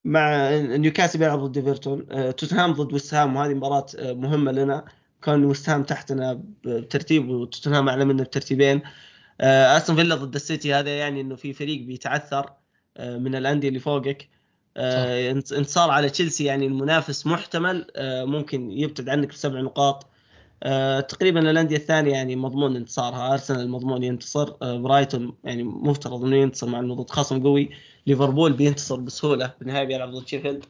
مع 0.06 0.50
نيوكاسل 0.58 1.20
بيلعب 1.20 1.40
ضد 1.40 1.58
إيفرتون. 1.58 2.06
توتنهام 2.36 2.72
ضد 2.72 2.94
وستهام 2.94 3.36
وهذه 3.36 3.54
مباراة 3.54 3.86
مهمة 4.00 4.52
لنا. 4.52 4.86
كان 5.22 5.46
وستهام 5.46 5.84
تحتنا 5.84 6.44
بترتيب 6.64 7.30
وتوتنهام 7.30 7.90
أعلى 7.90 8.06
منا 8.06 8.24
بترتيبين. 8.24 8.82
استون 9.42 9.96
فيلا 9.96 10.16
ضد 10.16 10.36
السيتي 10.36 10.74
هذا 10.74 10.98
يعني 10.98 11.22
إنه 11.22 11.36
في 11.36 11.54
فريق 11.54 11.82
بيتعثر 11.82 12.54
آه، 12.98 13.18
من 13.18 13.36
الأندية 13.36 13.68
اللي 13.68 13.80
فوقك. 13.80 14.30
آه، 14.78 15.32
انتصار 15.32 15.92
على 15.92 16.10
تشيلسي 16.10 16.44
يعني 16.44 16.66
المنافس 16.66 17.28
محتمل 17.28 17.88
ممكن 18.26 18.72
يبتعد 18.72 19.10
عنك 19.10 19.28
بسبع 19.28 19.62
نقاط. 19.62 20.08
تقريبا 21.10 21.52
الأندية 21.52 21.78
الثانية 21.78 22.12
يعني 22.12 22.36
مضمون 22.36 22.76
انتصارها. 22.76 23.34
ارسنال 23.34 23.70
مضمون 23.70 24.04
ينتصر. 24.04 24.78
برايتون 24.78 25.34
يعني 25.44 25.64
مفترض 25.64 26.24
إنه 26.24 26.36
ينتصر 26.36 26.68
مع 26.68 26.80
إنه 26.80 26.96
ضد 26.96 27.10
خصم 27.10 27.44
قوي. 27.44 27.70
ليفربول 28.08 28.54
بينتصر 28.54 29.00
بسهولة 29.00 29.54
بالنهاية 29.60 29.86
بيلعب 29.86 30.12
ضد 30.12 30.28
شيفيلد 30.28 30.66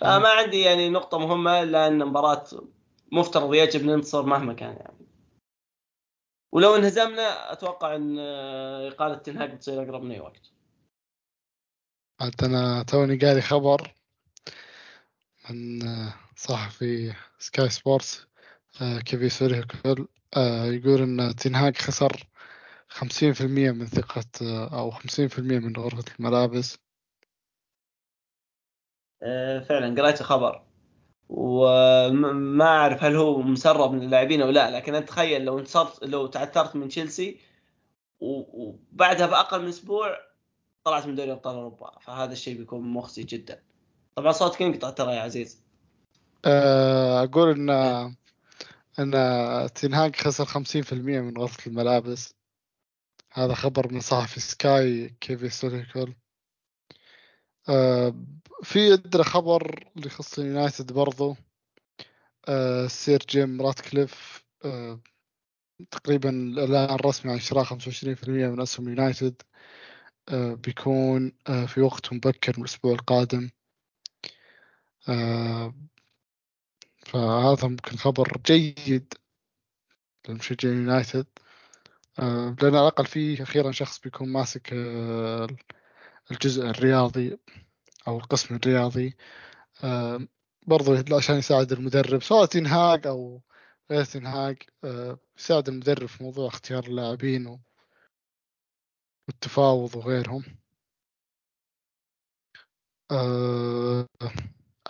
فما 0.00 0.28
عندي 0.28 0.60
يعني 0.60 0.88
نقطة 0.88 1.18
مهمة 1.18 1.64
لأن 1.64 2.06
مباراة 2.06 2.44
مفترض 3.12 3.54
يجب 3.54 3.84
ننتصر 3.84 4.22
مهما 4.22 4.52
كان 4.52 4.68
يعني. 4.72 4.99
ولو 6.52 6.76
انهزمنا 6.76 7.52
أتوقع 7.52 7.96
إن 7.96 8.16
آه، 8.18 8.88
إقالة 8.88 9.14
تنهاج 9.14 9.54
بتصير 9.54 9.82
أقرب 9.82 10.02
من 10.02 10.10
أي 10.10 10.20
وقت. 10.20 10.52
عاد 12.20 12.44
أنا 12.44 12.82
توني 12.82 13.16
قاري 13.16 13.40
خبر 13.40 13.94
من 15.50 15.88
آه، 15.88 16.14
صحفي 16.36 17.14
Sky 17.38 17.68
Sports 17.68 18.26
آه، 18.82 18.98
كيفي 18.98 19.28
سولهيكول 19.28 20.06
يقول 20.66 21.02
إن 21.02 21.34
تنهاج 21.36 21.76
خسر 21.76 22.26
خمسين 22.88 23.32
في 23.32 23.40
المية 23.40 23.70
من 23.70 23.86
ثقة 23.86 24.24
أو 24.78 24.90
خمسين 24.90 25.28
في 25.28 25.38
المية 25.38 25.58
من 25.58 25.76
غرفة 25.76 26.04
الملابس. 26.18 26.78
فعلا 29.68 30.02
قريت 30.02 30.20
الخبر 30.20 30.69
وما 31.30 32.64
أعرف 32.64 33.04
هل 33.04 33.16
هو 33.16 33.42
مسرب 33.42 33.92
من 33.92 34.02
اللاعبين 34.02 34.42
أو 34.42 34.50
لا 34.50 34.70
لكن 34.70 34.94
أتخيل 34.94 35.44
لو 35.44 35.58
انتصرت 35.58 36.04
لو 36.04 36.26
تعثرت 36.26 36.76
من 36.76 36.88
تشيلسي 36.88 37.40
وبعدها 38.20 39.26
بأقل 39.26 39.62
من 39.62 39.68
أسبوع 39.68 40.16
طلعت 40.84 41.06
من 41.06 41.14
دوري 41.14 41.32
أبطال 41.32 41.54
أوروبا. 41.54 41.98
فهذا 42.00 42.32
الشيء 42.32 42.58
بيكون 42.58 42.80
مخزي 42.80 43.22
جدا. 43.22 43.62
طبعا 44.14 44.32
صوتك 44.32 44.60
ينقطع 44.60 44.90
ترى 44.90 45.14
يا 45.14 45.20
عزيز؟ 45.20 45.62
آه، 46.44 47.22
أقول 47.24 47.50
إن 47.50 47.70
إن 48.98 49.68
تنهاج 49.74 50.16
خسر 50.16 50.44
خمسين 50.44 50.82
في 50.82 50.92
المية 50.92 51.20
من 51.20 51.38
غرفة 51.38 51.66
الملابس 51.66 52.34
هذا 53.32 53.54
خبر 53.54 53.92
من 53.92 54.00
صحفي 54.00 54.40
Sky 54.40 55.14
كيفي 55.20 55.48
سولهيكول 55.48 56.14
آه، 57.68 58.14
في 58.62 58.92
عندنا 58.92 59.22
خبر 59.22 59.90
اللي 59.96 60.06
يخص 60.06 60.38
اليونايتد 60.38 60.92
برضو. 60.92 61.36
آه، 62.48 62.86
سير 62.86 63.18
جيم 63.30 63.62
راتكليف 63.62 64.44
آه، 64.64 65.00
تقريبا 65.90 66.30
الإعلان 66.30 66.94
الرسمي 66.94 67.32
عن 67.32 67.38
شراء 67.40 67.64
25% 67.64 68.46
من 68.48 68.60
أسهم 68.60 68.88
يونايتد. 68.88 69.42
آه، 70.28 70.54
بيكون 70.54 71.32
آه، 71.48 71.66
في 71.66 71.80
وقت 71.80 72.12
مبكر 72.12 72.52
من 72.56 72.64
الأسبوع 72.64 72.92
القادم. 72.92 73.50
آه، 75.08 75.74
فهذا 77.06 77.68
ممكن 77.68 77.96
خبر 77.96 78.36
جيد 78.46 79.14
للمشجعين 80.28 80.76
يونايتد. 80.76 81.26
آه، 82.18 82.56
لأن 82.62 82.74
على 82.74 82.80
الأقل 82.80 83.06
فيه 83.06 83.42
أخيرا 83.42 83.72
شخص 83.72 83.98
بيكون 84.00 84.28
ماسك 84.28 84.72
آه، 84.72 85.46
الجزء 86.30 86.62
الرياضي. 86.66 87.38
أو 88.08 88.18
القسم 88.18 88.54
الرياضي 88.54 89.16
آه، 89.84 90.20
برضو 90.66 91.16
عشان 91.16 91.36
يساعد 91.38 91.72
المدرب 91.72 92.22
سواء 92.22 92.46
تنهاج 92.46 93.06
أو 93.06 93.42
غير 93.90 94.04
تنهاج 94.04 94.62
آه، 94.84 95.18
يساعد 95.38 95.68
المدرب 95.68 96.06
في 96.06 96.24
موضوع 96.24 96.48
اختيار 96.48 96.84
اللاعبين 96.84 97.60
والتفاوض 99.28 99.96
وغيرهم. 99.96 100.44
آه، 103.10 104.06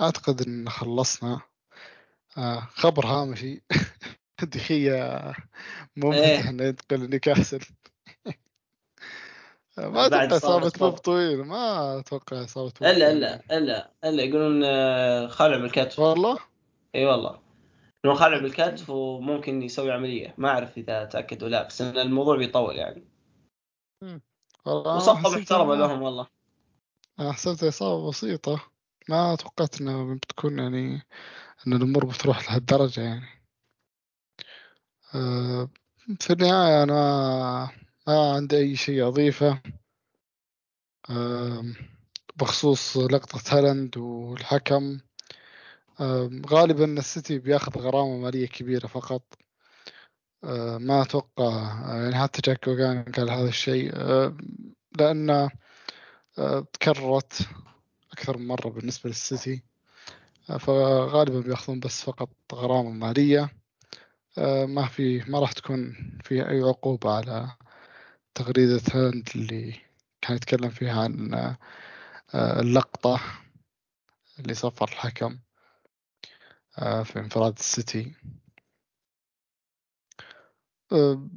أعتقد 0.01 0.43
إن 0.49 0.69
خلصنا. 0.69 1.41
آه، 2.39 2.61
خبر 2.61 3.07
هامشي. 3.07 3.63
دخية 4.55 5.33
ممتع 5.97 6.19
إيه. 6.19 6.51
ننتقل 6.51 7.01
لنيوكاسل 7.01 7.61
ما 9.89 10.07
إصابة 10.07 10.37
إصابة 10.37 10.73
بوب. 10.79 10.99
طويل 10.99 11.45
ما 11.45 11.99
أتوقع 11.99 12.45
إصابة 12.45 12.73
بوب 12.81 12.89
إلا 12.89 13.11
إلا 13.13 13.59
إلا 13.59 13.91
إلا 14.05 14.23
يقولون 14.23 14.63
آه، 14.65 15.27
خلع 15.27 15.57
بالكتف. 15.57 15.99
والله؟ 15.99 16.39
إي 16.95 17.07
والله. 17.07 17.41
يقولون 18.05 18.21
خلع 18.21 18.39
بالكتف 18.39 18.91
وممكن 18.91 19.63
يسوي 19.63 19.93
عملية. 19.93 20.35
ما 20.39 20.49
أعرف 20.49 20.79
إذا 20.79 21.05
تاكد 21.05 21.43
ولا 21.43 21.51
لا 21.51 21.67
بس 21.67 21.81
إن 21.83 21.99
الموضوع 21.99 22.37
بيطول 22.37 22.77
يعني. 22.77 23.05
حسبتها 24.67 25.39
محترمه 25.39 25.75
لهم 25.75 26.03
والله. 26.03 26.27
أنا 27.21 27.33
حسبتها 27.33 27.69
إصابة 27.69 28.09
بسيطة. 28.09 28.61
ما 29.09 29.37
توقعت 29.37 29.81
إنها 29.81 30.15
بتكون 30.15 30.59
يعني 30.59 31.03
إن 31.67 31.73
الأمور 31.73 32.05
بتروح 32.05 32.51
لهالدرجة 32.51 33.01
يعني. 33.01 33.27
أه 35.15 35.69
في 36.21 36.33
النهاية 36.33 36.83
أنا 36.83 37.71
ما 38.11 38.33
عندي 38.33 38.57
أي 38.57 38.77
شيء 38.77 39.09
أضيفه؟ 39.09 39.63
بخصوص 42.37 42.97
لقطة 42.97 43.59
هالاند 43.59 43.97
والحكم. 43.97 44.99
غالبا 46.51 46.85
السيتي 46.85 47.39
بياخذ 47.39 47.79
غرامة 47.79 48.17
مالية 48.17 48.47
كبيرة 48.47 48.87
فقط. 48.87 49.23
أه 50.45 50.79
ما 50.79 51.03
أتوقع 51.03 51.45
آه، 51.45 52.03
يعني 52.03 52.15
حتى 52.23 52.43
جاك 52.45 52.69
وغان 52.69 53.03
قال 53.03 53.31
هذا 53.31 53.49
الشيء. 53.49 53.95
لأن 54.99 55.51
تكررت 56.73 57.49
أكثر 58.13 58.37
من 58.39 58.47
مرة 58.47 58.69
بالنسبة 58.69 59.09
للسيتي. 59.11 59.63
فغالبا 60.61 61.41
بياخذون 61.41 61.81
بس 61.81 62.03
فقط 62.03 62.31
غرامة 62.55 62.91
مالية. 62.91 63.51
ما 64.67 64.87
في 64.87 65.25
ما 65.29 65.39
راح 65.41 65.53
تكون 65.53 65.95
في 66.25 66.49
أي 66.49 66.61
عقوبة 66.61 67.11
على 67.17 67.57
تغريدة 68.35 68.81
هالاند 68.95 69.29
اللي 69.35 69.75
كان 70.21 70.37
يتكلم 70.37 70.71
فيها 70.71 71.03
عن 71.03 71.35
آه، 72.35 72.61
اللقطة 72.61 73.21
اللي 74.39 74.55
صفر 74.55 74.89
الحكم 74.89 75.39
آه، 76.79 77.03
في 77.03 77.19
انفراد 77.19 77.59
السيتي. 77.59 78.15
آه، 80.93 81.29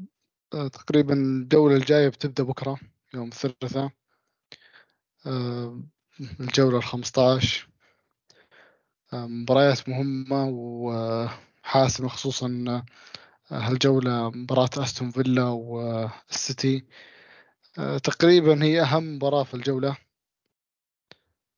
تقريبا 0.52 1.14
الجولة 1.14 1.76
الجاية 1.76 2.10
بتبدأ 2.10 2.44
بكرة 2.44 2.80
يوم 3.14 3.28
الثلاثاء. 3.28 3.92
الجولة 6.40 6.78
الخمسطاش 6.78 7.68
آه، 9.14 9.26
مباريات 9.28 9.90
مهمة 9.90 10.46
وحاسمة 10.54 12.08
خصوصا 12.10 12.84
هالجولة 13.54 14.30
مباراة 14.30 14.70
أستون 14.78 15.12
فيلا 15.12 15.44
والسيتي 15.50 16.86
آه، 17.80 17.98
تقريبا 17.98 18.64
هي 18.64 18.82
أهم 18.82 19.16
مباراة 19.16 19.44
في 19.44 19.54
الجولة. 19.54 19.98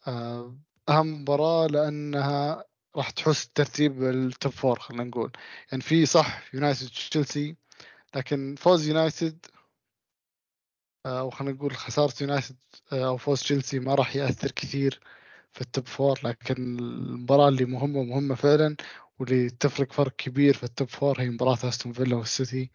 آه، 0.08 0.58
أهم 0.90 1.22
مباراة 1.22 1.68
لأنها 1.68 2.64
راح 2.96 3.10
تحسم 3.10 3.50
ترتيب 3.50 4.04
ال 4.04 4.16
top 4.16 4.52
four 4.52 4.80
خلينا 4.80 5.04
نقول. 5.04 5.32
يعني 5.72 5.84
في 5.84 6.06
صح 6.06 6.44
يونايتد 6.54 6.88
تشيلسي 6.88 7.56
لكن 8.16 8.56
فوز 8.60 8.88
يونايتد 8.88 9.46
آه، 11.06 11.20
أو 11.20 11.30
خلينا 11.30 11.54
نقول 11.56 11.76
خسارة 11.76 12.14
يونايتد 12.22 12.56
آه، 12.94 13.08
أو 13.08 13.18
فوز 13.18 13.40
تشيلسي 13.42 13.80
ما 13.80 13.96
راح 13.96 14.16
يأثر 14.16 14.52
كثير 14.52 15.00
في 15.54 15.62
ال 15.62 15.68
top 15.68 15.88
four 15.88 16.20
لكن 16.24 16.56
المباراة 16.80 17.50
اللي 17.50 17.66
مهمة 17.66 18.04
مهمة 18.04 18.36
فعلا. 18.36 18.76
واللي 19.20 19.50
تفرق 19.50 19.94
فرق 19.94 20.16
كبير 20.16 20.54
في 20.54 20.64
ال 20.64 20.70
top 20.70 20.90
four 20.90 21.22
هي 21.22 21.30
مباراة 21.30 21.58
أستون 21.70 21.94
فيلا 21.94 22.16
والسيتي 22.16 22.72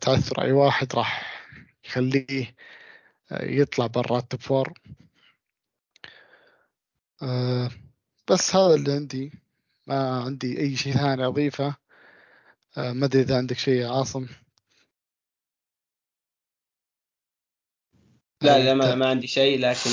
تعثر 0.00 0.42
أي 0.42 0.52
واحد 0.52 0.94
راح 0.94 1.42
يخليه 1.84 2.54
آه، 3.32 3.44
يطلع 3.44 3.86
برا 3.86 4.18
التوب 4.18 4.40
فور 4.40 4.72
آه، 7.22 7.70
بس 8.30 8.56
هذا 8.56 8.74
اللي 8.74 8.92
عندي. 8.92 9.32
ما 9.86 10.20
عندي 10.20 10.60
أي 10.60 10.76
شيء 10.76 10.92
ثاني 10.92 11.26
أضيفه. 11.26 11.76
آه، 12.76 12.92
ما 12.92 13.06
أدري 13.06 13.22
إذا 13.22 13.36
عندك 13.36 13.58
شيء 13.58 13.74
يا 13.74 13.88
عاصم. 13.88 14.26
لا 18.42 18.58
لا 18.58 18.74
ما, 18.74 18.94
ما 18.94 19.06
عندي 19.08 19.26
شيء 19.26 19.60
لكن 19.60 19.90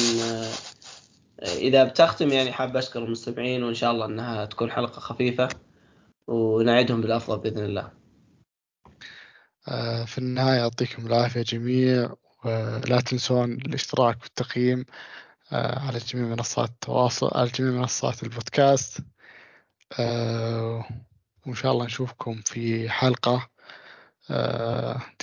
إذا 1.42 1.84
بتختم 1.84 2.30
يعني 2.30 2.52
حاب 2.52 2.78
أشكر 2.78 3.04
المستمعين 3.04 3.64
وإن 3.64 3.74
شاء 3.74 3.92
الله 3.92 4.06
إنها 4.06 4.46
تكون 4.46 4.72
حلقة 4.72 5.00
خفيفة 5.00 5.50
ونعدهم 6.28 7.02
بالأفضل 7.02 7.40
بإذن 7.40 7.66
الله. 7.66 7.92
آه، 9.68 10.06
في 10.06 10.18
النهاية 10.18 10.58
يعطيكم 10.58 11.08
العافية 11.08 11.42
جميع 11.42 12.14
ولا 12.46 13.02
تنسون 13.02 13.54
الاشتراك 13.54 14.24
والتقييم 14.24 14.86
آه، 15.52 15.80
على 15.80 16.00
جميع 16.00 16.26
منصات 16.26 16.70
التواصل 16.70 17.30
على 17.34 17.50
جميع 17.50 17.72
منصات 17.72 18.24
البودكاست. 18.24 18.98
آه، 20.00 20.86
وإن 21.46 21.56
شاء 21.56 21.72
الله 21.72 21.86
نشوفكم 21.86 22.42
في 22.46 22.90
حلقة 22.90 23.50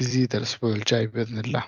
جديدة 0.01 0.39
الأسبوع 0.39 0.73
الجاي 0.73 1.07
بإذن 1.07 1.39
الله. 1.39 1.65